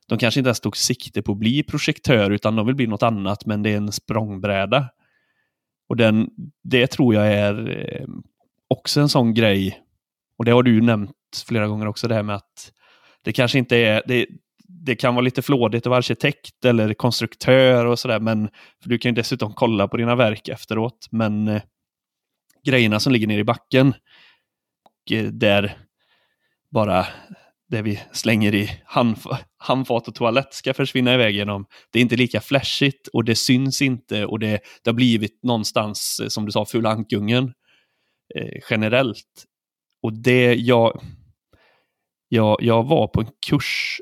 [0.07, 3.03] de kanske inte ens tog sikte på att bli projektör utan de vill bli något
[3.03, 4.89] annat men det är en språngbräda.
[5.89, 6.29] Och den,
[6.63, 8.07] det tror jag är eh,
[8.67, 9.79] också en sån grej,
[10.37, 11.11] och det har du nämnt
[11.47, 12.71] flera gånger också, det här med att
[13.21, 14.25] det kanske inte är, det,
[14.67, 18.49] det kan vara lite flådigt att vara arkitekt eller konstruktör och sådär, men
[18.83, 21.61] för du kan ju dessutom kolla på dina verk efteråt, men eh,
[22.65, 23.93] grejerna som ligger nere i backen,
[24.83, 25.77] och eh, där
[26.71, 27.05] bara
[27.69, 29.25] det vi slänger i handf
[29.57, 31.65] handfat och toalett ska försvinna iväg genom.
[31.91, 36.19] Det är inte lika flashigt och det syns inte och det, det har blivit någonstans,
[36.23, 37.53] eh, som du sa, fulankungen
[38.35, 39.45] eh, generellt.
[40.01, 41.01] Och det, jag,
[42.27, 44.01] jag, jag var på en kurs,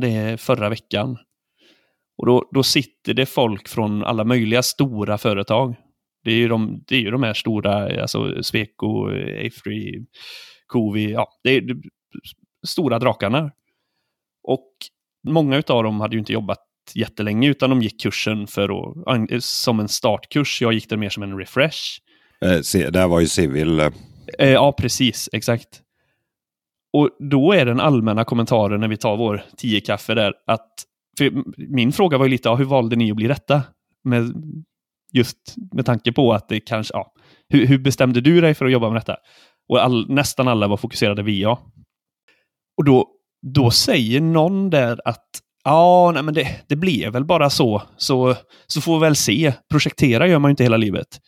[0.00, 1.18] det är förra veckan,
[2.18, 5.74] och då, då sitter det folk från alla möjliga stora företag.
[6.24, 9.08] Det är ju de, det är ju de här stora, alltså Sweco,
[9.46, 10.04] Afree,
[10.66, 11.62] Covi, ja, det är
[12.66, 13.50] stora drakarna.
[14.42, 14.72] Och
[15.28, 16.58] många av dem hade ju inte jobbat
[16.94, 18.68] jättelänge utan de gick kursen för
[19.06, 20.62] att, som en startkurs.
[20.62, 21.78] Jag gick den mer som en refresh.
[22.40, 23.80] Eh, det här var ju civil.
[23.80, 23.90] Eh.
[24.38, 25.28] eh, ja, precis.
[25.32, 25.82] Exakt.
[26.92, 30.72] Och då är den allmänna kommentaren när vi tar vår tio kaffe där att
[31.56, 33.62] min fråga var ju lite, ja, hur valde ni att bli detta?
[34.04, 34.32] Med,
[35.12, 37.12] just med tanke på att det kanske, ja,
[37.48, 39.16] hur, hur bestämde du dig för att jobba med detta?
[39.68, 41.50] Och all, nästan alla var fokuserade via.
[42.76, 43.08] Och då,
[43.46, 45.26] då säger någon där att
[45.64, 47.82] ja, nej, men det, det blir väl bara så.
[47.96, 48.34] så.
[48.66, 49.52] Så får vi väl se.
[49.70, 51.20] Projektera gör man ju inte hela livet.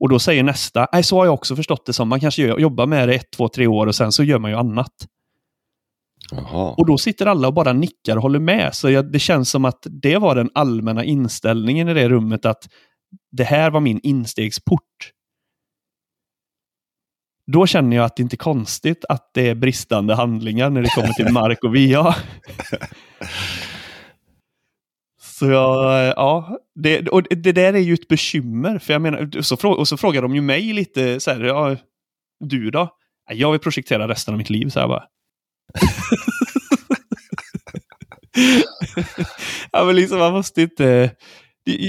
[0.00, 2.08] Och då säger nästa, nej så har jag också förstått det som.
[2.08, 4.56] Man kanske jobbar med det ett, två, tre år och sen så gör man ju
[4.56, 4.92] annat.
[6.32, 6.74] Aha.
[6.78, 8.74] Och då sitter alla och bara nickar och håller med.
[8.74, 12.68] Så jag, det känns som att det var den allmänna inställningen i det rummet att
[13.32, 15.12] det här var min instegsport
[17.52, 20.88] då känner jag att det inte är konstigt att det är bristande handlingar när det
[20.88, 22.14] kommer till mark och VA.
[25.38, 28.78] Så jag, ja, det, och det där är ju ett bekymmer.
[28.78, 31.76] För jag menar, så, frå, och så frågar de ju mig lite så här, ja,
[32.40, 32.88] du då?
[33.30, 35.04] Jag vill projektera resten av mitt liv, så här bara.
[39.72, 41.10] ja, men liksom man måste inte...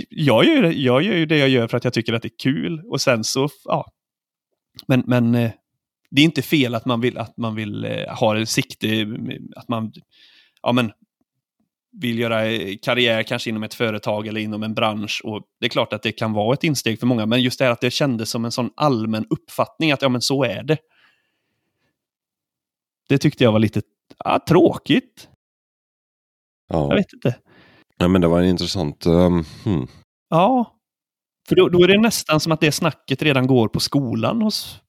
[0.09, 2.27] Jag gör, det, jag gör ju det jag gör för att jag tycker att det
[2.27, 3.91] är kul och sen så, ja,
[4.88, 5.51] men, men eh,
[6.11, 9.07] det är inte fel att man vill, att man vill eh, ha en sikte,
[9.55, 9.91] att man
[10.61, 10.91] ja, men,
[11.91, 15.22] vill göra eh, karriär kanske inom ett företag eller inom en bransch.
[15.24, 17.66] Och Det är klart att det kan vara ett insteg för många, men just det
[17.66, 20.78] här att det kändes som en sån allmän uppfattning att ja, men så är det.
[23.10, 23.82] Det tyckte jag var lite
[24.24, 25.30] ja, tråkigt.
[26.68, 26.88] Ja.
[26.90, 27.36] Jag vet inte.
[27.98, 29.06] Ja, men det var en intressant...
[29.06, 29.88] Um, hmm.
[30.30, 30.76] Ja,
[31.49, 34.82] för då, då, är det nästan som att det snacket redan går på skolan hos,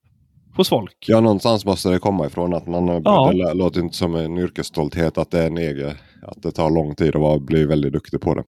[0.60, 0.96] hos folk.
[1.06, 2.54] Ja, någonstans måste det komma ifrån.
[2.54, 3.32] att man ja.
[3.32, 5.90] Det låter inte som en yrkesstolthet att det är en egen,
[6.22, 8.44] att det tar lång tid att bli väldigt duktig på det.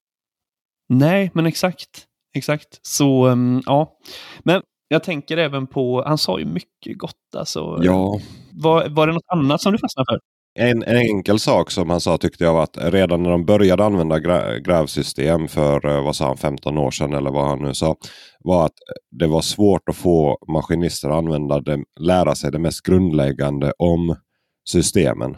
[0.89, 1.89] Nej, men exakt.
[2.35, 2.79] Exakt.
[2.81, 3.97] Så, um, ja.
[4.43, 7.79] Men jag tänker även på, han sa ju mycket gott alltså.
[7.81, 8.19] Ja.
[8.51, 10.19] Var, var det något annat som du fastnade för?
[10.59, 13.85] En, en, enkel sak som han sa tyckte jag var att redan när de började
[13.85, 14.19] använda
[14.59, 17.95] grävsystem för eh, vad sa han, 15 år sedan eller vad han nu sa.
[18.43, 18.73] Var att
[19.11, 24.15] det var svårt att få maskinister att använda det, lära sig det mest grundläggande om
[24.69, 25.37] systemen.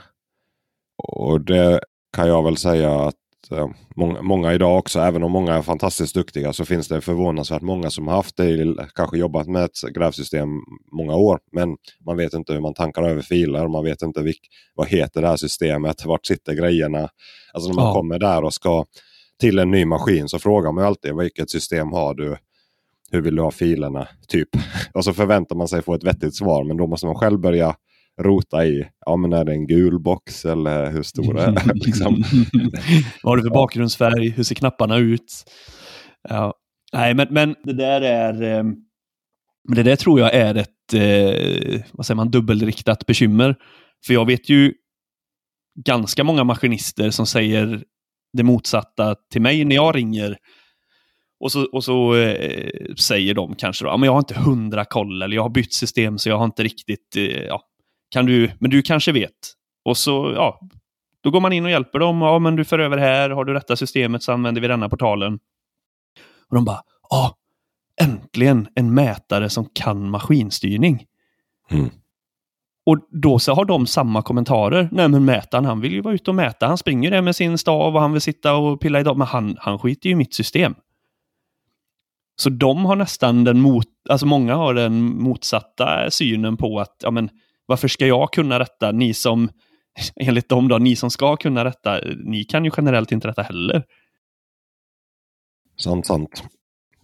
[0.97, 1.79] Och det
[2.15, 3.15] kan jag väl säga att
[3.51, 7.61] Eh, många, många, idag också, även om många är fantastiskt duktiga, så finns det förvånansvärt
[7.61, 10.49] många som har haft det, kanske jobbat med ett grävsystem
[10.91, 11.39] många år.
[11.51, 15.21] Men man vet inte hur man tankar över filer, man vet inte vilk, vad heter
[15.21, 17.09] det här systemet, vart sitter grejerna?
[17.53, 17.93] Alltså när man ja.
[17.93, 18.85] kommer där och ska
[19.39, 22.37] till en ny maskin så frågar man alltid vilket system har du?
[23.11, 24.07] Hur vill du ha filerna?
[24.27, 24.49] Typ.
[24.93, 27.75] Och så förväntar man sig få ett vettigt svar, men då måste man själv börja
[28.21, 28.87] rota i.
[29.05, 31.55] Ja, men är det en gul box eller hur stor är den?
[31.75, 32.23] liksom.
[33.23, 34.29] Vad har du för bakgrundsfärg?
[34.29, 35.43] Hur ser knapparna ut?
[36.29, 36.53] Ja.
[36.93, 38.57] Nej, men, men det där är...
[38.57, 38.63] Eh,
[39.75, 43.55] det där tror jag är ett eh, vad säger man, dubbelriktat bekymmer.
[44.07, 44.73] För jag vet ju
[45.85, 47.83] ganska många maskinister som säger
[48.33, 50.37] det motsatta till mig när jag ringer.
[51.39, 54.85] Och så, och så eh, säger de kanske då, ja, men jag har inte hundra
[54.85, 57.61] koll eller jag har bytt system så jag har inte riktigt, eh, ja,
[58.11, 59.31] kan du, men du kanske vet.
[59.85, 60.59] Och så, ja,
[61.25, 62.21] då går man in och hjälper dem.
[62.21, 63.29] Ja, men du för över här.
[63.29, 65.39] Har du rätta systemet så använder vi denna portalen.
[66.49, 67.35] Och de bara, ja,
[68.01, 71.05] äntligen en mätare som kan maskinstyrning.
[71.71, 71.89] Mm.
[72.85, 74.89] Och då så har de samma kommentarer.
[74.91, 76.67] Nej men mätaren, han vill ju vara ute och mäta.
[76.67, 79.17] Han springer där med sin stav och han vill sitta och pilla i dem.
[79.17, 80.75] Men han, han skiter ju i mitt system.
[82.35, 87.11] Så de har nästan den mot, alltså många har den motsatta synen på att, ja
[87.11, 87.29] men
[87.65, 88.91] varför ska jag kunna detta?
[88.91, 89.49] Ni som,
[90.15, 93.83] enligt dem då, ni som ska kunna detta, ni kan ju generellt inte detta heller.
[95.77, 96.43] Sant, sant.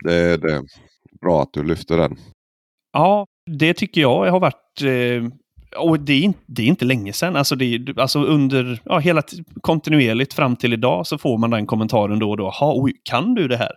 [0.03, 0.63] Det är det.
[1.21, 2.17] bra att du lyfter den.
[2.93, 5.31] Ja, det tycker jag har varit eh,
[5.77, 7.35] och det är, inte, det är inte länge sedan.
[7.35, 9.21] Alltså, det alltså under, ja, hela
[9.61, 12.49] kontinuerligt fram till idag så får man den kommentaren då och då.
[12.49, 13.71] Ha, oj, kan du det här?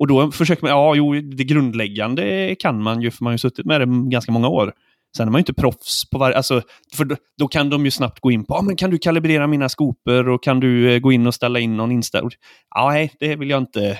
[0.00, 3.38] Och då försöker man, ja, jo, det grundläggande kan man ju, för man har ju
[3.38, 4.72] suttit med det ganska många år.
[5.16, 6.36] Sen är man ju inte proffs på varje...
[6.36, 6.62] Alltså,
[6.96, 9.46] för då, då, kan de ju snabbt gå in på, ah, men kan du kalibrera
[9.46, 12.30] mina skopor och kan du eh, gå in och ställa in någon inställning?
[12.74, 13.98] Ja, nej, det vill jag inte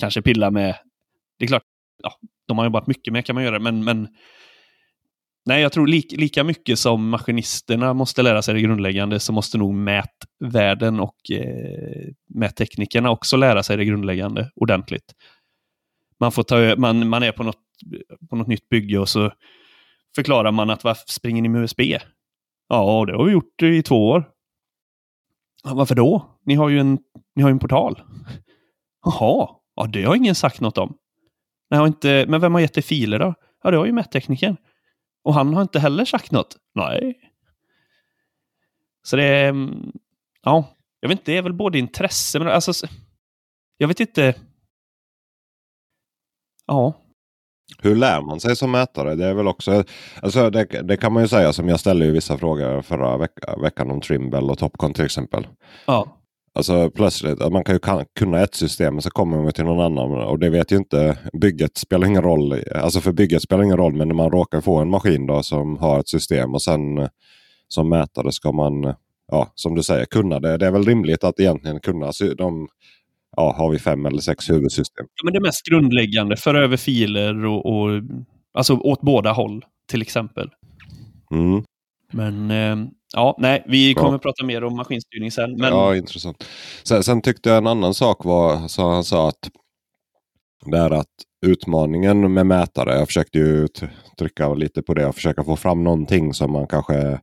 [0.00, 0.74] kanske pilla med.
[1.38, 1.62] Det är klart,
[2.02, 2.12] ja,
[2.48, 4.08] de har jobbat mycket med kan man göra, men, men
[5.46, 9.58] nej, jag tror li, lika mycket som maskinisterna måste lära sig det grundläggande så måste
[9.58, 15.14] nog mätvärlden och eh, mätteknikerna också lära sig det grundläggande ordentligt.
[16.22, 17.58] Man, får ta, man, man är på något,
[18.30, 19.32] på något nytt bygge och så
[20.14, 21.80] förklarar man att varför springer ni med USB?
[22.68, 24.28] Ja, det har vi gjort i två år.
[25.64, 26.38] Ja, varför då?
[26.44, 26.98] Ni har ju en,
[27.34, 28.02] ni har en portal.
[29.04, 30.98] Jaha, ja, det har ingen sagt något om.
[31.70, 33.34] Nej, har inte, men vem har gett dig filer då?
[33.62, 34.56] Ja, det har ju mätteknikern.
[35.24, 36.56] Och han har inte heller sagt något.
[36.74, 37.20] Nej.
[39.02, 39.54] Så det är,
[40.42, 42.86] ja, jag vet inte, det är väl både intresse, men alltså,
[43.76, 44.34] jag vet inte.
[46.66, 47.02] Ja,
[47.78, 49.14] hur lär man sig som mätare?
[49.14, 49.84] Det är väl också,
[50.22, 53.56] alltså det, det kan man ju säga som jag ställde ju vissa frågor förra vecka,
[53.62, 55.46] veckan om Trimble och Topcon till exempel.
[55.86, 56.18] Ja.
[56.54, 60.12] Alltså plötsligt, man kan ju kunna ett system men så kommer man till någon annan
[60.12, 62.64] och det vet ju inte, bygget spelar ingen roll.
[62.74, 65.76] Alltså för bygget spelar ingen roll men när man råkar få en maskin då som
[65.76, 67.08] har ett system och sen
[67.68, 68.94] som mätare ska man,
[69.30, 70.56] ja som du säger, kunna det.
[70.56, 72.68] Det är väl rimligt att egentligen kunna de
[73.36, 75.06] ja, har vi fem eller sex huvudsystem.
[75.14, 78.02] Ja, men det mest grundläggande, föra över filer och, och
[78.54, 80.50] alltså åt båda håll till exempel.
[81.30, 81.64] Mm.
[82.12, 84.18] Men eh, ja, nej, vi kommer ja.
[84.18, 85.56] prata mer om maskinstyrning sen.
[85.56, 85.72] Men...
[85.72, 86.44] Ja, intressant.
[86.82, 89.50] Sen, sen, tyckte jag en annan sak var, så han sa att
[90.66, 91.06] det är att
[91.46, 93.68] utmaningen med mätare, jag försökte ju
[94.18, 97.20] trycka lite på det och försöka få fram någonting som man kanske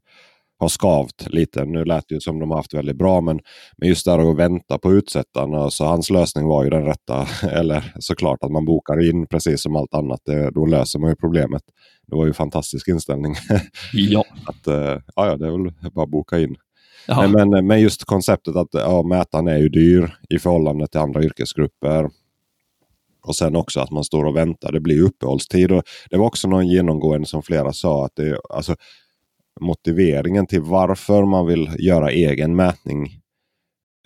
[0.59, 1.65] har skavt lite.
[1.65, 3.39] Nu lät det ju som de har haft väldigt bra, men,
[3.77, 5.69] men just där att vänta på utsättarna.
[5.69, 7.27] Så hans lösning var ju den rätta.
[7.51, 10.21] Eller såklart att man bokar in precis som allt annat.
[10.25, 11.61] Det, då löser man ju problemet.
[12.07, 13.35] Det var ju en fantastisk inställning.
[13.93, 14.23] Ja.
[14.45, 16.55] att, uh, ja, det är väl bara att boka in.
[17.07, 21.23] Men, men, men, just konceptet att ja, mätaren är ju dyr i förhållande till andra
[21.23, 22.09] yrkesgrupper.
[23.21, 24.71] Och sen också att man står och väntar.
[24.71, 25.71] Det blir uppehållstid.
[25.71, 28.75] Och det var också någon genomgående som flera sa att det, alltså,
[29.59, 33.19] motiveringen till varför man vill göra egen mätning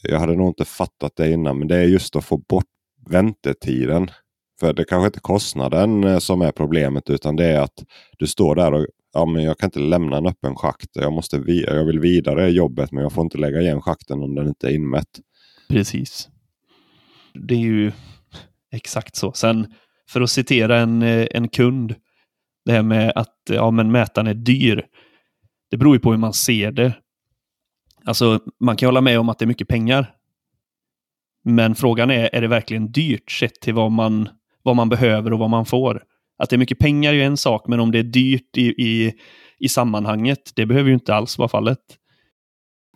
[0.10, 2.66] jag hade nog inte fattat det innan, men det är just att få bort
[3.10, 4.12] väntetiden.
[4.60, 7.84] För det kanske inte är kostnaden eh, som är problemet utan det är att
[8.18, 10.90] du står där och ja, men jag kan inte lämna en öppen schakt.
[10.94, 14.36] Jag, måste, jag vill vidare i jobbet men jag får inte lägga igen schakten om
[14.36, 15.20] den inte är inmätt.
[15.70, 16.30] Precis.
[17.34, 17.92] Det är ju
[18.72, 19.34] exakt så.
[19.34, 19.74] Sen
[20.10, 21.96] för att citera en, eh, en kund,
[22.66, 24.86] det här med att ja, men mätaren är dyr.
[25.74, 26.94] Det beror ju på hur man ser det.
[28.06, 30.14] Alltså, man kan hålla med om att det är mycket pengar.
[31.44, 34.30] Men frågan är, är det verkligen dyrt sett till vad man,
[34.64, 36.04] vad man behöver och vad man får?
[36.38, 38.62] Att det är mycket pengar är ju en sak, men om det är dyrt i,
[38.62, 39.14] i,
[39.60, 41.80] i sammanhanget, det behöver ju inte alls vara fallet.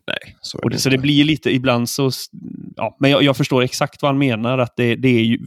[0.08, 2.12] Nej, så, och det, så det blir lite ibland så...
[2.76, 5.40] Ja, men jag, jag, förstår exakt vad han menar, att det, det, är ju,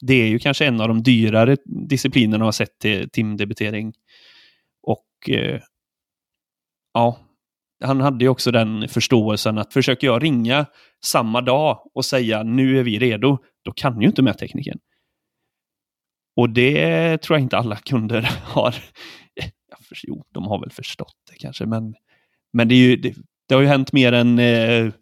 [0.00, 3.92] det är ju kanske en av de dyrare disciplinerna har sett till timdebitering.
[4.82, 5.60] Och eh,
[6.94, 7.18] ja,
[7.84, 10.66] han hade ju också den förståelsen att försöker jag ringa
[11.04, 14.78] samma dag och säga nu är vi redo, då kan ju inte mättekniken.
[16.36, 18.74] Och det tror jag inte alla kunder har.
[20.02, 21.94] Jo, de har väl förstått det kanske, men,
[22.52, 23.14] men det, är ju, det,
[23.48, 24.92] det har ju hänt mer än eh,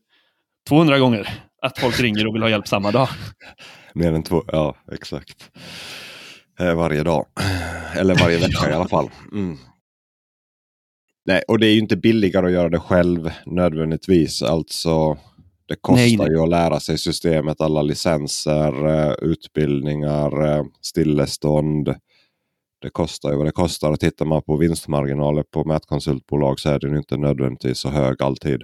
[0.69, 1.29] 200 gånger
[1.63, 3.09] att folk ringer och vill ha hjälp samma dag.
[3.95, 5.51] Mer än två, ja exakt.
[6.61, 7.27] Eh, varje dag.
[7.97, 9.11] Eller varje vecka i alla fall.
[9.33, 9.59] Mm.
[11.29, 14.43] Nej, och det är ju inte billigare att göra det själv nödvändigtvis.
[14.43, 15.19] Alltså,
[15.67, 16.29] det kostar nej, nej.
[16.31, 21.95] ju att lära sig systemet, alla licenser, eh, utbildningar, eh, stillestånd.
[22.81, 23.91] Det kostar ju vad det kostar.
[23.91, 28.63] Och tittar man på vinstmarginaler på mätkonsultbolag så är den inte nödvändigtvis så hög alltid.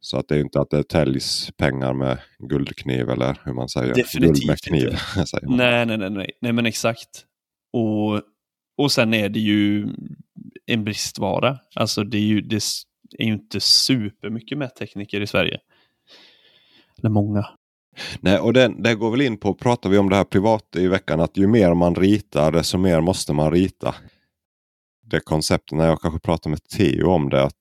[0.00, 3.94] Så att det är inte att det täljs pengar med guldkniv eller hur man säger.
[3.94, 4.98] Definitivt Guld med kniv.
[5.42, 7.24] nej, nej, nej, nej, nej, men exakt.
[7.72, 8.22] Och,
[8.78, 9.88] och sen är det ju
[10.66, 11.58] en bristvara.
[11.74, 12.56] Alltså det är ju, det
[13.18, 15.60] är ju inte supermycket mättekniker i Sverige.
[16.98, 17.46] Eller många.
[18.20, 20.88] Nej, och det, det går väl in på, pratar vi om det här privat i
[20.88, 23.94] veckan, att ju mer man ritar desto mer måste man rita.
[25.02, 27.42] Det konceptet, när jag kanske pratar med Theo om det.
[27.42, 27.56] Att,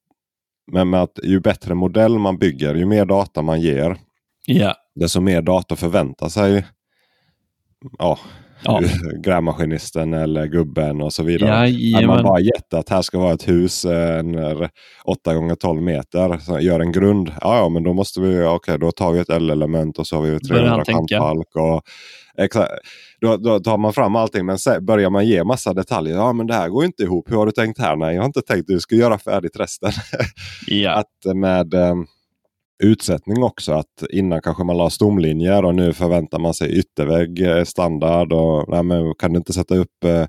[0.72, 3.98] men med att ju bättre modell man bygger, ju mer data man ger.
[4.46, 4.76] Ja.
[4.96, 6.66] Desto mer data förväntar sig
[7.98, 8.20] ja,
[8.66, 8.82] ja.
[9.24, 11.70] grävmaskinisten eller gubben och så vidare.
[11.70, 14.36] Ja, Hade man bara gett att här ska vara ett hus en,
[15.06, 17.32] 8 gånger 12 meter, så gör en grund.
[17.42, 20.16] Ja, ja, men då måste vi, okej, okay, då tar vi ett L-element och så
[20.16, 21.56] har vi 300 kantbalk.
[21.56, 21.82] Och,
[22.38, 22.72] exakt,
[23.22, 26.16] då, då, tar man fram allting, men sen börjar man ge massa detaljer.
[26.16, 27.32] Ja, men det här går inte ihop.
[27.32, 27.96] Hur har du tänkt här?
[27.96, 28.68] Nej, jag har inte tänkt.
[28.68, 29.92] Du ska göra färdigt resten.
[30.68, 30.92] Ja.
[30.92, 32.06] att med ehm,
[32.84, 33.74] utsättning också.
[33.74, 38.34] Att innan kanske man la stomlinjer och nu förväntar man sig yttervägg eh, standard.
[38.34, 40.26] Och, nej, men kan du inte sätta upp eh,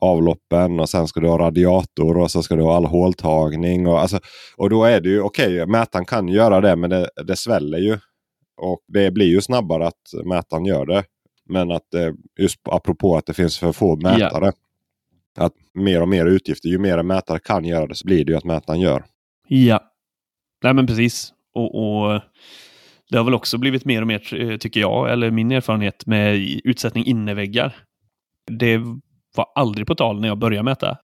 [0.00, 3.86] avloppen och sen ska du ha radiator och så ska du ha all håltagning.
[3.86, 4.20] Och, alltså,
[4.56, 7.78] och då är det ju okej, okay, mätaren kan göra det men det, det sväller
[7.78, 7.98] ju.
[8.60, 11.04] Och det blir ju snabbare att mätaren gör det.
[11.48, 14.44] Men att eh, just apropå att det finns för få mätare.
[14.44, 14.54] Yeah.
[15.38, 18.32] Att mer och mer utgifter, ju mer en mätare kan göra det så blir det
[18.32, 19.04] ju att mätaren gör.
[19.48, 19.80] Ja,
[20.62, 21.32] nej men precis.
[21.58, 22.20] Och, och,
[23.10, 26.36] Det har väl också blivit mer och mer, eh, tycker jag, eller min erfarenhet med
[26.64, 27.76] utsättning inneväggar.
[28.50, 28.78] Det
[29.36, 30.98] var aldrig på tal när jag började mäta.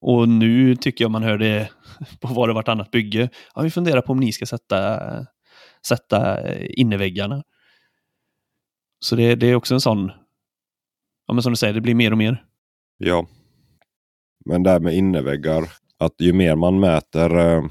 [0.00, 1.70] Och nu tycker jag man hör det
[2.20, 3.28] på var och vartannat bygge.
[3.54, 5.00] Ja, vi funderar på om ni ska sätta,
[5.86, 7.42] sätta eh, inneväggarna.
[9.04, 10.12] Så det, det är också en sån,
[11.26, 12.44] ja men som du säger, det blir mer och mer.
[12.98, 13.26] Ja.
[14.44, 15.64] Men det här med inneväggar,
[15.98, 17.64] att ju mer man mäter eh,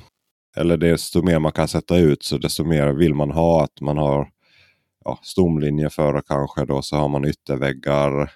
[0.57, 3.97] eller desto mer man kan sätta ut så desto mer vill man ha att man
[3.97, 4.29] har
[5.05, 8.31] ja, stomlinje för kanske då så har man ytterväggar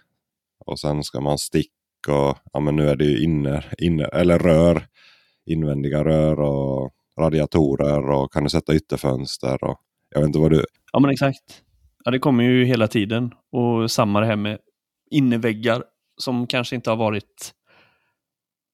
[0.65, 1.71] och sen ska man stick
[2.07, 4.87] och ja men nu är det ju inne, inne eller rör.
[5.45, 9.79] Invändiga rör och radiatorer och kan du sätta ytterfönster och
[10.09, 10.65] jag vet inte vad du...
[10.91, 11.61] Ja men exakt.
[12.03, 14.57] Ja det kommer ju hela tiden och samma det här med
[15.11, 15.83] inneväggar
[16.17, 17.53] som kanske inte har varit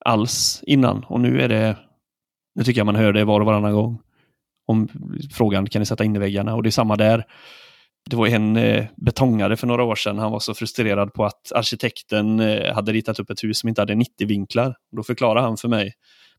[0.05, 1.77] alls innan och nu är det
[2.55, 3.99] nu tycker jag man hör det var och varannan gång.
[4.67, 4.87] Om
[5.33, 7.25] frågan kan ni sätta in i väggarna och det är samma där.
[8.09, 10.17] Det var en eh, betongare för några år sedan.
[10.17, 13.81] Han var så frustrerad på att arkitekten eh, hade ritat upp ett hus som inte
[13.81, 14.75] hade 90-vinklar.
[14.95, 15.93] Då förklarade han för mig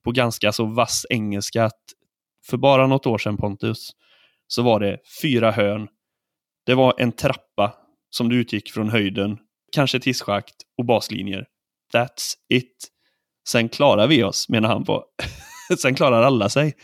[0.05, 1.81] på ganska så vass engelska att
[2.47, 3.91] för bara något år sedan Pontus
[4.47, 5.89] så var det fyra hörn.
[6.67, 7.75] Det var en trappa
[8.11, 9.39] som du utgick från höjden,
[9.73, 11.47] kanske ett hisschakt och baslinjer.
[11.95, 12.89] That's it.
[13.49, 15.05] Sen klarar vi oss, menar han på.
[15.79, 16.75] Sen klarar alla sig.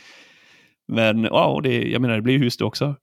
[0.88, 2.96] Men wow, det, jag menar, det blir hus det också.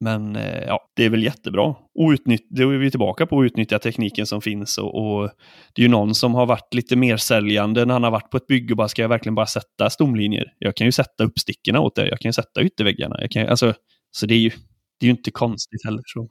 [0.00, 1.74] Men eh, ja, det är väl jättebra.
[1.94, 5.30] Outnytt, då är vi tillbaka på att utnyttja tekniken som finns och, och,
[5.74, 8.36] det är ju någon som har varit lite mer säljande när han har varit på
[8.36, 10.52] ett bygge och bara ska jag verkligen bara sätta stomlinjer.
[10.58, 13.16] Jag kan ju sätta uppstickorna åt det, jag kan ju sätta ytterväggarna.
[13.20, 13.74] Jag kan, alltså,
[14.10, 14.50] så det är ju
[14.98, 16.02] det är ju inte konstigt heller.
[16.06, 16.28] Så.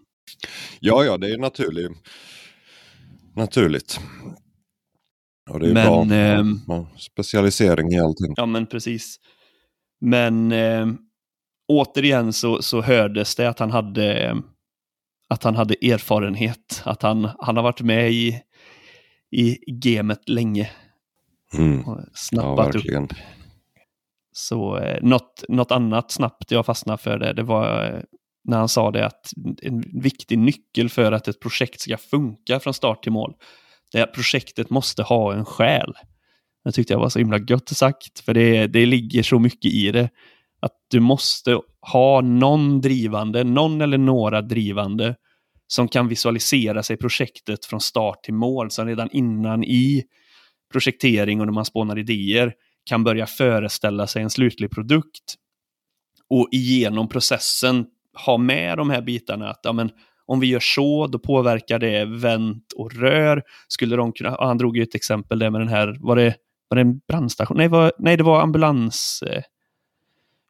[0.79, 1.91] Ja, ja, det är naturligt.
[3.35, 3.99] naturligt.
[5.49, 6.17] Och det är men, bra.
[6.17, 8.33] Eh, ja, specialisering i allting.
[8.37, 9.19] Ja, men precis.
[10.01, 10.87] Men eh,
[11.67, 14.35] återigen så, så hördes det att han hade
[15.27, 18.41] att han hade erfarenhet, att han, han har varit med i,
[19.31, 20.69] i gamet länge.
[21.57, 21.83] Mm.
[22.13, 23.13] Snappat ja, upp.
[24.31, 27.99] Så eh, något, något annat snabbt jag fastnade för det, det var eh,
[28.43, 29.31] när han sa det att
[29.61, 33.35] en viktig nyckel för att ett projekt ska funka från start till mål,
[33.91, 35.93] det är att projektet måste ha en själ.
[36.65, 39.91] Det tyckte jag var så himla gött sagt, för det, det ligger så mycket i
[39.91, 40.09] det.
[40.59, 45.15] Att du måste ha någon drivande, någon eller några drivande
[45.67, 50.03] som kan visualisera sig projektet från start till mål, som redan innan i
[50.71, 52.53] projektering och när man spånar idéer
[52.85, 55.35] kan börja föreställa sig en slutlig produkt
[56.29, 57.85] och igenom processen
[58.25, 59.49] ha med de här bitarna.
[59.49, 59.91] Att ja, men,
[60.27, 63.43] om vi gör så, då påverkar det vänt och rör.
[63.67, 66.35] Skulle de kunna, han drog ju ett exempel där med den här, var det,
[66.67, 67.57] var det en brandstation?
[67.57, 69.23] Nej, var, nej, det var ambulans.
[69.27, 69.43] Eh,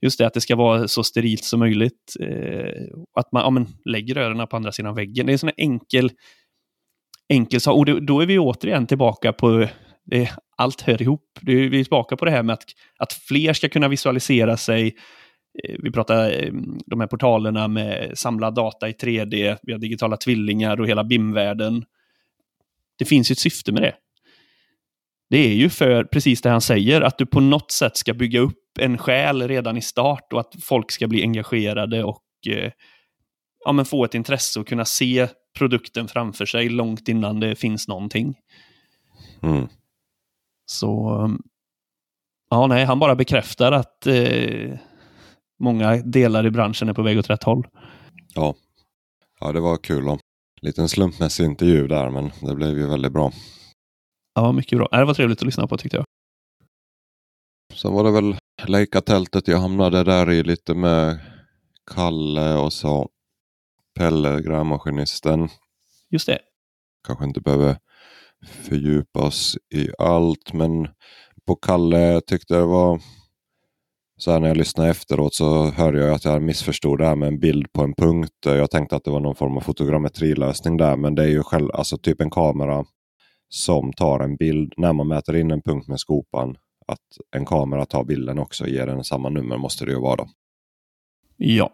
[0.02, 2.14] just det, att det ska vara så sterilt som möjligt.
[2.20, 2.84] Eh,
[3.20, 5.26] att man ja, men, lägger rören på andra sidan väggen.
[5.26, 6.12] Det är en sån här enkel,
[7.30, 7.78] enkel sak.
[7.78, 9.68] Och då är vi återigen tillbaka på
[10.58, 11.40] allt hör ihop.
[11.42, 12.64] Vi är tillbaka på det här med att,
[12.98, 14.96] att fler ska kunna visualisera sig
[15.80, 16.52] vi pratar eh,
[16.86, 21.86] de här portalerna med samlad data i 3D, vi har digitala tvillingar och hela BIM-världen.
[22.98, 23.96] Det finns ju ett syfte med det.
[25.30, 28.40] Det är ju för precis det han säger, att du på något sätt ska bygga
[28.40, 32.72] upp en själ redan i start och att folk ska bli engagerade och eh,
[33.66, 35.28] ja, men få ett intresse och kunna se
[35.58, 38.36] produkten framför sig långt innan det finns någonting.
[39.44, 39.68] Mm.
[40.66, 41.20] Så,
[42.50, 44.78] ja nej, han bara bekräftar att eh,
[45.60, 47.68] många delar i branschen är på väg åt rätt håll.
[48.34, 48.56] Ja,
[49.40, 50.08] ja det var kul.
[50.08, 50.20] En
[50.62, 53.32] liten slumpmässig intervju där, men det blev ju väldigt bra.
[54.36, 54.88] Ja, mycket bra.
[54.92, 56.06] Det var trevligt att lyssna på tyckte jag.
[57.74, 58.36] Sen var det väl
[58.68, 61.20] Leica-tältet jag hamnade där i lite med
[61.96, 63.10] Kalle och så
[64.00, 65.50] Pelle, grävmaskinisten.
[66.10, 66.40] Just det.
[67.08, 67.78] Kanske inte behöver
[68.46, 70.88] fördjupa oss i allt, men
[71.48, 73.02] på Kalle tyckte jag det var
[74.18, 77.28] så här när jag lyssnade efteråt så hörde jag att jag missförstod det här med
[77.28, 78.34] en bild på en punkt.
[78.44, 81.70] Jag tänkte att det var någon form av fotogrammetrilösning där, men det är ju själv,
[81.74, 82.86] alltså typ en kamera
[83.50, 86.56] som tar en bild när man mäter in en punkt med skopan.
[86.88, 90.16] Att en kamera tar bilden också och ger den samma nummer måste det ju vara.
[90.16, 90.28] Då.
[91.38, 91.70] Ja,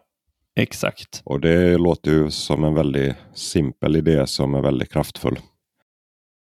[0.55, 1.21] exakt.
[1.25, 5.39] Och det låter ju som en väldigt simpel idé som är väldigt kraftfull.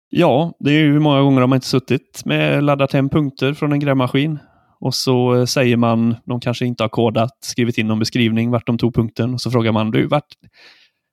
[0.09, 3.53] Ja, det är ju hur många gånger har man inte suttit med laddat hem punkter
[3.53, 4.39] från en grävmaskin
[4.81, 8.67] och så eh, säger man, de kanske inte har kodat, skrivit in någon beskrivning vart
[8.67, 9.33] de tog punkten.
[9.33, 10.33] Och så frågar man, du, vart,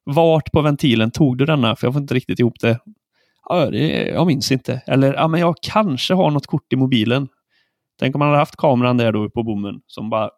[0.05, 1.77] vart på ventilen tog du denna?
[1.77, 2.79] För jag får inte riktigt ihop det.
[3.49, 4.83] Ja, det, jag minns inte.
[4.87, 7.29] Eller, ja, men jag kanske har något kort i mobilen.
[7.99, 10.31] Tänk om man hade haft kameran där då på bommen som bara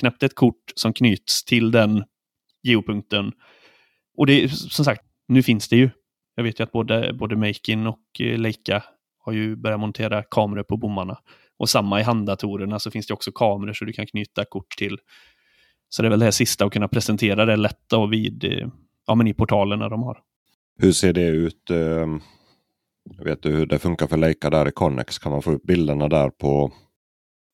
[0.00, 2.04] knäppte ett kort som knyts till den
[2.62, 3.32] geopunkten.
[4.16, 5.90] Och det är som sagt, nu finns det ju.
[6.34, 8.82] Jag vet ju att både, både Makin och eh, Leica
[9.18, 11.18] har ju börjat montera kameror på bommarna.
[11.60, 14.98] Och samma i handdatorerna så finns det också kameror så du kan knyta kort till.
[15.88, 18.68] Så det är väl det här sista att kunna presentera det lätt och vid, eh,
[19.06, 20.18] ja, men i portalerna de har.
[20.78, 21.70] Hur ser det ut?
[21.70, 22.20] Ehm,
[23.24, 25.18] vet du hur det funkar för Leica där i Connex?
[25.18, 26.72] Kan man få upp bilderna där på?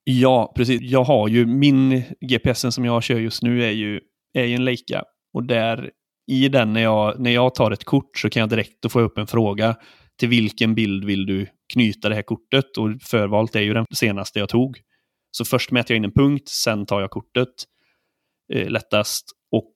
[0.05, 0.81] Ja, precis.
[0.81, 4.01] Jag har ju min GPSen som jag kör just nu är ju,
[4.33, 5.05] är ju en Leica.
[5.33, 5.91] Och där
[6.27, 9.19] i den när jag, när jag tar ett kort så kan jag direkt få upp
[9.19, 9.77] en fråga
[10.19, 12.77] till vilken bild vill du knyta det här kortet?
[12.77, 14.81] Och förvalt är ju den senaste jag tog.
[15.31, 17.49] Så först mäter jag in en punkt, sen tar jag kortet
[18.53, 19.25] eh, lättast.
[19.51, 19.75] Och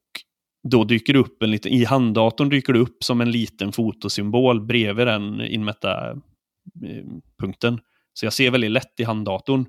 [0.68, 4.66] då dyker det upp en liten, i handdatorn dyker det upp som en liten fotosymbol
[4.66, 7.04] bredvid den inmätta eh,
[7.38, 7.80] punkten.
[8.12, 9.66] Så jag ser väldigt lätt i handdatorn.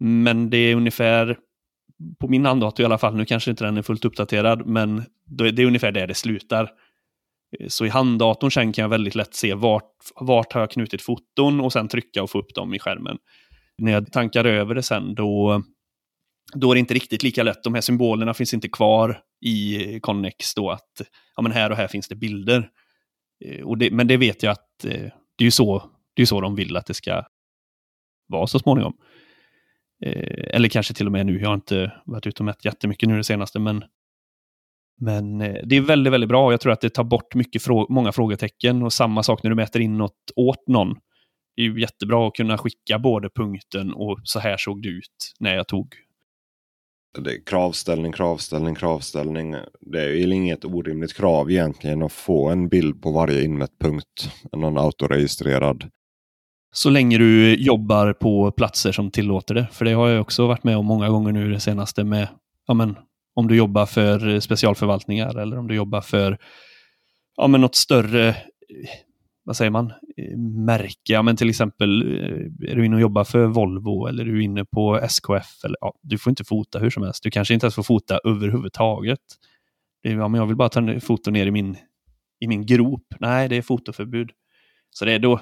[0.00, 1.38] Men det är ungefär,
[2.20, 5.62] på min handdator i alla fall, nu kanske inte den är fullt uppdaterad, men det
[5.62, 6.70] är ungefär där det slutar.
[7.68, 11.60] Så i handdatorn sen kan jag väldigt lätt se vart, vart har jag knutit foton
[11.60, 13.18] och sen trycka och få upp dem i skärmen.
[13.78, 15.62] När jag tankar över det sen då,
[16.54, 17.62] då är det inte riktigt lika lätt.
[17.64, 21.02] De här symbolerna finns inte kvar i Connex då att
[21.36, 22.70] ja, men här och här finns det bilder.
[23.44, 26.26] Eh, och det, men det vet jag att eh, det är ju så, det är
[26.26, 27.24] så de vill att det ska
[28.26, 28.96] vara så småningom.
[30.04, 33.08] Eh, eller kanske till och med nu, jag har inte varit ute och mätt jättemycket
[33.08, 33.84] nu det senaste, men
[35.00, 36.50] men eh, det är väldigt, väldigt bra.
[36.50, 38.82] Jag tror att det tar bort mycket frå många frågetecken.
[38.82, 40.94] Och samma sak när du mäter in något åt någon.
[41.56, 45.34] Det är ju jättebra att kunna skicka både punkten och så här såg det ut
[45.40, 45.94] när jag tog.
[47.18, 49.56] Det kravställning, kravställning, kravställning.
[49.80, 54.30] Det är ju inget orimligt krav egentligen att få en bild på varje inmätt punkt.
[54.52, 55.90] Någon autoregistrerad.
[56.72, 59.66] Så länge du jobbar på platser som tillåter det.
[59.72, 62.28] För det har jag också varit med om många gånger nu det senaste med
[62.66, 62.96] ja, men,
[63.34, 66.38] om du jobbar för eh, specialförvaltningar eller om du jobbar för
[67.36, 68.34] ja, men något större eh,
[69.44, 71.12] vad säger man, eh, märke.
[71.12, 72.02] Ja, men till exempel
[72.68, 75.64] är du inne och jobbar för Volvo eller är du inne på SKF.
[75.64, 77.22] Eller, ja, du får inte fota hur som helst.
[77.22, 79.20] Du kanske inte ens får fota överhuvudtaget.
[80.02, 81.76] Ja, men jag vill bara ta foto ner i min,
[82.40, 83.04] i min grop.
[83.20, 84.30] Nej, det är fotoförbud.
[84.90, 85.40] Så det är då.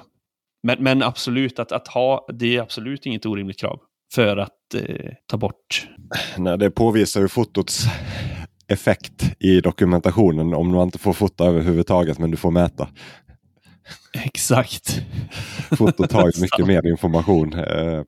[0.63, 3.79] Men, men absolut, att, att ha, det är absolut inget orimligt krav
[4.15, 5.87] för att eh, ta bort.
[6.37, 7.85] Nej, det påvisar ju fotots
[8.67, 12.89] effekt i dokumentationen om man inte får fota överhuvudtaget men du får mäta.
[14.23, 15.01] Exakt.
[15.77, 17.53] Fotot har ju mycket mer information.
[17.53, 18.01] Eh,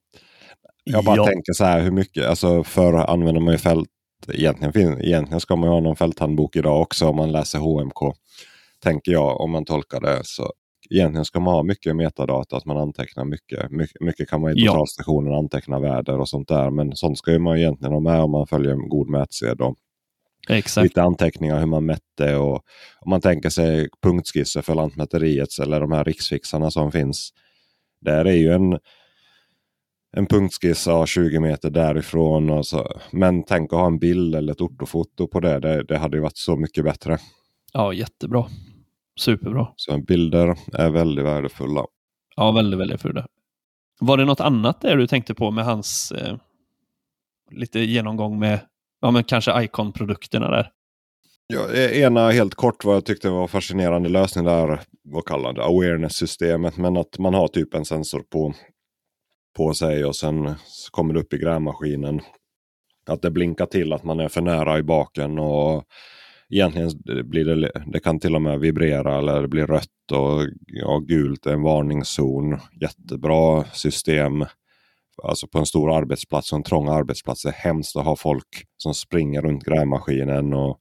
[0.83, 1.25] jag bara ja.
[1.25, 3.89] tänker så här hur mycket, alltså förr använder man ju fält.
[4.27, 8.15] Egentligen, egentligen ska man ju ha någon fälthandbok idag också om man läser HMK.
[8.83, 10.21] Tänker jag om man tolkar det.
[10.23, 10.53] Så
[10.89, 13.71] egentligen ska man ha mycket metadata, att man antecknar mycket.
[13.71, 15.39] Mycket, mycket kan man i totalstationen ja.
[15.39, 16.69] anteckna väder och sånt där.
[16.69, 19.61] Men sånt ska man egentligen ha med om man följer en god mätsed.
[20.49, 20.83] Exakt.
[20.83, 22.63] Lite anteckningar hur man mätte och
[22.99, 27.33] om man tänker sig punktskisser för Lantmäteriets eller de här riksfixarna som finns.
[28.01, 28.79] Där är ju en,
[30.17, 32.49] en punktskiss av 20 meter därifrån.
[32.49, 32.99] Och så.
[33.11, 35.59] Men tänk att ha en bild eller ett ortofoto på det.
[35.59, 35.83] det.
[35.83, 37.17] Det hade ju varit så mycket bättre.
[37.73, 38.45] Ja, jättebra.
[39.19, 39.67] Superbra.
[39.75, 41.85] Så bilder är väldigt värdefulla.
[42.35, 43.27] Ja, väldigt, väldigt värdefulla.
[43.99, 46.37] Var det något annat där du tänkte på med hans eh,
[47.51, 48.59] lite genomgång med
[49.01, 50.71] ja, men kanske Icon-produkterna där.
[51.47, 55.63] Ja, e- ena helt kort vad jag tyckte var fascinerande lösning där, vad kallar det,
[55.63, 56.77] awareness-systemet.
[56.77, 58.53] Men att man har typ en sensor på,
[59.57, 60.55] på sig och sen
[60.91, 62.21] kommer det upp i grävmaskinen.
[63.09, 65.83] Att det blinkar till att man är för nära i baken och
[66.49, 66.89] egentligen
[67.29, 71.45] blir det, det kan till och med vibrera eller det blir rött och ja, gult
[71.45, 72.57] är en varningszon.
[72.81, 74.45] Jättebra system
[75.23, 77.43] alltså på en stor arbetsplats och en trång arbetsplats.
[77.43, 80.53] Det är hemskt att ha folk som springer runt grävmaskinen.
[80.53, 80.79] Och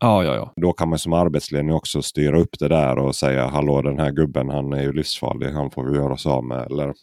[0.00, 0.52] ja, ja, ja.
[0.56, 4.10] Då kan man som arbetsledning också styra upp det där och säga hallå den här
[4.10, 5.48] gubben han är ju livsfarlig.
[5.48, 6.66] Han får vi göra oss av med.
[6.66, 6.94] Eller,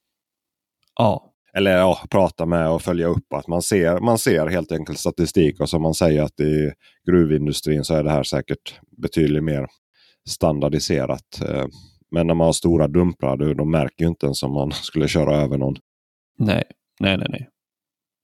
[0.96, 3.34] ja eller ja, prata med och följa upp.
[3.34, 6.72] att Man ser, man ser helt enkelt statistik och som man säger att i
[7.08, 9.68] gruvindustrin så är det här säkert betydligt mer
[10.30, 11.42] standardiserat.
[11.46, 11.66] Eh,
[12.12, 15.08] men när man har stora dumprar, då, de märker ju inte ens om man skulle
[15.08, 15.76] köra över någon.
[16.38, 16.64] Nej,
[17.00, 17.50] nej, nej, nej.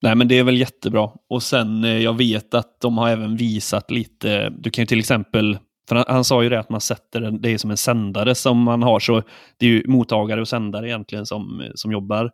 [0.02, 1.10] Nej, men det är väl jättebra.
[1.30, 5.00] Och sen, eh, jag vet att de har även visat lite, du kan ju till
[5.00, 5.58] exempel,
[5.90, 8.36] för han, han sa ju det att man sätter en, det är som en sändare
[8.36, 9.22] som man har, så
[9.58, 12.32] det är ju mottagare och sändare egentligen som, som jobbar.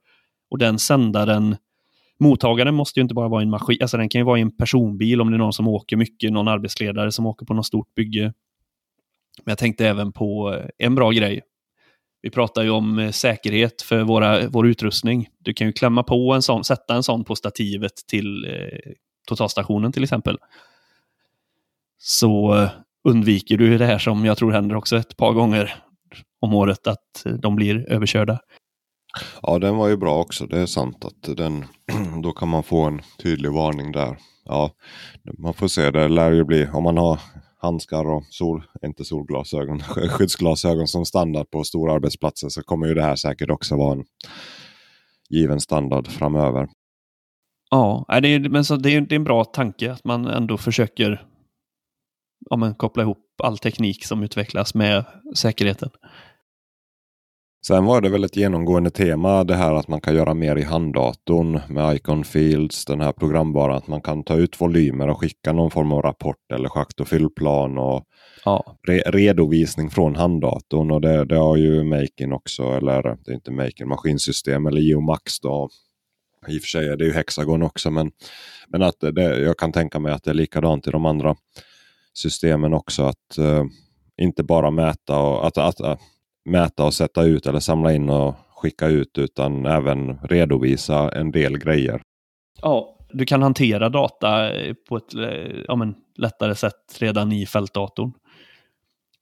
[0.51, 1.55] Och den sändaren,
[2.19, 4.57] mottagaren måste ju inte bara vara en maskin, alltså den kan ju vara i en
[4.57, 7.95] personbil om det är någon som åker mycket, någon arbetsledare som åker på något stort
[7.95, 8.33] bygge.
[9.43, 11.41] Men jag tänkte även på eh, en bra grej
[12.21, 15.27] vi pratar ju om eh, säkerhet för våra, vår utrustning.
[15.37, 18.91] Du kan ju klämma på en sån, sätta en sån på stativet till eh,
[19.27, 20.37] totalstationen till exempel.
[21.97, 22.69] Så eh,
[23.03, 25.73] undviker du det här som jag tror händer också ett par gånger
[26.39, 28.39] om året, att de blir överkörda.
[29.41, 30.45] Ja, den var ju bra också.
[30.45, 31.65] Det är sant att den,
[32.23, 34.17] då kan man få en tydlig varning där.
[34.45, 34.71] Ja,
[35.37, 35.91] man får se.
[35.91, 37.19] Det lär ju bli, om man har
[37.61, 39.79] handskar och sol, inte solglasögon,
[40.09, 44.03] skyddsglasögon som standard på stora arbetsplatser så kommer ju det här säkert också vara en
[45.29, 46.67] given standard framöver.
[47.69, 50.57] Ja, det är, men så det, är, det är en bra tanke att man ändå
[50.57, 51.27] försöker
[52.49, 55.05] ja, men, koppla ihop all teknik som utvecklas med
[55.35, 55.89] säkerheten.
[57.67, 60.63] Sen var det väl ett genomgående tema det här att man kan göra mer i
[60.63, 63.77] handdatorn med Icon Fields, den här programvaran.
[63.77, 67.07] Att man kan ta ut volymer och skicka någon form av rapport eller schakt och
[67.07, 68.03] fyllplan och
[68.45, 68.77] ja.
[68.87, 70.91] re redovisning från handdatorn.
[70.91, 75.39] Och det, det har ju Makin också, eller det är inte Makin, maskinsystem eller Geomax
[75.39, 75.69] då.
[76.47, 78.11] I och för sig är det ju Hexagon också, men,
[78.67, 81.35] men att det, jag kan tänka mig att det är likadant i de andra
[82.13, 83.03] systemen också.
[83.03, 83.63] Att uh,
[84.21, 85.81] inte bara mäta och att, att,
[86.45, 91.57] mäta och sätta ut eller samla in och skicka ut utan även redovisa en del
[91.57, 92.01] grejer.
[92.61, 97.45] Ja, du kan hantera data eh, på ett eh, ja, men, lättare sätt redan i
[97.45, 98.13] fältdatorn.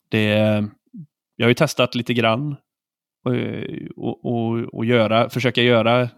[0.10, 0.28] Det,
[1.36, 2.56] jag har ju testat lite grann
[3.26, 3.34] och,
[3.96, 6.10] och, och, och göra, försöka göra,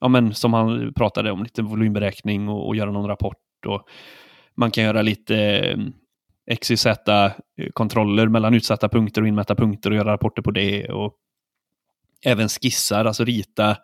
[0.00, 3.66] ja, men, som han pratade om, lite volymberäkning och, och göra någon rapport.
[3.66, 3.88] Och,
[4.54, 5.78] Man kan göra lite eh,
[6.50, 10.88] XYZ-kontroller mellan utsatta punkter och inmätta punkter och göra rapporter på det.
[10.88, 11.14] Och
[12.24, 13.76] även skissar, alltså rita,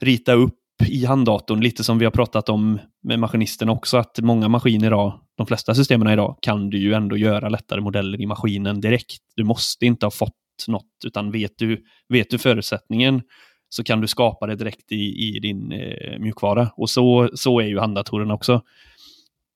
[0.00, 4.48] rita upp i handdatorn, lite som vi har pratat om med maskinisterna också, att många
[4.48, 8.80] maskiner idag, de flesta systemen idag, kan du ju ändå göra lättare modeller i maskinen
[8.80, 9.18] direkt.
[9.36, 10.32] Du måste inte ha fått
[10.68, 13.22] något, utan vet du, vet du förutsättningen
[13.68, 16.70] så kan du skapa det direkt i, i din eh, mjukvara.
[16.76, 18.62] Och så, så är ju handdatorerna också.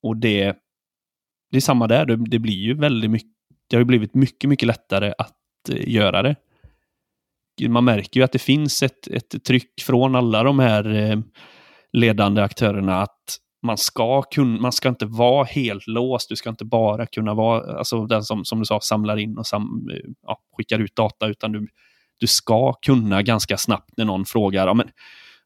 [0.03, 0.57] Och det,
[1.51, 3.31] det är samma där, det, det blir ju väldigt mycket,
[3.71, 6.37] det har ju blivit mycket, mycket lättare att eh, göra det
[7.69, 11.19] man märker ju att det finns ett, ett tryck från alla de här eh,
[11.93, 16.29] ledande aktörerna att man ska, kun, man ska inte vara helt låst.
[16.29, 19.47] Du ska inte bara kunna vara alltså den som, som du sa, samlar in och
[19.47, 21.69] sam, eh, ja, skickar ut data, utan du,
[22.19, 24.89] du ska kunna ganska snabbt när någon frågar, ja, men,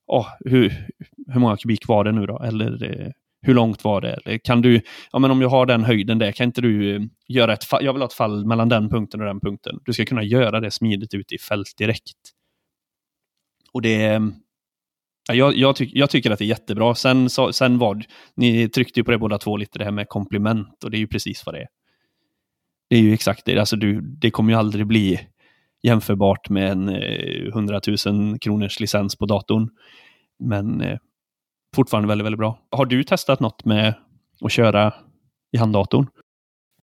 [0.06, 0.88] oh, hur,
[1.26, 2.38] hur många kubik var det nu då?
[2.38, 3.10] Eller eh,
[3.42, 4.38] hur långt var det?
[4.38, 4.80] Kan du,
[5.12, 7.84] ja men om jag har den höjden där, kan inte du eh, göra ett fall,
[7.84, 9.78] jag vill ha ett fall mellan den punkten och den punkten.
[9.84, 12.18] Du ska kunna göra det smidigt ute i fält direkt.
[13.72, 14.20] Och det,
[15.28, 16.94] ja, jag, jag, tyck, jag tycker att det är jättebra.
[16.94, 18.04] Sen, så, sen var
[18.34, 21.00] ni tryckte ju på det båda två lite, det här med komplement och det är
[21.00, 21.68] ju precis vad det är.
[22.90, 25.20] Det är ju exakt det, alltså du, det kommer ju aldrig bli
[25.82, 29.68] jämförbart med en eh, 100 000 kronors licens på datorn.
[30.38, 30.98] Men eh,
[31.76, 32.58] fortfarande väldigt, väldigt bra.
[32.70, 33.94] Har du testat något med
[34.40, 34.94] att köra
[35.52, 36.06] i handdatorn?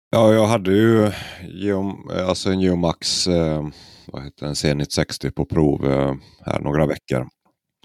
[0.09, 1.11] Ja, jag hade ju
[1.47, 3.67] Geom, alltså en Geomax eh,
[4.07, 7.27] vad heter den, Zenit 60 på prov eh, här några veckor.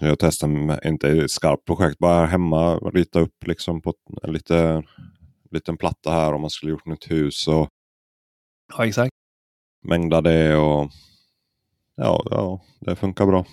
[0.00, 4.82] Jag testade, inte ett skarpt projekt, bara hemma rita upp liksom på en lite,
[5.50, 7.48] liten platta här om man skulle gjort nytt hus.
[7.48, 7.68] Och
[8.76, 9.12] ja, exakt.
[9.84, 10.90] Mängda det och
[11.96, 13.44] ja, ja, det funkar bra.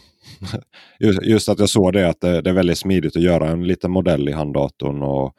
[1.00, 3.68] just, just, att jag såg det att det, det, är väldigt smidigt att göra en
[3.68, 5.02] liten modell i handdatorn.
[5.04, 5.34] Och,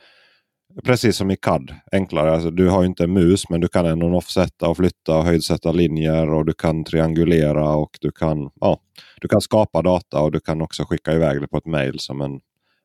[0.84, 2.32] precis som i CAD, enklare.
[2.32, 5.72] Alltså, du har inte en mus men du kan ändå offsetta och flytta och höjdsätta
[5.72, 8.80] linjer och du kan triangulera och du kan, ja,
[9.20, 12.20] du kan skapa data och du kan också skicka iväg det på ett mejl som
[12.20, 12.40] en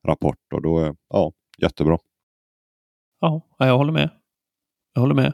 [0.07, 0.53] rapport.
[0.53, 1.97] och då är ja, Jättebra.
[3.19, 4.09] Ja, jag håller med.
[4.93, 5.33] Jag håller med.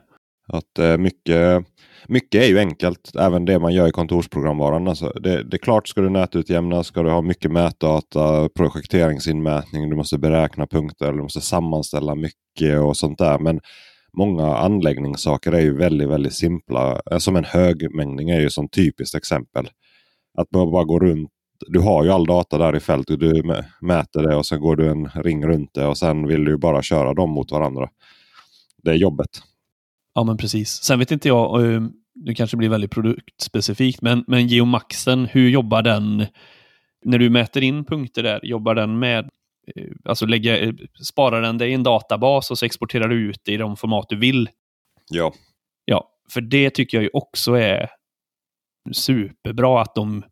[0.53, 1.65] Att eh, mycket,
[2.07, 4.88] mycket är ju enkelt, även det man gör i kontorsprogramvaran.
[4.88, 9.95] Alltså det, det är klart, ska du nätutjämna, ska du ha mycket mätdata, projekteringsinmätning, du
[9.95, 13.40] måste beräkna punkter, du måste sammanställa mycket och sånt där.
[13.40, 13.60] Men
[14.18, 17.02] många anläggningssaker är ju väldigt, väldigt simpla.
[17.11, 19.69] Eh, som en högmängning är ju som typiskt exempel.
[20.38, 21.32] Att bara gå runt
[21.68, 23.44] du har ju all data där i fält och Du
[23.82, 26.82] mäter det och sen går du en ring runt det och sen vill du bara
[26.82, 27.90] köra dem mot varandra.
[28.84, 29.30] Det är jobbet.
[30.13, 30.69] Ja, men precis.
[30.69, 31.61] Sen vet inte jag,
[32.15, 36.25] nu kanske blir väldigt produktspecifikt, men, men Geomaxen, hur jobbar den
[37.05, 38.45] när du mäter in punkter där?
[38.45, 39.29] Jobbar den med,
[39.75, 40.73] eh, alltså lägga, eh,
[41.03, 44.05] sparar den det i en databas och så exporterar du ut det i de format
[44.09, 44.49] du vill?
[45.09, 45.33] Ja.
[45.85, 47.89] Ja, för det tycker jag ju också är
[48.91, 50.23] superbra att de,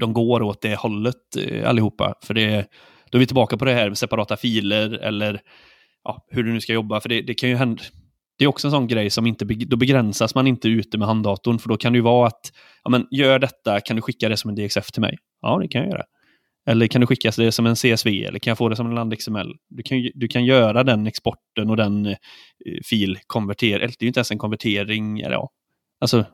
[0.00, 2.14] de går åt det hållet eh, allihopa.
[2.22, 2.70] För det,
[3.10, 5.40] då är vi tillbaka på det här med separata filer eller
[6.04, 7.00] ja, hur du nu ska jobba.
[7.00, 7.82] För det, det kan ju hända,
[8.38, 11.58] det är också en sån grej som inte, då begränsas man inte ute med handdatorn,
[11.58, 12.52] för då kan det ju vara att,
[12.84, 15.18] ja men gör detta, kan du skicka det som en DXF till mig?
[15.42, 16.04] Ja, det kan jag göra.
[16.66, 18.94] Eller kan du skicka det som en CSV eller kan jag få det som en
[18.94, 19.54] land XML?
[19.68, 22.16] Du kan, du kan göra den exporten och den eh,
[22.84, 25.50] fil konverter, eller det är ju inte ens en konvertering, eller ja.
[26.00, 26.24] Alltså,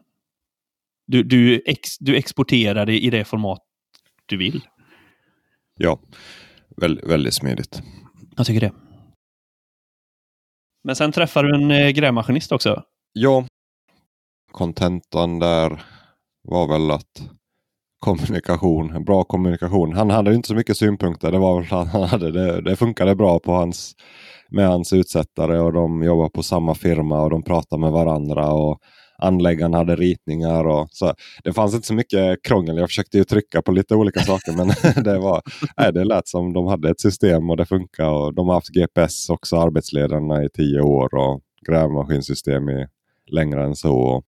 [1.07, 3.61] du, du, ex, du exporterar det i det format
[4.27, 4.61] du vill.
[5.77, 6.01] Ja,
[6.77, 7.83] väldigt, väldigt smidigt.
[8.37, 8.84] Jag tycker det.
[10.85, 12.83] Men sen träffar du en eh, grävmaskinist också?
[13.13, 13.45] Ja.
[14.53, 15.83] Kontentan där
[16.49, 17.31] var väl att
[17.99, 19.93] kommunikation, bra kommunikation.
[19.93, 21.33] Han hade inte så mycket synpunkter.
[21.33, 22.33] Det var väl han hade.
[22.33, 23.95] Det, det funkade bra på hans,
[24.51, 28.53] med hans utsättare och de jobbar på samma firma och de pratar med varandra.
[28.53, 28.79] och
[29.19, 30.67] anläggaren hade ritningar.
[30.67, 31.15] Och, så
[31.45, 32.77] det fanns inte så mycket krångel.
[32.77, 34.67] Jag försökte ju trycka på lite olika saker men
[35.05, 35.43] det, var,
[35.77, 38.09] nej, det lät som de hade ett system och det funkar.
[38.09, 42.87] Och de har haft GPS också, arbetsledarna i tio år och grävmaskinsystem i
[43.31, 44.23] längre än så.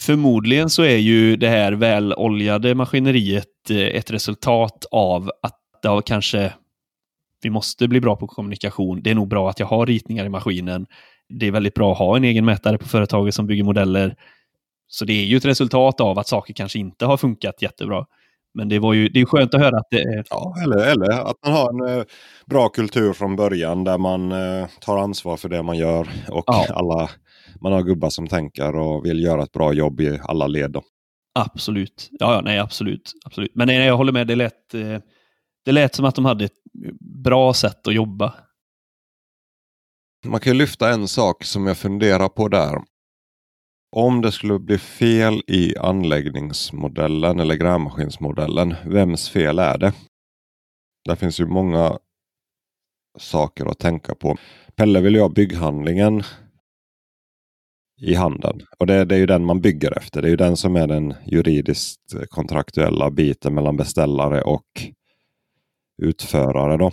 [0.00, 6.02] Förmodligen så är ju det här väloljade maskineriet eh, ett resultat av att det har
[6.02, 6.52] kanske
[7.42, 9.02] vi måste bli bra på kommunikation.
[9.02, 10.86] Det är nog bra att jag har ritningar i maskinen
[11.30, 14.16] det är väldigt bra att ha en egen mätare på företaget som bygger modeller.
[14.86, 18.06] Så det är ju ett resultat av att saker kanske inte har funkat jättebra.
[18.54, 20.24] Men det, var ju, det är skönt att höra att det är...
[20.30, 22.04] Ja, eller, eller att man har en eh,
[22.46, 26.08] bra kultur från början där man eh, tar ansvar för det man gör.
[26.28, 26.66] Och ja.
[26.70, 27.10] alla,
[27.60, 30.70] man har gubbar som tänker och vill göra ett bra jobb i alla led.
[30.70, 30.82] Då.
[31.34, 32.08] Absolut.
[32.10, 33.12] Ja, ja, nej, absolut.
[33.24, 33.50] absolut.
[33.54, 34.98] Men nej, jag håller med, det lät, eh,
[35.64, 36.52] det lät som att de hade ett
[37.24, 38.34] bra sätt att jobba.
[40.24, 42.82] Man kan lyfta en sak som jag funderar på där.
[43.96, 49.92] Om det skulle bli fel i anläggningsmodellen eller grävmaskinsmodellen, vems fel är det?
[51.04, 51.98] Där finns ju många
[53.18, 54.36] saker att tänka på.
[54.76, 56.22] Pelle vill ju ha bygghandlingen
[58.00, 58.60] i handen.
[58.78, 60.22] Och det, det, är ju den man bygger efter.
[60.22, 64.66] Det är ju den som är den juridiskt kontraktuella biten mellan beställare och
[66.02, 66.76] utförare.
[66.76, 66.92] Då.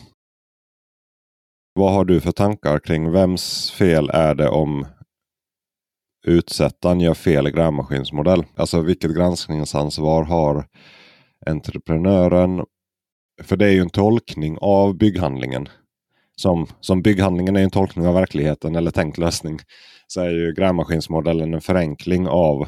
[1.77, 4.85] Vad har du för tankar kring vems fel är det om
[6.27, 8.45] utsättaren gör fel grävmaskinsmodell?
[8.55, 10.65] Alltså vilket granskningsansvar har
[11.45, 12.65] entreprenören?
[13.43, 15.69] För det är ju en tolkning av bygghandlingen.
[16.35, 19.59] Som, som bygghandlingen är en tolkning av verkligheten eller tänkt lösning.
[20.07, 22.67] Så är ju grävmaskinsmodellen en förenkling av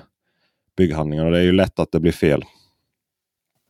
[0.77, 1.25] bygghandlingen.
[1.25, 2.43] Och det är ju lätt att det blir fel.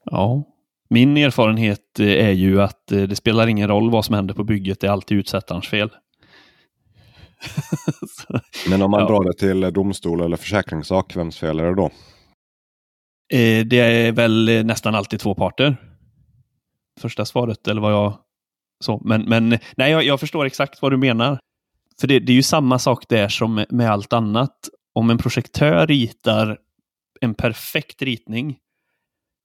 [0.05, 0.43] Ja,
[0.89, 4.79] min erfarenhet är ju att det spelar ingen roll vad som händer på bygget.
[4.79, 5.89] Det är alltid utsättarens fel.
[8.69, 9.07] Men om man ja.
[9.07, 11.91] drar det till domstol eller försäkringssak, vems fel är det då?
[13.33, 15.77] Eh, det är väl nästan alltid två parter.
[16.99, 18.17] Första svaret, eller vad jag...
[18.83, 21.39] Så, men, men nej, jag, jag förstår exakt vad du menar.
[21.99, 24.69] För det, det, är ju samma sak där som med allt annat.
[24.93, 26.57] Om en projektör ritar
[27.21, 28.57] en perfekt ritning,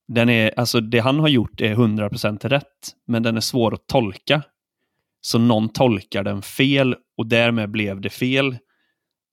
[0.08, 3.86] den är, alltså det han har gjort är 100% rätt, men den är svår att
[3.86, 4.42] tolka.
[5.20, 8.56] Så någon tolkar den fel och därmed blev det fel.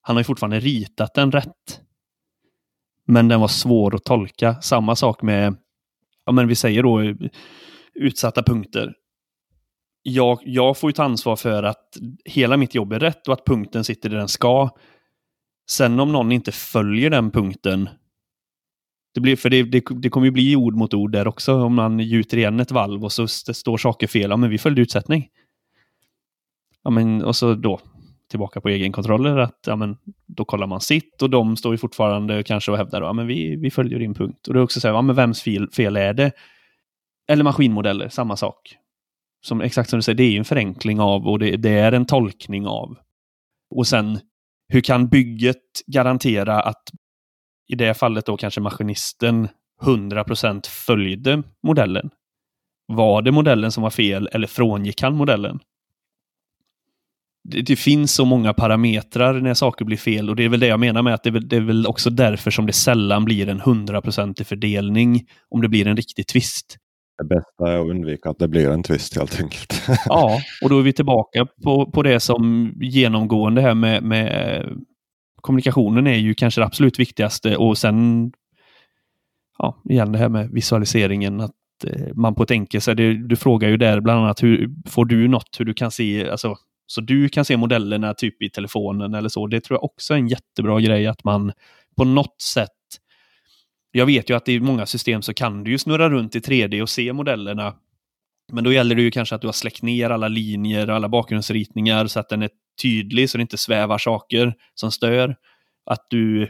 [0.02, 1.82] Han har ju fortfarande ritat den rätt.
[3.08, 4.62] Men den var svår att tolka.
[4.62, 5.56] Samma sak med,
[6.26, 7.16] ja men vi säger då
[7.94, 8.94] utsatta punkter.
[10.04, 13.46] Jag, jag får ju ta ansvar för att hela mitt jobb är rätt och att
[13.46, 14.70] punkten sitter där den ska.
[15.70, 17.90] Sen om någon inte följer den punkten,
[19.14, 21.76] det, blir, för det, det, det kommer ju bli ord mot ord där också om
[21.76, 24.30] man gjuter igen ett valv och så står saker fel.
[24.30, 25.28] Ja, men vi följde utsättning
[26.84, 27.80] ja, men, och så då
[28.30, 32.44] tillbaka på egenkontroller, att ja, men, då kollar man sitt och de står ju fortfarande
[32.44, 34.48] kanske och hävdar att ja, men vi, vi följer din punkt.
[34.48, 36.32] Och det är också så här, ja, men vems fel, fel är det?
[37.28, 38.76] Eller maskinmodeller, samma sak.
[39.42, 42.06] Som, exakt som du säger, det är en förenkling av och det, det är en
[42.06, 42.98] tolkning av.
[43.76, 44.20] Och sen,
[44.68, 45.58] hur kan bygget
[45.88, 46.84] garantera att
[47.72, 49.48] i det fallet då kanske maskinisten
[49.82, 52.10] 100% följde modellen?
[52.88, 55.60] Var det modellen som var fel eller frångick han modellen?
[57.44, 60.68] det, det, finns så många parametrar när saker blir fel och det är väl det
[60.68, 63.26] jag menar med att det är, väl, det är väl också därför som det sällan
[63.26, 66.78] blir en hundraprocentig fördelning om det blir en riktig twist.
[67.18, 69.84] Det bästa är att undvika att det blir en twist helt enkelt.
[70.06, 74.66] ja, och då är vi tillbaka på, på det som genomgående här med, med
[75.42, 78.32] kommunikationen är ju kanske det absolut viktigaste och sen
[79.58, 81.42] ja, igen det här med visualiseringen.
[81.42, 81.52] att
[81.86, 82.98] eh, man på ett enkelt sätt,
[83.30, 86.56] du frågar ju där bland annat hur får du något, hur du kan se, alltså
[86.88, 89.48] så du kan se modellerna typ i telefonen eller så.
[89.48, 91.52] Det tror jag också är en jättebra grej att man
[91.98, 92.70] på något sätt
[93.92, 96.82] jag vet ju att i många system så kan du ju snurra runt i 3D
[96.82, 97.76] och se modellerna.
[98.52, 101.10] Men då gäller det ju kanske att du har släckt ner alla linjer och alla
[101.10, 102.50] bakgrundsritningar så att den är
[102.82, 105.36] tydlig så det inte svävar saker som stör.
[105.86, 106.50] Att, du,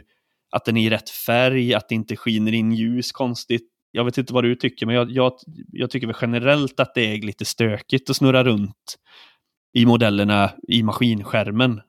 [0.50, 3.68] att den är i rätt färg, att det inte skiner in ljus konstigt.
[3.90, 5.32] Jag vet inte vad du tycker, men jag, jag,
[5.72, 8.96] jag tycker väl generellt att det är lite stökigt att snurra runt
[9.74, 11.80] i modellerna i maskinskärmen.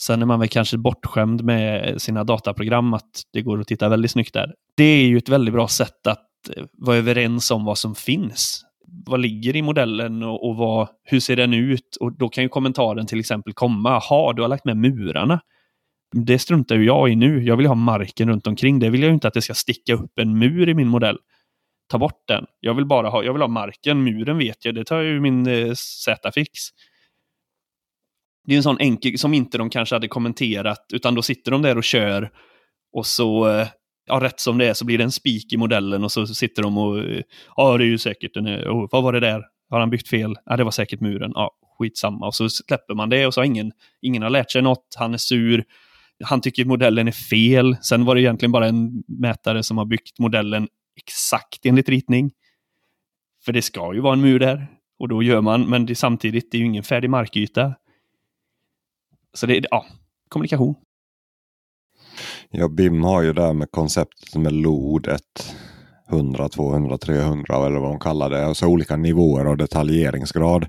[0.00, 4.10] Sen är man väl kanske bortskämd med sina dataprogram att det går att titta väldigt
[4.10, 4.54] snyggt där.
[4.76, 8.64] Det är ju ett väldigt bra sätt att eh, vara överens om vad som finns.
[9.06, 11.96] Vad ligger i modellen och, och vad, hur ser den ut?
[12.00, 13.90] Och då kan ju kommentaren till exempel komma.
[13.90, 15.40] Jaha, du har lagt med murarna.
[16.14, 17.44] Det struntar ju jag i nu.
[17.44, 18.78] Jag vill ha marken runt omkring.
[18.78, 21.18] Det vill jag inte att det ska sticka upp en mur i min modell
[21.92, 22.46] ta bort den.
[22.60, 25.46] Jag vill bara ha, jag vill ha marken, muren vet jag, det tar ju min
[25.46, 26.50] eh, Z-fix.
[28.44, 31.62] Det är en sån enkel, som inte de kanske hade kommenterat, utan då sitter de
[31.62, 32.30] där och kör
[32.92, 33.68] och så, eh,
[34.06, 36.62] ja rätt som det är så blir det en spik i modellen och så sitter
[36.62, 37.04] de och,
[37.56, 39.44] ja det är ju säkert, en, eh, oh, vad var det där?
[39.70, 40.34] Har han byggt fel?
[40.44, 41.32] Ja, det var säkert muren.
[41.34, 42.26] Ja, skitsamma.
[42.26, 45.14] Och så släpper man det och så har ingen, ingen har lärt sig något, han
[45.14, 45.64] är sur,
[46.24, 47.76] han tycker modellen är fel.
[47.82, 52.32] Sen var det egentligen bara en mätare som har byggt modellen exakt enligt ritning.
[53.44, 54.66] För det ska ju vara en mur där.
[54.98, 57.74] Och då gör man, men det, samtidigt, det är ju ingen färdig markyta.
[59.34, 59.86] Så det är, ja,
[60.28, 60.74] kommunikation.
[62.52, 65.08] Ja, BIM har ju det här med konceptet med LOD
[66.10, 68.46] 100, 200, 300 eller vad de kallar det.
[68.46, 70.66] Alltså olika nivåer av detaljeringsgrad.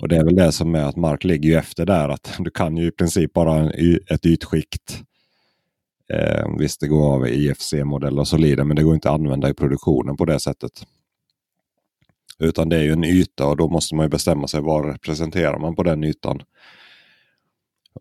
[0.00, 2.08] Och det är väl det som är att mark ligger ju efter där.
[2.08, 3.70] Att du kan ju i princip bara
[4.10, 5.04] ett ytskikt
[6.12, 9.48] Eh, visst, det går av IFC-modell och så vidare, men det går inte att använda
[9.48, 10.86] i produktionen på det sättet.
[12.38, 15.58] Utan det är ju en yta och då måste man ju bestämma sig vad representerar
[15.58, 16.42] man på den ytan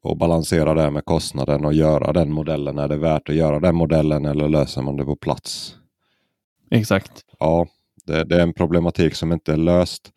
[0.01, 2.77] och balansera det med kostnaden och göra den modellen.
[2.77, 5.75] Är det värt att göra den modellen eller löser man det på plats?
[6.71, 7.25] Exakt.
[7.39, 7.67] Ja,
[8.05, 10.11] det, det är en problematik som inte är löst.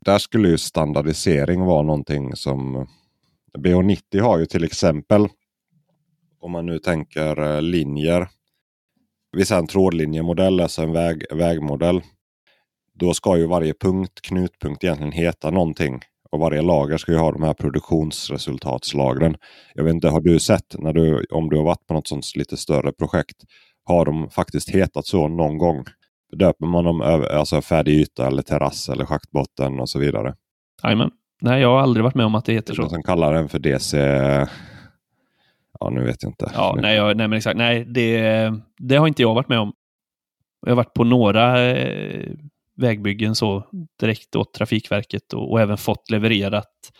[0.00, 2.86] Där skulle ju standardisering vara någonting som
[3.58, 5.28] BH90 har ju till exempel.
[6.40, 8.28] Om man nu tänker eh, linjer.
[9.32, 12.02] Vi säger en trådlinjemodell, alltså en väg, vägmodell.
[12.94, 16.00] Då ska ju varje punkt, knutpunkt egentligen heta någonting.
[16.32, 19.36] Och varje lager ska ju ha de här produktionsresultatslagren.
[19.74, 22.36] Jag vet inte, har du sett när du, om du har varit på något sånt
[22.36, 23.36] lite större projekt.
[23.84, 25.84] Har de faktiskt hetat så någon gång?
[26.36, 30.34] Döper man dem över alltså färdig yta eller terrass eller schaktbotten och så vidare?
[30.82, 31.10] Jajamän.
[31.40, 32.88] Nej, jag har aldrig varit med om att det heter så.
[32.88, 33.98] Som kallar den för DC...
[35.80, 36.50] Ja, nu vet jag inte.
[36.54, 37.56] Ja, nej, jag, nej men exakt.
[37.56, 39.72] Nej, det, det har inte jag varit med om.
[40.60, 42.32] Jag har varit på några eh,
[42.76, 43.66] vägbyggen så
[44.00, 46.92] direkt åt Trafikverket och, och, även fått levererat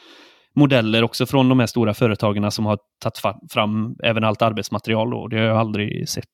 [0.55, 3.19] modeller också från de här stora företagen som har tagit
[3.53, 5.11] fram även allt arbetsmaterial.
[5.11, 5.29] Då.
[5.29, 6.25] Det har jag aldrig sett,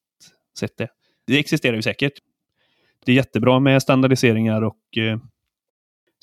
[0.58, 0.88] sett det.
[1.26, 2.12] Det existerar ju säkert.
[3.04, 5.18] Det är jättebra med standardiseringar och eh,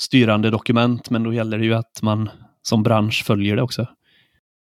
[0.02, 2.30] styrande dokument, men då gäller det ju att man
[2.62, 3.88] som bransch följer det också.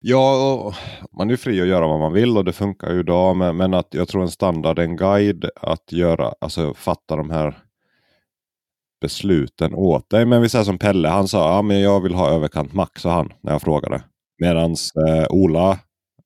[0.03, 0.73] Ja,
[1.17, 3.37] man är fri att göra vad man vill och det funkar ju idag.
[3.37, 7.57] Men, men att jag tror en standard, en guide att göra, alltså fatta de här
[9.01, 10.25] besluten åt dig.
[10.25, 13.11] Men vi säger som Pelle, han sa ja, men jag vill ha överkant max, sa
[13.11, 14.03] han när jag frågade.
[14.41, 14.75] Medan
[15.07, 15.79] eh, Ola,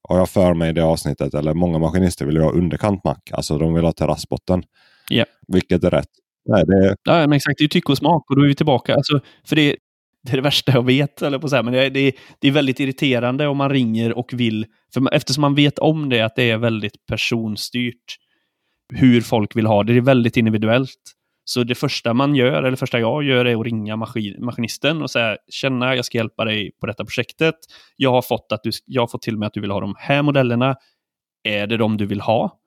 [0.10, 3.30] har jag för mig i det avsnittet, eller många maskinister vill ha underkant mack.
[3.32, 4.64] Alltså de vill ha terrassbotten.
[5.12, 5.28] Yeah.
[5.48, 6.10] Vilket är rätt.
[6.46, 6.96] Nej, det...
[7.04, 8.96] ja, men exakt, det är tycke och smak och då är vi tillbaka.
[8.96, 9.76] Alltså, för det,
[10.24, 12.52] det är det värsta jag vet, eller på så här, men det, det, det, är
[12.52, 16.52] väldigt irriterande om man ringer och vill, för eftersom man vet om det, att det
[16.52, 18.18] är väldigt personstyrt
[18.94, 19.94] hur folk vill ha det.
[19.94, 21.15] Det är väldigt individuellt.
[21.48, 25.12] Så det första man gör, eller första jag gör, är att ringa maskin, maskinisten och
[25.12, 27.56] säga Tjena, jag ska hjälpa dig på detta projektet.
[27.96, 29.96] Jag har fått, att du, jag har fått till mig att du vill ha de
[29.98, 30.76] här modellerna.
[31.44, 32.60] Är det de du vill ha?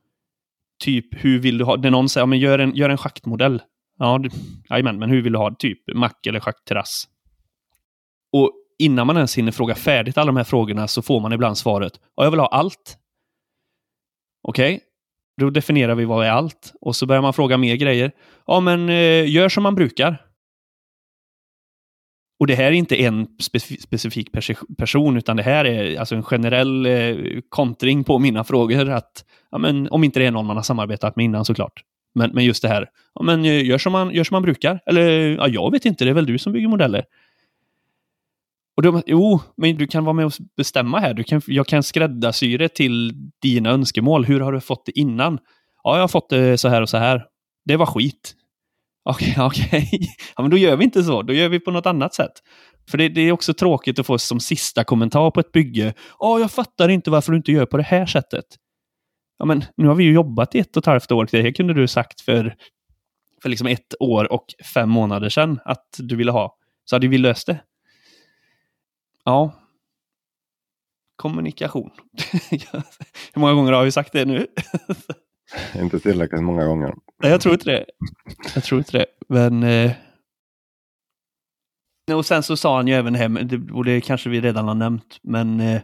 [0.84, 1.76] Typ, hur vill du ha?
[1.76, 3.62] När någon säger, ja, men gör en, gör en schaktmodell.
[3.98, 4.20] Ja,
[4.70, 5.56] jajamän, men hur vill du ha det?
[5.58, 7.08] Typ mack eller schaktterrass.
[8.32, 11.58] Och innan man ens hinner fråga färdigt alla de här frågorna så får man ibland
[11.58, 12.98] svaret, ja, jag vill ha allt.
[14.42, 14.87] Okej, okay
[15.38, 16.72] då definierar vi vad är allt.
[16.80, 18.12] Och så börjar man fråga mer grejer.
[18.46, 20.24] Ja, men eh, gör som man brukar.
[22.40, 23.26] Och det här är inte en
[23.80, 24.28] specifik
[24.78, 27.16] person, utan det här är alltså en generell eh,
[27.48, 28.90] kontring på mina frågor.
[28.90, 31.82] Att, ja, men, om inte det är någon man har samarbetat med innan såklart.
[32.14, 34.80] Men, men just det här, ja, men, eh, gör, som man, gör som man brukar.
[34.86, 37.04] Eller ja, jag vet inte, det är väl du som bygger modeller.
[38.78, 41.14] Och de, jo, men du kan vara med och bestämma här.
[41.14, 44.24] Du kan, jag kan skräddarsy det till dina önskemål.
[44.24, 45.38] Hur har du fått det innan?
[45.82, 47.24] Ja, jag har fått det så här och så här.
[47.64, 48.34] Det var skit.
[49.04, 49.66] Okej, okay, okej.
[49.66, 50.08] Okay.
[50.36, 51.22] Ja, men då gör vi inte så.
[51.22, 52.32] Då gör vi på något annat sätt.
[52.90, 55.94] För det, det, är också tråkigt att få som sista kommentar på ett bygge.
[56.18, 58.44] Ja, jag fattar inte varför du inte gör på det här sättet.
[59.38, 61.28] Ja, men nu har vi ju jobbat i ett och ett halvt år.
[61.30, 62.54] Det här kunde du sagt för,
[63.42, 66.56] för liksom ett år och fem månader sedan att du ville ha.
[66.84, 67.60] Så hade vi löst det.
[69.28, 69.52] Ja.
[71.16, 71.90] Kommunikation.
[73.34, 74.46] Hur många gånger har vi sagt det nu?
[75.74, 76.94] inte tillräckligt många gånger.
[77.22, 77.86] Nej, jag tror inte det.
[78.54, 79.06] Jag tror inte det.
[79.28, 79.62] Men...
[79.62, 79.92] Eh...
[82.12, 83.36] Och sen så sa han ju även hem,
[83.72, 85.80] och det kanske vi redan har nämnt, men eh,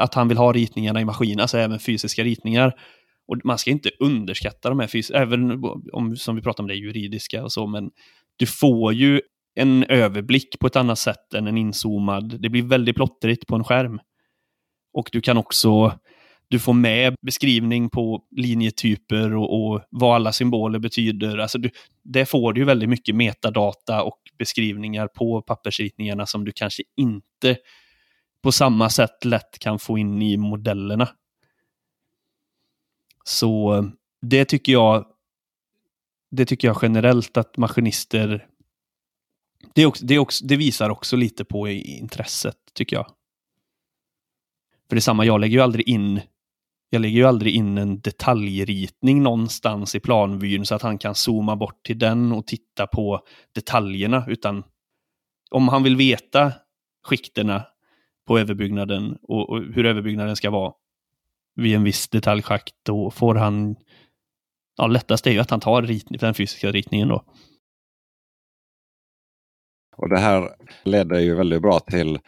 [0.00, 2.72] att han vill ha ritningarna i maskin, alltså även fysiska ritningar.
[3.28, 6.74] Och man ska inte underskatta de här fysiska, även om, som vi pratar om det
[6.74, 7.90] juridiska och så, men
[8.36, 9.20] du får ju
[9.54, 12.40] en överblick på ett annat sätt än en inzoomad.
[12.40, 14.00] Det blir väldigt plottrigt på en skärm.
[14.92, 15.98] Och du kan också
[16.48, 21.38] du får med beskrivning på linjetyper och, och vad alla symboler betyder.
[21.38, 21.70] Alltså du,
[22.02, 27.56] det får du väldigt mycket metadata och beskrivningar på pappersritningarna som du kanske inte
[28.42, 31.08] på samma sätt lätt kan få in i modellerna.
[33.24, 33.84] Så eh,
[34.22, 35.06] det tycker jag
[36.30, 38.46] det tycker jag generellt att maskinister
[39.74, 43.06] det, också, det, också, det visar också lite på intresset, tycker jag.
[44.88, 46.20] För det är samma, jag lägger ju aldrig in
[46.94, 51.56] jag lägger ju aldrig in en detaljritning någonstans i planvyn så att han kan zooma
[51.56, 53.20] bort till den och titta på
[53.54, 54.62] detaljerna, utan
[55.50, 56.52] om han vill veta
[57.04, 57.64] skikterna
[58.26, 60.72] på överbyggnaden och, och hur överbyggnaden ska vara
[61.54, 63.76] vid en viss detaljschakt, då får han...
[64.76, 67.24] Ja, lättast är ju att han tar rit, den fysiska ritningen då.
[69.96, 70.50] Och Det här
[70.84, 72.18] leder ju väldigt bra till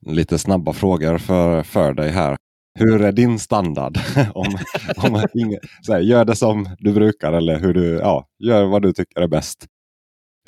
[0.00, 2.36] lite snabba frågor för, för dig här.
[2.78, 3.98] Hur är din standard?
[4.34, 4.58] om,
[4.96, 5.58] om inga,
[5.88, 9.28] här, gör det som du brukar eller hur du, ja, gör vad du tycker är
[9.28, 9.66] bäst.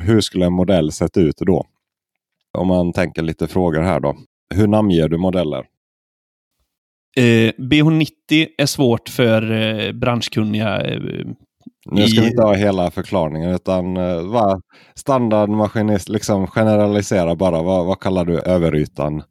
[0.03, 1.65] Hur skulle en modell sett ut då?
[2.59, 4.17] Om man tänker lite frågor här då.
[4.55, 5.65] Hur namnger du modeller?
[7.17, 10.81] Eh, BH90 är svårt för eh, branschkunniga.
[10.81, 11.27] Eh,
[11.91, 14.61] nu ska i- vi inte ha hela förklaringen utan uh, va,
[14.95, 17.63] standardmaskinist, liksom generalisera bara.
[17.63, 19.23] Vad, vad kallar du överytan?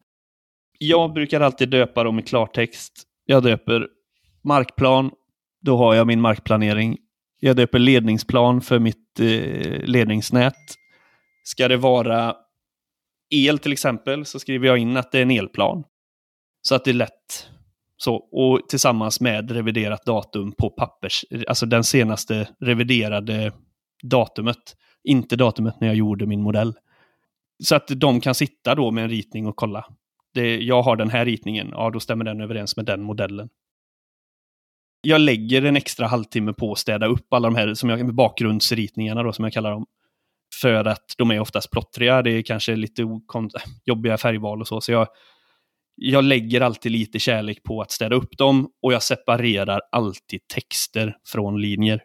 [0.79, 2.93] Jag brukar alltid döpa dem i klartext.
[3.25, 3.87] Jag döper
[4.43, 5.11] markplan,
[5.61, 6.97] då har jag min markplanering.
[7.39, 10.53] Jag döper ledningsplan för mitt eh, ledningsnät.
[11.43, 12.35] Ska det vara
[13.29, 15.83] el till exempel så skriver jag in att det är en elplan.
[16.61, 17.49] Så att det är lätt.
[17.97, 23.51] Så, och tillsammans med reviderat datum på pappers, alltså den senaste reviderade
[24.03, 24.75] datumet.
[25.03, 26.73] Inte datumet när jag gjorde min modell.
[27.63, 29.85] Så att de kan sitta då med en ritning och kolla.
[30.33, 33.49] Det, jag har den här ritningen, ja då stämmer den överens med den modellen.
[35.01, 39.23] Jag lägger en extra halvtimme på att städa upp alla de här som jag, bakgrundsritningarna
[39.23, 39.85] då, som jag kallar dem.
[40.61, 43.03] För att de är oftast plottriga, det är kanske lite
[43.85, 44.81] jobbiga färgval och så.
[44.81, 45.07] Så jag,
[45.99, 51.17] jag lägger alltid lite kärlek på att städa upp dem och jag separerar alltid texter
[51.27, 52.03] från linjer.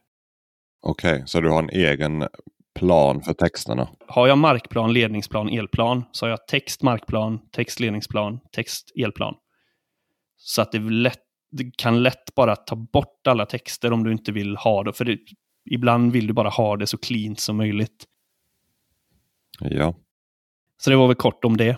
[0.83, 2.29] Okej, så du har en egen
[2.75, 3.89] plan för texterna.
[4.09, 9.35] Har jag markplan, ledningsplan, elplan så har jag text, markplan, text, ledningsplan, text, elplan.
[10.37, 14.33] Så att det, lätt, det kan lätt bara ta bort alla texter om du inte
[14.33, 14.93] vill ha det.
[14.93, 15.19] För det,
[15.71, 18.05] ibland vill du bara ha det så cleant som möjligt.
[19.61, 19.95] Ja.
[20.77, 21.77] Så det var väl kort om det.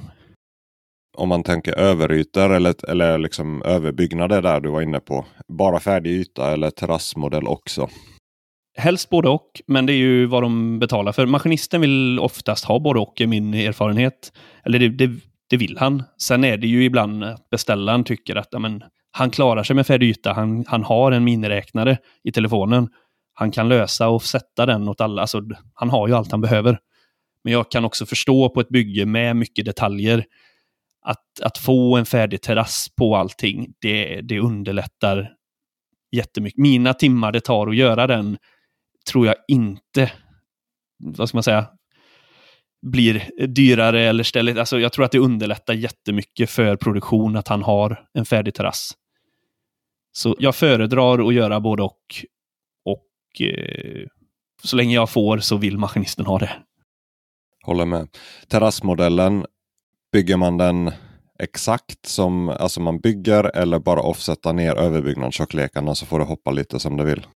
[1.14, 5.24] Om man tänker överytor eller, eller liksom överbyggnader där du var inne på.
[5.48, 7.88] Bara färdig yta eller terrassmodell också.
[8.76, 11.26] Helst både och, men det är ju vad de betalar för.
[11.26, 14.32] Maskinisten vill oftast ha både och, är min erfarenhet.
[14.64, 15.10] Eller det, det,
[15.50, 16.02] det vill han.
[16.18, 20.08] Sen är det ju ibland att beställaren tycker att amen, han klarar sig med färdig
[20.08, 20.32] yta.
[20.32, 22.88] Han, han har en miniräknare i telefonen.
[23.34, 25.20] Han kan lösa och sätta den åt alla.
[25.20, 25.42] Alltså,
[25.74, 26.78] han har ju allt han behöver.
[27.44, 30.24] Men jag kan också förstå på ett bygge med mycket detaljer
[31.04, 35.32] att, att få en färdig terrass på allting, det, det underlättar
[36.16, 36.58] jättemycket.
[36.58, 38.38] Mina timmar det tar att göra den
[39.10, 40.12] tror jag inte,
[40.98, 41.66] vad ska man säga,
[42.86, 44.58] blir dyrare eller stället.
[44.58, 48.92] Alltså jag tror att det underlättar jättemycket för produktion att han har en färdig terrass.
[50.12, 52.00] Så jag föredrar att göra både och.
[52.84, 54.06] Och eh,
[54.62, 56.56] så länge jag får så vill maskinisten ha det.
[57.64, 58.08] Håller med.
[58.48, 59.46] Terrassmodellen,
[60.14, 60.90] bygger man den
[61.38, 66.80] exakt som alltså man bygger eller bara offsätta ner överbyggnadstjockleken så får det hoppa lite
[66.80, 67.26] som det vill?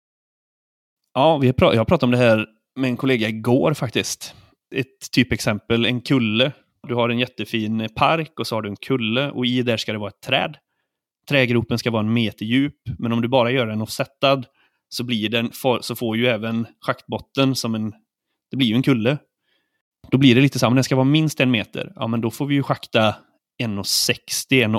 [1.14, 2.46] Ja, vi har jag pratade om det här
[2.76, 4.34] med en kollega igår faktiskt.
[4.74, 6.52] Ett typexempel, en kulle.
[6.88, 9.92] Du har en jättefin park och så har du en kulle och i där ska
[9.92, 10.56] det vara ett träd.
[11.28, 14.46] Trägropen ska vara en meter djup, men om du bara gör den offsettad
[14.88, 15.50] så, blir den,
[15.80, 17.92] så får ju även schaktbotten som en...
[18.50, 19.18] Det blir ju en kulle.
[20.10, 21.92] Då blir det lite så, om den ska vara minst en meter.
[21.96, 23.16] Ja, men då får vi ju schakta
[23.62, 24.78] 1,60,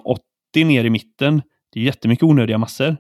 [0.54, 1.42] 1,80 ner i mitten.
[1.72, 2.98] Det är jättemycket onödiga massor.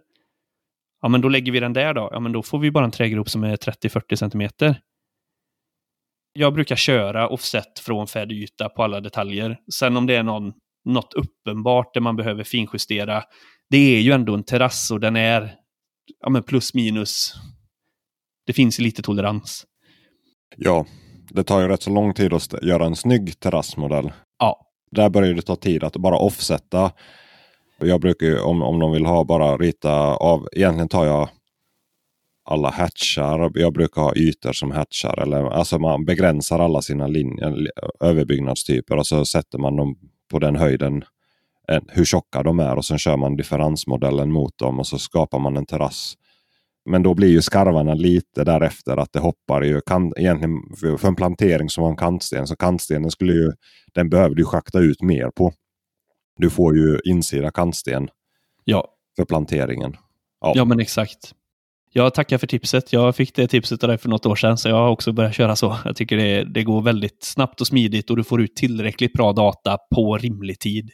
[1.01, 2.09] Ja, men då lägger vi den där då.
[2.11, 4.79] Ja, men då får vi bara en trägrop som är 30-40 centimeter.
[6.33, 9.57] Jag brukar köra offset från färdyta på alla detaljer.
[9.73, 10.53] Sen om det är någon,
[10.85, 13.23] något uppenbart där man behöver finjustera.
[13.69, 15.55] Det är ju ändå en terrass och den är
[16.19, 17.33] ja, men plus minus.
[18.45, 19.65] Det finns lite tolerans.
[20.57, 20.85] Ja,
[21.29, 24.11] det tar ju rätt så lång tid att göra en snygg terrassmodell.
[24.39, 24.65] Ja.
[24.91, 26.91] Där börjar det ta tid att bara offsätta.
[27.79, 30.47] Jag brukar ju, om, om de vill ha, bara rita av.
[30.51, 31.29] Egentligen tar jag
[32.45, 33.51] alla hatchar.
[33.53, 35.19] Jag brukar ha ytor som hatchar.
[35.21, 37.67] Eller, alltså man begränsar alla sina linjer,
[37.99, 39.97] överbyggnadstyper och så sätter man dem
[40.31, 41.03] på den höjden
[41.87, 45.57] hur tjocka de är och sen kör man differensmodellen mot dem och så skapar man
[45.57, 46.13] en terrass.
[46.89, 51.15] Men då blir ju skarvarna lite därefter att det hoppar ju kan, egentligen för en
[51.15, 53.51] plantering som har en kantsten så kantstenen skulle ju
[53.93, 55.53] den behöver du schakta ut mer på.
[56.37, 58.09] Du får ju insida kantsten
[58.63, 59.97] Ja, för planteringen.
[60.41, 60.53] Ja.
[60.55, 61.33] ja men exakt.
[61.93, 62.93] Jag tackar för tipset.
[62.93, 65.35] Jag fick det tipset av dig för något år sedan, så jag har också börjat
[65.35, 65.77] köra så.
[65.85, 69.33] Jag tycker det, det går väldigt snabbt och smidigt och du får ut tillräckligt bra
[69.33, 70.89] data på rimlig tid.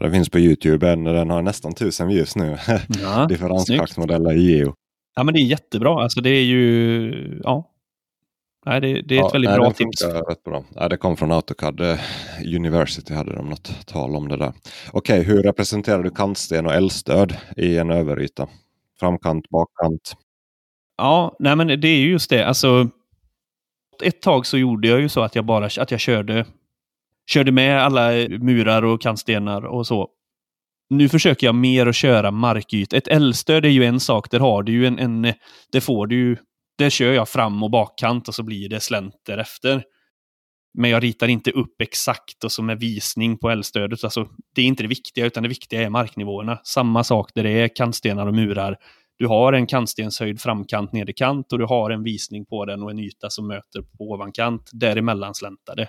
[0.00, 2.56] Det finns på Youtube, en- den har nästan tusen views nu.
[3.02, 4.74] Ja, Differensschaktmodeller i geo.
[5.16, 6.02] Ja, men det är jättebra.
[6.02, 7.72] Alltså det är ju, ja.
[8.66, 10.04] Nej, det, det är ett Ja, väldigt nej, bra tips.
[10.28, 10.64] Rätt bra.
[10.70, 11.98] Nej, det kom från AutoCAD eh,
[12.56, 14.52] University hade de något tal om det där.
[14.92, 18.48] Okej, hur representerar du kantsten och eldstöd i en överyta?
[19.00, 20.14] Framkant, bakkant?
[20.96, 22.46] Ja, nej men det är ju just det.
[22.46, 22.88] Alltså,
[24.02, 26.44] ett tag så gjorde jag ju så att jag bara att jag körde,
[27.30, 30.08] körde med alla murar och kantstenar och så.
[30.90, 32.92] Nu försöker jag mer att köra markyt.
[32.92, 34.30] Ett L-stöd är ju en sak.
[34.30, 35.32] Där har du ju en, en
[35.72, 36.36] det får du ju,
[36.78, 39.84] där kör jag fram och bakkant och så blir det slänt därefter.
[40.78, 44.04] Men jag ritar inte upp exakt och så med visning på eldstödet.
[44.04, 46.60] Alltså, det är inte det viktiga, utan det viktiga är marknivåerna.
[46.64, 48.76] Samma sak där det är kantstenar och murar.
[49.18, 52.98] Du har en kantstenshöjd framkant, nederkant och du har en visning på den och en
[52.98, 54.70] yta som möter på ovankant.
[54.72, 55.88] Däremellan släntade.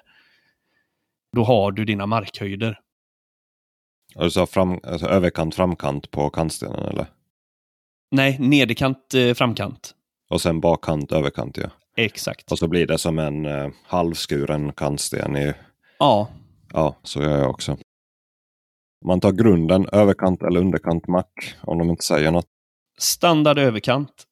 [1.38, 2.80] Då har du dina markhöjder.
[4.16, 7.06] Du sa fram, alltså överkant, framkant på kantstenen eller?
[8.12, 9.96] Nej, nederkant, eh, framkant.
[10.30, 11.70] Och sen bakkant, överkant ja.
[11.96, 12.52] Exakt.
[12.52, 15.54] Och så blir det som en eh, halvskuren kantsten i...
[16.00, 16.30] Ja,
[16.74, 17.78] Ja, så gör jag också.
[19.06, 22.48] Man tar grunden, överkant eller underkant mack, om de inte säger något.
[22.98, 24.24] standard överkant.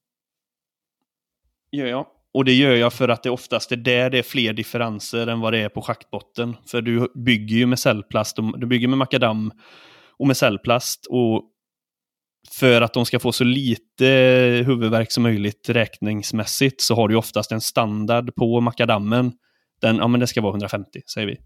[1.71, 2.05] Gör jag.
[2.35, 5.39] Och det gör jag för att det oftast är där det är fler differenser än
[5.39, 6.55] vad det är på schaktbotten.
[6.67, 9.51] För du bygger ju med cellplast, och, du bygger med makadam
[10.17, 11.05] och med cellplast.
[11.09, 11.43] Och
[12.51, 14.05] för att de ska få så lite
[14.65, 19.31] huvudvärk som möjligt räkningsmässigt så har du oftast en standard på makadammen.
[19.81, 21.37] Den, ja men det ska vara 150, säger vi.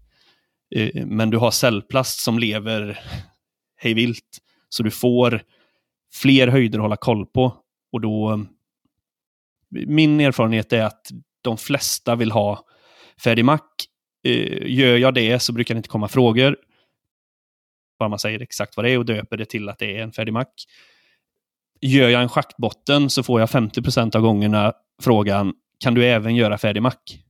[0.80, 3.00] Eh, men du har cellplast som lever
[3.76, 4.38] hej vilt.
[4.68, 5.42] Så du får
[6.12, 7.56] fler höjder att hålla koll på.
[7.92, 8.46] Och då...
[9.70, 11.06] Min erfarenhet är att
[11.42, 12.64] de flesta vill ha
[13.24, 13.86] färdig mack.
[14.24, 16.56] Eh, Gör jag det så brukar det inte komma frågor.
[17.98, 20.12] Bara man säger exakt vad det är och döper det till att det är en
[20.12, 20.52] färdig mack.
[21.80, 24.72] Gör jag en schaktbotten så får jag 50% av gångerna
[25.02, 27.24] frågan kan du även göra färdig mack?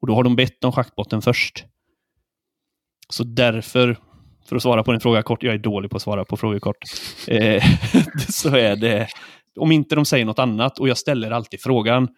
[0.00, 1.64] Och då har de bett om schaktbotten först.
[3.08, 3.96] Så därför,
[4.48, 6.58] för att svara på din fråga kort, jag är dålig på att svara på frågor
[6.58, 6.84] kort,
[7.28, 7.64] eh,
[8.28, 9.08] så är det,
[9.58, 12.08] om inte de säger något annat, och jag ställer alltid frågan,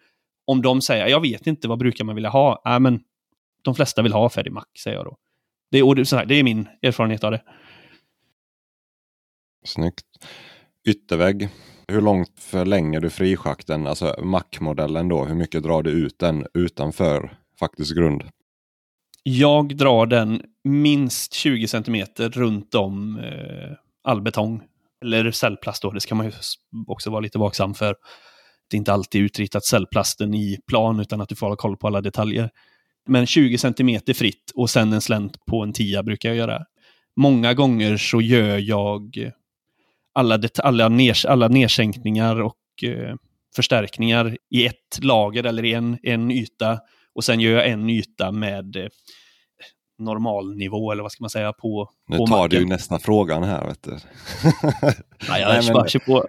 [0.45, 2.61] om de säger, jag vet inte, vad brukar man vilja ha?
[2.65, 2.99] Nej, men
[3.61, 5.17] de flesta vill ha färdig mack, säger jag då.
[5.71, 7.41] Det, så här, det är min erfarenhet av det.
[9.65, 10.05] Snyggt.
[10.87, 11.49] Yttervägg.
[11.87, 15.25] Hur långt förlänger du frischakten, alltså mackmodellen då?
[15.25, 18.23] Hur mycket drar du ut den utanför faktisk grund?
[19.23, 24.61] Jag drar den minst 20 cm runt om eh, all betong.
[25.01, 26.31] Eller cellplast då, det ska man ju
[26.87, 27.95] också vara lite vaksam för.
[28.69, 31.87] Det är inte alltid utritat cellplasten i plan utan att du får ha koll på
[31.87, 32.49] alla detaljer.
[33.07, 36.61] Men 20 cm fritt och sen en slänt på en tia brukar jag göra.
[37.15, 39.31] Många gånger så gör jag
[40.13, 43.15] alla, alla, ners, alla nedsänkningar och eh,
[43.55, 46.79] förstärkningar i ett lager eller i en, en yta.
[47.15, 48.87] Och sen gör jag en yta med eh,
[49.99, 52.59] normalnivå, eller vad ska man säga, på Nu på tar marken.
[52.59, 53.67] du nästa frågan här.
[53.67, 53.91] Vet du.
[55.29, 56.25] Nej, jag Nej, men- på.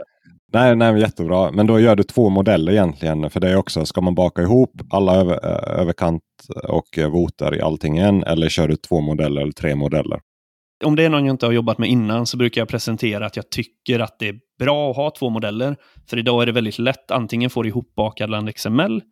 [0.53, 1.51] nej, nej, jättebra.
[1.53, 3.31] Men då gör du två modeller egentligen.
[3.31, 6.23] För det är också, ska man baka ihop alla över, eh, överkant
[6.69, 8.25] och eh, votar i allting igen?
[8.25, 10.21] Eller kör du två modeller eller tre modeller?
[10.85, 13.37] Om det är någon jag inte har jobbat med innan så brukar jag presentera att
[13.37, 15.77] jag tycker att det är bra att ha två modeller.
[16.11, 17.11] För idag är det väldigt lätt.
[17.11, 19.03] Antingen får du ihopbakad XML.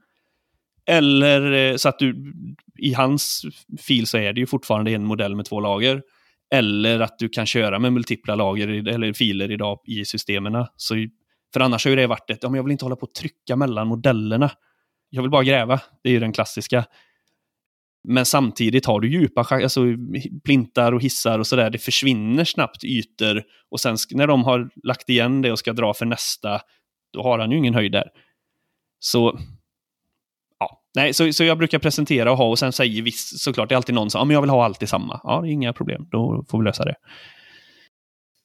[0.87, 2.35] Eller eh, så att du
[2.79, 3.43] i hans
[3.81, 6.03] fil så är det ju fortfarande en modell med två lager.
[6.55, 10.67] Eller att du kan köra med multipla lager eller filer idag i systemen.
[10.77, 10.95] Så,
[11.53, 13.15] för annars har ju det varit ett, ja, men jag vill inte hålla på att
[13.15, 14.51] trycka mellan modellerna.
[15.11, 15.81] Jag vill bara gräva.
[16.03, 16.85] Det är ju den klassiska.
[18.09, 19.81] Men samtidigt har du djupa alltså,
[20.45, 21.71] plintar och hissar och sådär.
[21.71, 25.95] Det försvinner snabbt ytor och sen när de har lagt igen det och ska dra
[25.95, 26.61] för nästa,
[27.13, 28.09] då har han ju ingen höjd där.
[28.99, 29.39] Så.
[30.95, 33.77] Nej, så, så jag brukar presentera och ha och sen säger viss, såklart, det är
[33.77, 35.21] alltid någon som ja, men jag vill ha allt i samma.
[35.23, 36.95] Ja, det är inga problem, då får vi lösa det.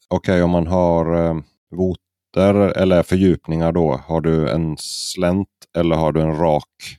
[0.08, 1.36] Okej, om man har eh,
[1.72, 4.02] voter eller fördjupningar då.
[4.08, 5.48] Har du en slänt
[5.78, 6.98] eller har du en rak,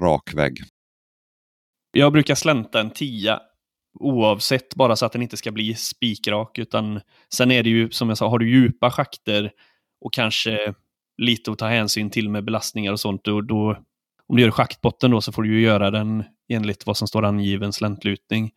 [0.00, 0.58] rak vägg?
[1.92, 3.40] Jag brukar slänta en tia
[4.00, 6.58] oavsett, bara så att den inte ska bli spikrak.
[6.58, 7.00] Utan
[7.34, 9.52] sen är det ju, som jag sa, har du djupa schakter
[10.00, 10.74] och kanske
[11.22, 13.78] lite att ta hänsyn till med belastningar och sånt, då, då
[14.28, 17.24] om du gör schaktbotten då så får du ju göra den enligt vad som står
[17.24, 18.52] angiven släntlutning.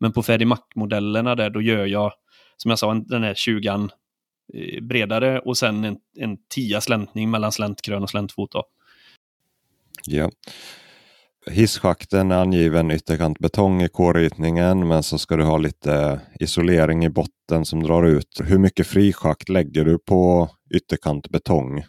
[0.00, 2.12] Men på Ferdi Mac-modellerna där, då gör jag,
[2.56, 3.68] som jag sa, den här 20
[4.54, 8.52] eh, bredare och sen en, en tia släntning mellan släntkrön och släntfot.
[8.52, 8.64] Då.
[10.06, 10.30] Ja.
[11.50, 17.08] Hisschakten är angiven ytterkant betong i kårritningen men så ska du ha lite isolering i
[17.08, 18.40] botten som drar ut.
[18.44, 21.84] Hur mycket frischakt lägger du på ytterkant betong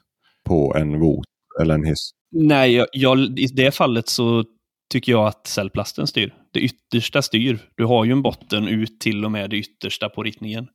[0.46, 1.28] på en vot
[1.62, 2.12] eller en hiss?
[2.32, 4.44] Nej, jag, jag, i det fallet så
[4.92, 6.34] tycker jag att cellplasten styr.
[6.54, 7.60] Det yttersta styr.
[7.76, 10.68] Du har ju en botten ut till och med det yttersta på ritningen.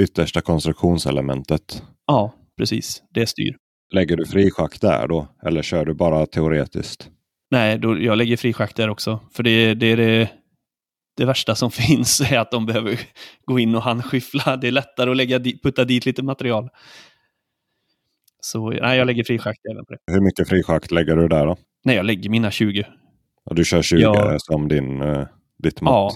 [0.00, 1.82] Yttersta konstruktionselementet.
[2.06, 3.02] Ja, precis.
[3.10, 3.56] Det styr.
[3.92, 5.28] Lägger du frischakt där då?
[5.46, 7.10] Eller kör du bara teoretiskt?
[7.50, 9.20] Nej, då, jag lägger frischakt där också.
[9.32, 10.28] För det, det är det,
[11.16, 13.00] det värsta som finns är att de behöver
[13.44, 14.56] gå in och handskyffla.
[14.56, 16.68] Det är lättare att lägga, putta dit lite material.
[18.44, 20.12] Så nej, jag lägger frischakt även på det.
[20.12, 21.56] Hur mycket frischakt lägger du där då?
[21.84, 22.86] Nej, jag lägger mina 20.
[23.44, 24.36] Och du kör 20 Ja.
[24.38, 25.26] som din, eh,
[25.62, 25.92] ditt mått?
[25.92, 26.10] Ja.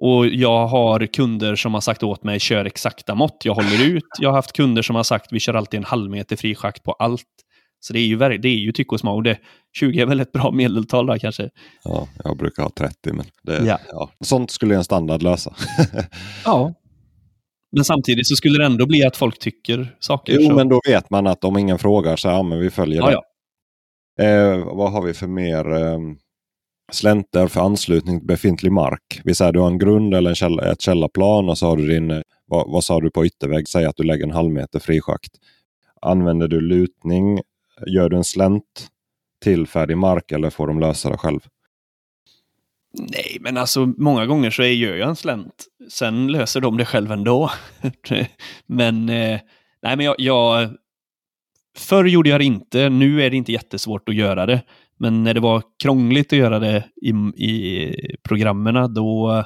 [0.00, 3.42] Och jag har kunder som har sagt åt mig kör exakta mått.
[3.44, 4.04] Jag håller ut.
[4.18, 6.82] Jag har haft kunder som har sagt vi kör alltid en halv meter fri schakt
[6.82, 7.24] på allt.
[7.80, 9.14] Så det är ju, det är ju tycke och smak.
[9.16, 9.38] Och det,
[9.78, 11.50] 20 är väl ett bra medeltal där kanske.
[11.84, 13.78] Ja, jag brukar ha 30 men det, Ja.
[13.92, 14.10] ja.
[14.24, 15.54] sånt skulle en standard lösa.
[16.44, 16.74] Ja.
[17.76, 20.32] Men samtidigt så skulle det ändå bli att folk tycker saker.
[20.40, 20.54] jo så.
[20.54, 23.12] men då vet man att om ingen frågar så ja, men vi följer ja, det.
[23.12, 23.22] ja.
[24.24, 25.72] Eh, vad har vi för mer?
[25.72, 25.98] Eh,
[26.92, 29.20] slänter för anslutning till befintlig mark.
[29.24, 31.86] Vi säger du har en grund eller en källa, ett källarplan och så har du
[31.86, 33.68] din, eh, vad, vad sa du på yttervägg?
[33.68, 35.30] Säg att du lägger en halv meter frischakt.
[36.02, 37.40] Använder du lutning?
[37.86, 38.88] Gör du en slänt
[39.42, 41.40] till färdig mark eller får de lösa det själv?
[42.98, 45.66] Nej, men alltså många gånger så gör jag en slänt.
[45.90, 47.50] Sen löser de det själv ändå.
[48.66, 49.40] men eh,
[49.82, 50.70] nej, men jag, jag...
[51.76, 52.88] Förr gjorde jag det inte.
[52.88, 54.62] Nu är det inte jättesvårt att göra det.
[54.98, 57.10] Men när det var krångligt att göra det i,
[57.44, 57.92] i
[58.22, 59.44] programmen, då,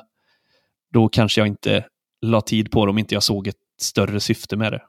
[0.93, 1.87] då kanske jag inte
[2.21, 4.83] la tid på det om inte jag såg ett större syfte med det.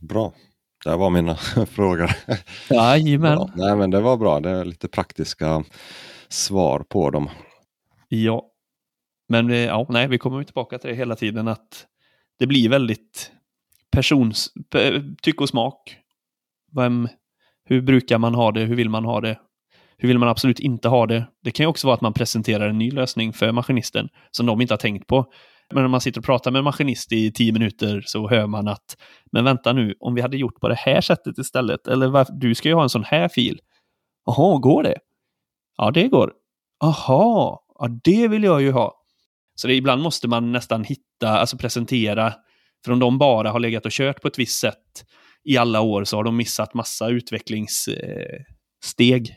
[0.00, 0.34] Bra.
[0.84, 1.34] Det var mina
[1.70, 2.10] frågor.
[2.70, 3.32] Jajamän.
[3.38, 4.40] Ja, nej, men det var bra.
[4.40, 5.64] Det är lite praktiska
[6.28, 7.30] svar på dem.
[8.08, 8.42] Ja.
[9.28, 11.86] Men eh, ja, nej, vi kommer tillbaka till det hela tiden att
[12.38, 13.30] det blir väldigt
[13.92, 15.96] persons, pe- tycke och smak.
[16.76, 17.08] Vem,
[17.64, 18.60] hur brukar man ha det?
[18.60, 19.38] Hur vill man ha det?
[19.96, 21.26] Hur vill man absolut inte ha det?
[21.42, 24.60] Det kan ju också vara att man presenterar en ny lösning för maskinisten som de
[24.60, 25.26] inte har tänkt på.
[25.74, 28.68] Men när man sitter och pratar med en maskinist i tio minuter så hör man
[28.68, 28.96] att
[29.32, 32.54] men vänta nu, om vi hade gjort på det här sättet istället, eller varför, du
[32.54, 33.60] ska ju ha en sån här fil.
[34.26, 34.98] Jaha, går det?
[35.76, 36.32] Ja, det går.
[36.84, 38.94] Aha, ja det vill jag ju ha.
[39.54, 42.34] Så det, ibland måste man nästan hitta, alltså presentera,
[42.84, 45.04] för om de bara har legat och kört på ett visst sätt
[45.44, 49.36] i alla år så har de missat massa utvecklingssteg.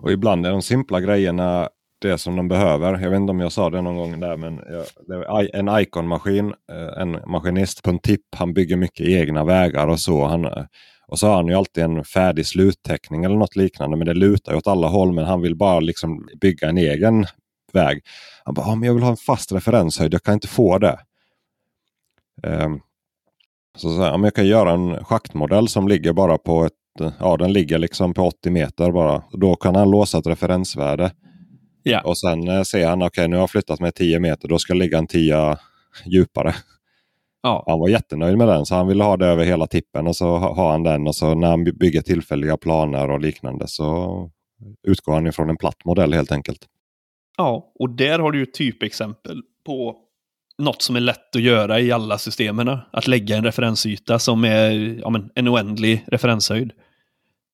[0.00, 1.68] Och ibland är de simpla grejerna
[2.08, 2.98] det som de behöver.
[2.98, 4.60] Jag vet inte om jag sa det någon gång där men
[5.08, 10.00] jag, en Icon-maskin, eh, en maskinist på en tipp, han bygger mycket egna vägar och
[10.00, 10.24] så.
[10.24, 10.64] Han, eh,
[11.06, 14.52] och så har han ju alltid en färdig slutteckning eller något liknande men det lutar
[14.52, 17.26] ju åt alla håll men han vill bara liksom bygga en egen
[17.72, 18.02] väg.
[18.44, 20.98] Han bara, ah, men jag vill ha en fast referenshöjd, jag kan inte få det.
[22.42, 22.80] Ehm,
[23.76, 26.72] så sa jag, "Ja, jag kan göra en schaktmodell som ligger bara på ett
[27.20, 29.22] Ja, den ligger liksom på 80 meter bara.
[29.32, 31.10] Då kan han låsa ett referensvärde.
[31.86, 32.00] Ja.
[32.04, 34.70] Och sen eh, ser han, okej nu har jag flyttat mig 10 meter, då ska
[34.72, 35.56] jag ligga en 10
[36.04, 36.54] djupare.
[37.42, 40.06] Ja, Han var jättenöjd med den, så han ville ha det över hela tippen.
[40.06, 43.20] Och så ha- har han den och så när han by- bygger tillfälliga planer och
[43.20, 44.30] liknande så
[44.88, 46.58] utgår han ifrån en platt modell helt enkelt.
[47.36, 49.96] ja, och där har du ju typexempel på
[50.58, 52.78] något som är lätt att göra i alla systemen.
[52.92, 54.70] Att lägga en referensyta som är
[55.00, 56.72] ja, men, en oändlig referenshöjd.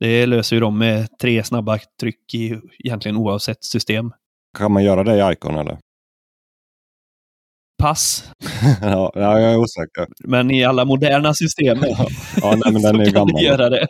[0.01, 4.12] Det löser ju de med tre snabba tryck i egentligen oavsett system.
[4.59, 5.78] Kan man göra det i Icon eller?
[7.78, 8.32] Pass,
[8.82, 10.06] ja, ja, jag är osäker.
[10.24, 11.78] men i alla moderna system
[12.43, 13.86] Ja, nej, men den så är kan du göra det.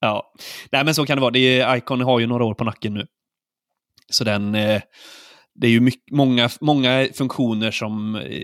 [0.00, 0.32] Ja,
[0.72, 1.30] nej men så kan det vara.
[1.30, 3.06] Det är, Icon har ju några år på nacken nu.
[4.12, 4.82] Så den, eh,
[5.54, 8.42] det är ju mycket, många, många funktioner som eh,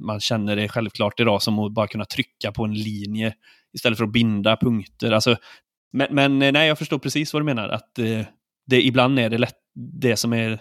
[0.00, 3.34] man känner är självklart idag, som att bara kunna trycka på en linje
[3.74, 5.12] istället för att binda punkter.
[5.12, 5.36] Alltså,
[5.92, 7.68] men, men eh, nej, jag förstår precis vad du menar.
[7.68, 8.26] Att eh,
[8.66, 9.58] det, ibland är det lätt,
[10.00, 10.60] det som är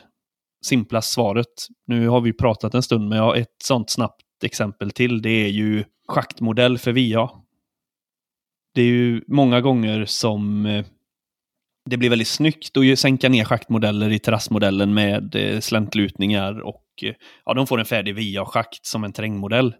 [0.65, 1.67] simpla svaret.
[1.87, 5.21] Nu har vi pratat en stund, men jag har ett sånt snabbt exempel till.
[5.21, 7.29] Det är ju schaktmodell för VA.
[8.73, 10.85] Det är ju många gånger som eh,
[11.89, 16.85] det blir väldigt snyggt att ju sänka ner schaktmodeller i terrassmodellen med eh, släntlutningar och
[17.01, 17.13] eh,
[17.45, 19.75] ja, de får en färdig VA-schakt som en terrängmodell.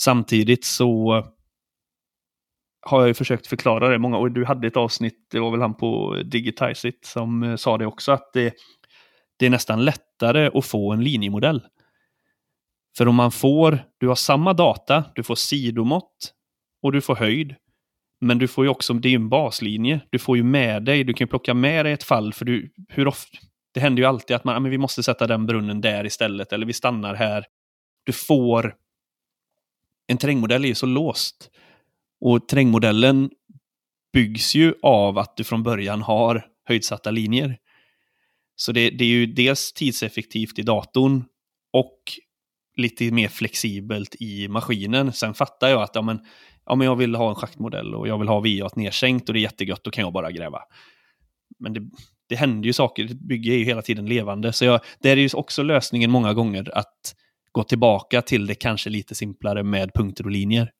[0.00, 1.24] Samtidigt så
[2.86, 5.60] har jag ju försökt förklara det många, och du hade ett avsnitt, det var väl
[5.60, 8.54] han på Digitize It som sa det också, att det,
[9.42, 11.62] det är nästan lättare att få en linjemodell.
[12.96, 16.34] För om man får, du har samma data, du får sidomått
[16.82, 17.54] och du får höjd.
[18.20, 21.04] Men du får ju också, det är ju en baslinje, du får ju med dig,
[21.04, 23.38] du kan ju plocka med dig ett fall, för du, hur ofta,
[23.74, 26.52] det händer ju alltid att man, ja, men vi måste sätta den brunnen där istället,
[26.52, 27.44] eller vi stannar här.
[28.04, 28.74] Du får,
[30.06, 31.50] en terrängmodell är ju så låst.
[32.20, 33.30] Och terrängmodellen
[34.12, 37.58] byggs ju av att du från början har höjdsatta linjer.
[38.62, 41.24] Så det, det är ju dels tidseffektivt i datorn
[41.72, 41.98] och
[42.76, 45.12] lite mer flexibelt i maskinen.
[45.12, 46.20] Sen fattar jag att ja, men,
[46.66, 49.40] ja, men jag vill ha en schaktmodell och jag vill ha VA nedsänkt och det
[49.40, 50.58] är jättegött, då kan jag bara gräva.
[51.58, 51.80] Men det,
[52.28, 54.52] det händer ju saker, bygget är ju hela tiden levande.
[54.52, 57.14] Så jag, det är ju också lösningen många gånger att
[57.52, 60.70] gå tillbaka till det kanske lite simplare med punkter och linjer.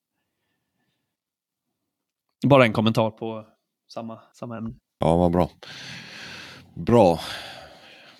[2.47, 3.45] Bara en kommentar på
[3.93, 4.73] samma, samma ämne.
[4.99, 5.49] Ja, vad bra.
[6.75, 7.19] Bra.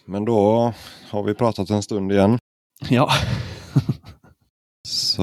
[0.05, 0.73] Men då
[1.11, 2.37] har vi pratat en stund igen.
[2.89, 3.09] Ja.
[4.87, 5.21] Så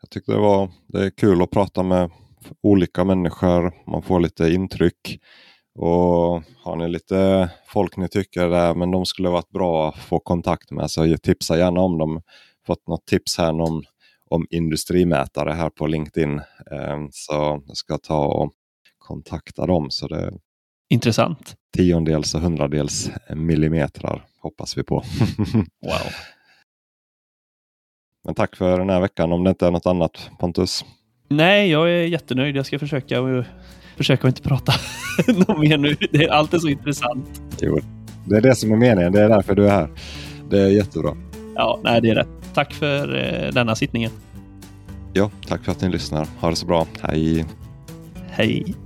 [0.00, 2.10] jag tyckte det var det är kul att prata med
[2.62, 3.72] olika människor.
[3.86, 5.20] Man får lite intryck.
[5.78, 10.18] Och har ni lite folk ni tycker där, men de skulle varit bra att få
[10.18, 12.22] kontakt med så tipsa gärna om dem.
[12.66, 13.82] Fått något tips här om,
[14.30, 16.40] om industrimätare här på LinkedIn.
[16.70, 18.52] Ehm, så jag ska ta och
[18.98, 19.90] kontakta dem.
[19.90, 20.32] Så det
[20.94, 21.54] Intressant.
[21.76, 25.04] tiondels och hundradels millimetrar hoppas vi på.
[25.82, 26.12] Wow.
[28.24, 30.84] Men tack för den här veckan om det inte är något annat Pontus.
[31.28, 32.56] Nej, jag är jättenöjd.
[32.56, 33.44] Jag ska försöka, och,
[33.96, 34.72] försöka inte prata
[35.28, 35.96] något mer nu.
[36.10, 37.42] Det är alltid så intressant.
[37.60, 37.80] Jo,
[38.28, 39.12] det är det som är meningen.
[39.12, 39.88] Det är därför du är här.
[40.50, 41.16] Det är jättebra.
[41.54, 42.54] Ja, nej, det är rätt.
[42.54, 44.10] Tack för eh, denna sittningen.
[45.12, 46.28] Ja, tack för att ni lyssnar.
[46.40, 46.86] Ha det så bra.
[47.02, 47.44] Hej!
[48.30, 48.83] Hej!